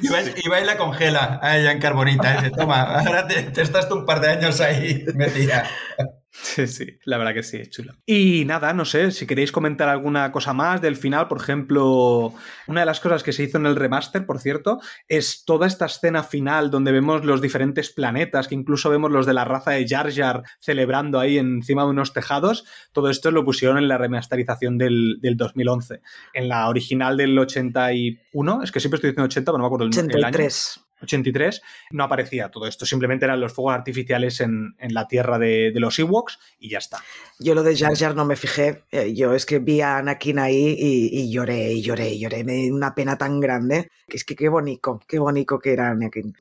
[0.00, 2.34] Y va, y va y la congela a ella en carbonita.
[2.34, 5.68] Y dice, toma, ahora te, te estás tú un par de años ahí metida.
[6.34, 7.92] Sí, sí, la verdad que sí, es chulo.
[8.06, 12.32] Y nada, no sé, si queréis comentar alguna cosa más del final, por ejemplo,
[12.66, 15.84] una de las cosas que se hizo en el remaster, por cierto, es toda esta
[15.84, 19.86] escena final donde vemos los diferentes planetas, que incluso vemos los de la raza de
[19.86, 22.64] Jar Jar celebrando ahí encima de unos tejados.
[22.92, 26.00] Todo esto lo pusieron en la remasterización del, del 2011.
[26.32, 29.86] En la original del 81, es que siempre estoy diciendo 80, pero no me acuerdo
[29.86, 30.38] el, el año.
[31.02, 31.32] 83.
[31.32, 35.70] 83, no aparecía todo esto, simplemente eran los fuegos artificiales en, en la tierra de,
[35.72, 36.98] de los Ewoks y ya está.
[37.38, 38.84] Yo lo de Jar Jar no me fijé.
[38.92, 42.44] Eh, Yo es que vi a Anakin ahí y, y lloré, y lloré, y lloré.
[42.44, 43.90] Me dio una pena tan grande.
[44.08, 46.36] Que es que qué bonito, qué bonito que era Anakin.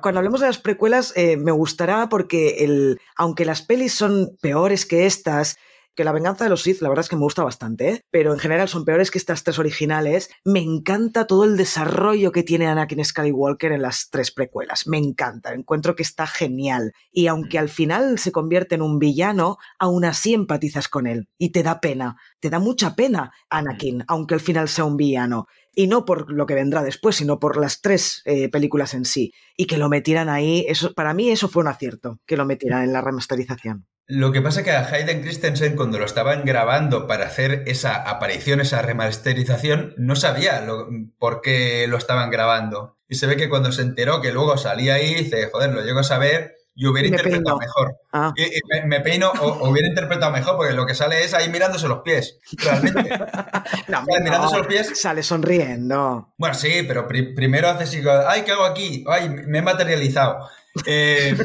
[0.00, 4.86] Cuando hablemos de las precuelas, eh, me gustará porque el, aunque las pelis son peores
[4.86, 5.58] que estas,
[5.96, 8.04] que La venganza de los Sith, la verdad es que me gusta bastante, ¿eh?
[8.10, 12.42] pero en general son peores que estas tres originales, me encanta todo el desarrollo que
[12.42, 14.86] tiene Anakin Skywalker en las tres precuelas.
[14.86, 16.92] Me encanta, encuentro que está genial.
[17.10, 21.50] Y aunque al final se convierte en un villano, aún así empatizas con él y
[21.50, 22.16] te da pena.
[22.40, 25.46] Te da mucha pena Anakin, aunque al final sea un villano.
[25.74, 29.32] Y no por lo que vendrá después, sino por las tres eh, películas en sí.
[29.56, 32.82] Y que lo metieran ahí, eso, para mí eso fue un acierto, que lo metieran
[32.82, 33.86] en la remasterización.
[34.08, 38.60] Lo que pasa que a Hayden Christensen cuando lo estaban grabando para hacer esa aparición,
[38.60, 40.88] esa remasterización, no sabía lo-
[41.18, 42.96] por qué lo estaban grabando.
[43.08, 46.00] Y se ve que cuando se enteró que luego salía ahí, dice, joder, lo llego
[46.00, 47.58] a saber, y hubiera Me interpretado peino.
[47.58, 47.96] mejor.
[48.12, 48.32] Ah.
[48.36, 51.48] Y- y me, me peino o, hubiera interpretado mejor, porque lo que sale es ahí
[51.48, 53.08] mirándose los pies, realmente.
[53.88, 54.92] No, Sale mirándose los pies.
[55.00, 56.32] Sale sonriendo.
[56.36, 59.04] Bueno, sí, pero pri- primero hace así, ay, ¿qué hago aquí?
[59.08, 60.48] Ay, me he materializado.
[60.84, 61.36] Eh,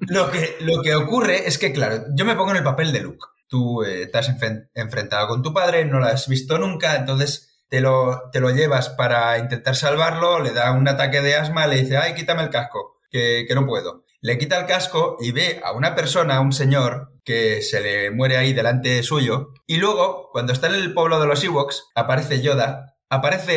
[0.00, 3.00] lo, que, lo que ocurre es que, claro, yo me pongo en el papel de
[3.00, 3.26] Luke.
[3.48, 7.80] Tú eh, estás enfen- enfrentado con tu padre, no lo has visto nunca, entonces te
[7.80, 11.96] lo, te lo llevas para intentar salvarlo, le da un ataque de asma, le dice,
[11.96, 14.04] ay, quítame el casco, que, que no puedo.
[14.20, 18.10] Le quita el casco y ve a una persona, a un señor, que se le
[18.10, 19.50] muere ahí delante suyo.
[19.66, 23.54] Y luego, cuando está en el pueblo de los Ewoks, aparece Yoda, aparece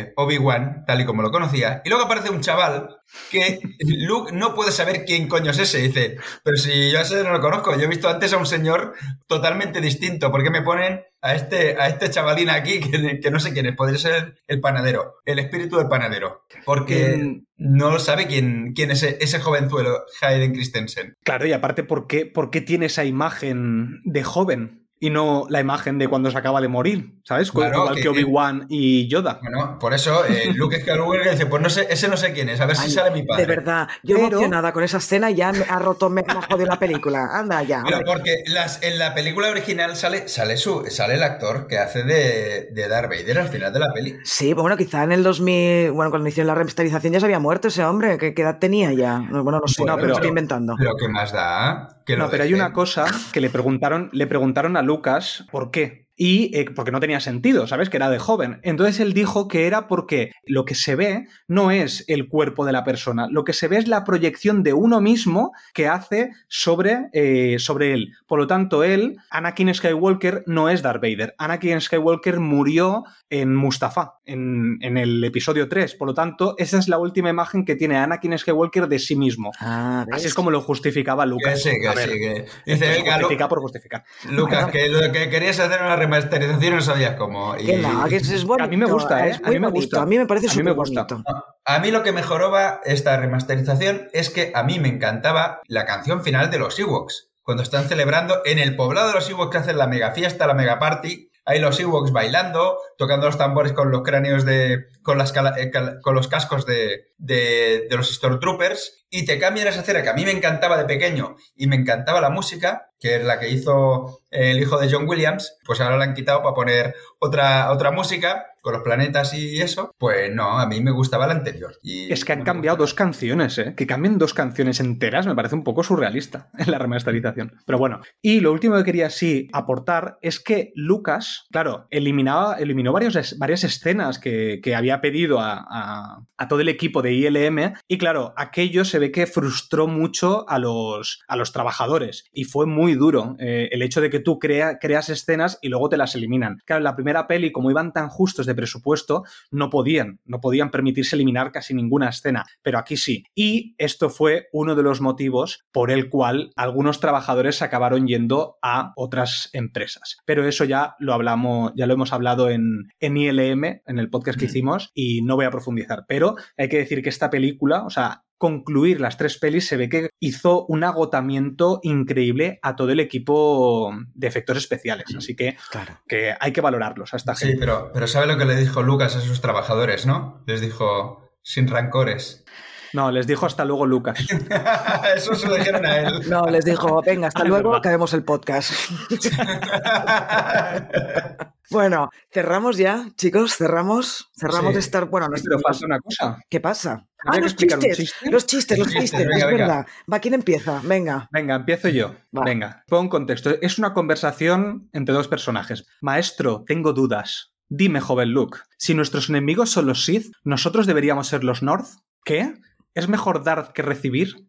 [0.00, 2.96] eh, Obi-Wan, tal y como lo conocía, y luego aparece un chaval
[3.30, 5.78] que Luke no puede saber quién coño es ese.
[5.78, 8.46] Dice, pero si yo a ese no lo conozco, yo he visto antes a un
[8.46, 8.94] señor
[9.26, 10.30] totalmente distinto.
[10.30, 13.66] ¿Por qué me ponen a este, a este chavalín aquí que, que no sé quién
[13.66, 13.76] es?
[13.76, 16.46] Podría ser el panadero, el espíritu del panadero.
[16.64, 17.44] Porque Mm.
[17.56, 21.16] no sabe quién, quién es ese, ese jovenzuelo, Hayden Christensen.
[21.24, 24.88] Claro, y aparte, ¿por qué, ¿por qué tiene esa imagen de joven?
[25.02, 27.50] Y no la imagen de cuando se acaba de morir, ¿sabes?
[27.50, 29.38] Claro, Igual que- que Obi-Wan y Yoda.
[29.40, 32.60] Bueno, por eso eh, Luke Skywalker dice, pues no sé, ese no sé quién es,
[32.60, 33.46] a ver si sale mi padre.
[33.46, 36.66] De verdad, yo Pero- emocionada con esa escena ya me ha roto, me ha jodido
[36.66, 37.30] la película.
[37.32, 37.82] Anda ya.
[37.86, 42.02] Pero porque las, en la película original sale, sale, su, sale el actor que hace
[42.02, 44.18] de, de Darth Vader al final de la peli.
[44.24, 47.68] Sí, bueno, quizá en el 2000, bueno, cuando hicieron la remasterización ya se había muerto
[47.68, 48.18] ese hombre.
[48.18, 49.18] ¿Qué, qué edad tenía ya?
[49.18, 50.74] No, Bueno, no sé, No, pero- lo estoy inventando.
[50.78, 51.99] Pero ¿qué más da?
[52.10, 55.70] Que lo No, pero hay una cosa que le preguntaron, le preguntaron a Lucas por
[55.70, 56.08] qué.
[56.22, 57.88] Y eh, porque no tenía sentido, ¿sabes?
[57.88, 58.60] Que era de joven.
[58.62, 62.72] Entonces él dijo que era porque lo que se ve no es el cuerpo de
[62.72, 67.08] la persona, lo que se ve es la proyección de uno mismo que hace sobre,
[67.14, 68.12] eh, sobre él.
[68.26, 71.34] Por lo tanto, él, Anakin Skywalker, no es Darth Vader.
[71.38, 75.94] Anakin Skywalker murió en Mustafa, en, en el episodio 3.
[75.94, 79.52] Por lo tanto, esa es la última imagen que tiene Anakin Skywalker de sí mismo.
[79.58, 80.04] Ah.
[80.12, 81.62] Así es como lo justificaba Que Lucas.
[81.62, 82.44] sí, que ver, sí, que...
[82.66, 84.04] Dice, justifica por justificar.
[84.28, 87.56] Lucas, que lo que querías hacer una remasterización no sabías cómo.
[87.58, 87.66] Y...
[87.66, 88.64] Que no, que es, es bonito.
[88.64, 89.30] A mí me gusta, ¿eh?
[89.30, 89.80] Es A mí me bonito.
[89.80, 90.02] gusta.
[90.02, 91.22] A mí me parece súper bonito.
[91.64, 95.84] A mí lo que mejoró va esta remasterización es que a mí me encantaba la
[95.86, 97.28] canción final de los Ewoks.
[97.42, 100.54] Cuando están celebrando en el poblado de los Ewoks que hacen la mega fiesta, la
[100.54, 104.86] mega party, hay los Ewoks bailando, tocando los tambores con los cráneos de.
[105.02, 109.38] con, las cala- eh, cal- con los cascos de, de, de los Stormtroopers, y te
[109.38, 112.90] cambian esa escena que a mí me encantaba de pequeño y me encantaba la música,
[113.00, 116.42] que es la que hizo el hijo de John Williams, pues ahora la han quitado
[116.42, 119.94] para poner otra, otra música con los planetas y eso.
[119.98, 121.72] Pues no, a mí me gustaba la anterior.
[121.82, 122.82] Y Es que han cambiado gusta.
[122.82, 123.74] dos canciones, ¿eh?
[123.74, 127.54] Que cambien dos canciones enteras me parece un poco surrealista en la remasterización.
[127.64, 132.92] Pero bueno, y lo último que quería sí aportar es que Lucas, claro, eliminaba, eliminó
[132.92, 137.74] varios varias escenas que, que había pedido a, a- a todo el equipo de ILM
[137.88, 142.66] y claro, aquello se ve que frustró mucho a los, a los trabajadores y fue
[142.66, 146.14] muy duro eh, el hecho de que tú crea- creas escenas y luego te las
[146.14, 146.58] eliminan.
[146.64, 150.70] Claro, en la primera peli, como iban tan justos de presupuesto, no podían, no podían
[150.70, 153.24] permitirse eliminar casi ninguna escena, pero aquí sí.
[153.34, 158.58] Y esto fue uno de los motivos por el cual algunos trabajadores se acabaron yendo
[158.62, 160.18] a otras empresas.
[160.26, 164.38] Pero eso ya lo hablamos, ya lo hemos hablado en, en ILM, en el podcast
[164.38, 164.48] que Mm.
[164.48, 166.04] hicimos, y no voy a profundizar.
[166.08, 169.90] Pero hay que decir que esta película, o sea, concluir las tres pelis se ve
[169.90, 175.04] que hizo un agotamiento increíble a todo el equipo de efectos especiales.
[175.14, 175.98] Así que, Claro.
[176.08, 177.60] que hay que valorarlos a esta Sí, gente.
[177.60, 180.42] pero, pero ¿sabe lo que le dijo Lucas a sus trabajadores, no?
[180.46, 182.44] Les dijo, sin rancores.
[182.92, 184.18] No, les dijo hasta luego Lucas.
[185.16, 186.28] Eso se lo dijeron a él.
[186.28, 188.72] No, les dijo, venga, hasta luego, acabemos el podcast.
[191.72, 194.28] Bueno, cerramos ya, chicos, cerramos.
[194.36, 194.74] Cerramos Sí.
[194.74, 195.04] de estar.
[195.08, 196.38] Bueno, no Pero falta una cosa.
[196.50, 197.06] ¿Qué pasa?
[197.24, 198.28] Ah, los chistes, chiste.
[198.30, 199.56] los chistes, los Los chistes, venga, es venga.
[199.66, 199.86] verdad.
[200.12, 200.80] Va, ¿quién empieza?
[200.82, 201.28] Venga.
[201.30, 202.16] Venga, empiezo yo.
[202.36, 202.42] Va.
[202.44, 203.50] Venga, pongo un contexto.
[203.62, 205.86] Es una conversación entre dos personajes.
[206.00, 207.52] Maestro, tengo dudas.
[207.68, 211.86] Dime, joven Luke, si nuestros enemigos son los Sith, ¿nosotros deberíamos ser los North?
[212.24, 212.52] ¿Qué?
[212.94, 214.48] ¿Es mejor dar que recibir?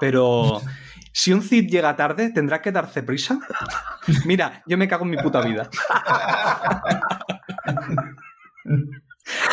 [0.00, 0.60] Pero...
[1.14, 3.38] Si un Sith llega tarde, ¿tendrá que darse prisa?
[4.24, 5.68] Mira, yo me cago en mi puta vida.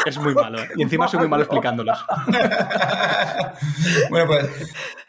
[0.06, 0.70] Es muy malo, ¿eh?
[0.78, 2.00] Y encima soy muy malo explicándolos.
[4.10, 4.48] bueno, pues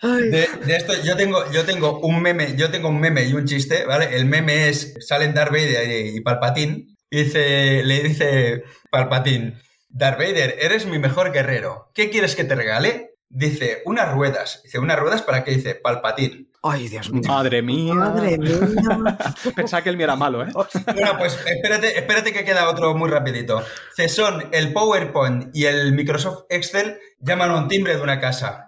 [0.03, 3.47] de, de esto yo tengo, yo tengo un meme, yo tengo un meme y un
[3.47, 4.17] chiste, ¿vale?
[4.17, 9.55] El meme es, salen Darth Vader y, y Palpatine, y dice, le dice Palpatine,
[9.89, 13.10] Darth Vader, eres mi mejor guerrero, ¿qué quieres que te regale?
[13.33, 14.61] Dice, unas ruedas.
[14.65, 15.53] Dice, ¿unas ruedas para qué?
[15.53, 16.47] Dice, Palpatine.
[16.65, 17.23] Ay, Dios mío.
[17.29, 17.95] Madre mía.
[17.95, 19.17] Madre mía.
[19.57, 20.49] Pensaba que el mío era malo, ¿eh?
[20.53, 23.63] Bueno, pues espérate, espérate que queda otro muy rapidito.
[23.97, 28.67] Dice, son el PowerPoint y el Microsoft Excel llaman a un timbre de una casa.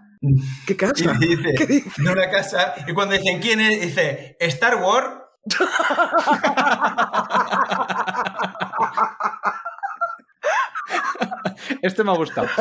[0.65, 1.17] ¿Qué casa?
[1.21, 1.91] Y dice, ¿Qué dice?
[2.01, 5.09] de una casa, y cuando dicen quién es, dice, Star Wars.
[11.83, 12.47] Este me ha gustado.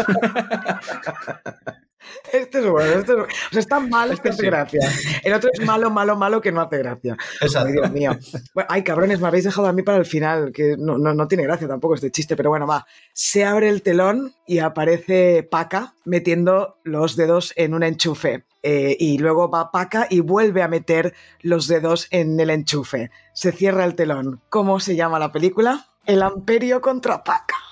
[2.33, 3.23] Este es bueno, este es bueno.
[3.23, 4.45] O sea, es tan malo Este que hace sí.
[4.45, 4.79] gracia.
[5.23, 7.17] El otro es malo, malo, malo que no hace gracia.
[7.41, 7.67] Exacto.
[7.67, 8.17] Ay, Dios mío.
[8.53, 11.27] Bueno, ay, cabrones, me habéis dejado a mí para el final, que no, no, no
[11.27, 12.85] tiene gracia tampoco este chiste, pero bueno, va.
[13.13, 18.45] Se abre el telón y aparece Paca metiendo los dedos en un enchufe.
[18.63, 23.09] Eh, y luego va Paca y vuelve a meter los dedos en el enchufe.
[23.33, 24.41] Se cierra el telón.
[24.49, 25.90] ¿Cómo se llama la película?
[26.11, 27.55] El Amperio contra Paca.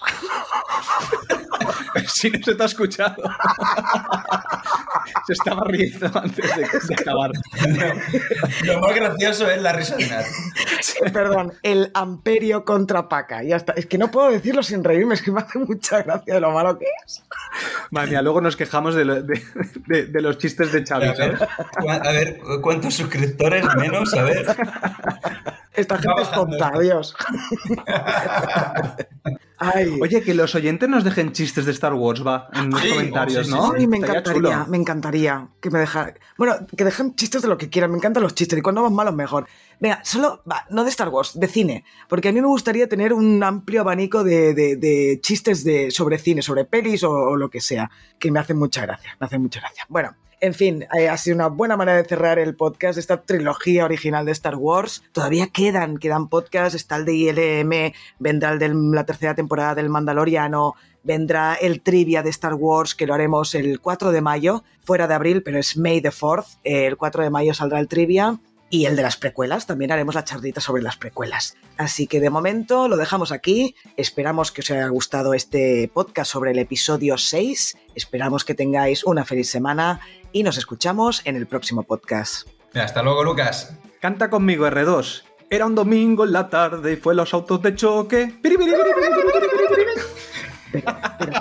[2.07, 3.15] Si no se te ha escuchado.
[5.27, 7.31] Se estaba riendo antes de, de acabar.
[8.63, 10.25] Lo más gracioso es la risa de Nat.
[11.13, 13.43] Perdón, el Amperio contra Paca.
[13.43, 13.73] Ya está.
[13.73, 16.51] Es que no puedo decirlo sin reírme, es que me hace mucha gracia de lo
[16.51, 17.23] malo que es.
[17.91, 19.43] Madre mía, luego nos quejamos de, lo- de-
[19.87, 21.07] de- de los chistes de A Xavi,
[21.89, 24.13] a ver, ¿cuántos suscriptores menos?
[24.13, 24.45] A ver.
[25.79, 26.71] Esta gente es tonta.
[26.79, 27.15] Dios.
[29.61, 32.89] Ay, Oye, que los oyentes nos dejen chistes de Star Wars, va, en los Sí,
[32.91, 33.73] comentarios, sí, sí, ¿no?
[33.73, 36.13] Me encantaría, me encantaría que me dejaran.
[36.37, 38.93] Bueno, que dejen chistes de lo que quieran, me encantan los chistes y cuando van
[38.93, 39.47] malos mejor.
[39.81, 43.11] Venga, solo, va, no de Star Wars, de cine, porque a mí me gustaría tener
[43.11, 47.49] un amplio abanico de, de- de chistes de, sobre cine, sobre pelis o, o lo
[47.49, 49.85] que sea, que me hacen mucha gracia, me hacen mucha gracia.
[49.89, 50.15] Bueno.
[50.41, 54.25] En fin, eh, ha sido una buena manera de cerrar el podcast, esta trilogía original
[54.25, 55.03] de Star Wars.
[55.11, 59.89] Todavía quedan, quedan podcasts, está el de ILM, vendrá el de la tercera temporada del
[59.89, 65.07] Mandaloriano, vendrá el trivia de Star Wars, que lo haremos el 4 de mayo, fuera
[65.07, 66.57] de abril, pero es May the 4th.
[66.63, 68.39] Eh, el 4 de mayo saldrá el trivia.
[68.71, 71.57] Y el de las precuelas, también haremos la chardita sobre las precuelas.
[71.77, 73.75] Así que de momento lo dejamos aquí.
[73.97, 77.77] Esperamos que os haya gustado este podcast sobre el episodio 6.
[77.95, 80.01] Esperamos que tengáis una feliz semana
[80.31, 82.47] y nos escuchamos en el próximo podcast.
[82.75, 83.73] Hasta luego, Lucas.
[83.99, 85.23] Canta conmigo, R2.
[85.49, 88.35] Era un domingo en la tarde y fue los autos de choque.
[90.71, 90.83] Piri,
[91.19, 91.31] piri.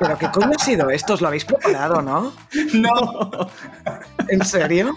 [0.00, 1.14] ¿Pero qué coño ha sido esto?
[1.14, 2.32] ¿Os lo habéis preparado, no?
[2.74, 3.30] No.
[4.28, 4.94] ¿En serio?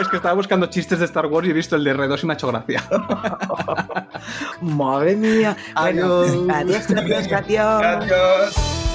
[0.00, 2.26] Es que estaba buscando chistes de Star Wars y he visto el de R2 y
[2.26, 2.82] me ha hecho gracia.
[4.60, 5.56] Madre mía.
[5.74, 6.30] Bueno, Adiós.
[6.52, 7.82] adiós, adiós, adiós.
[7.84, 8.91] Adiós.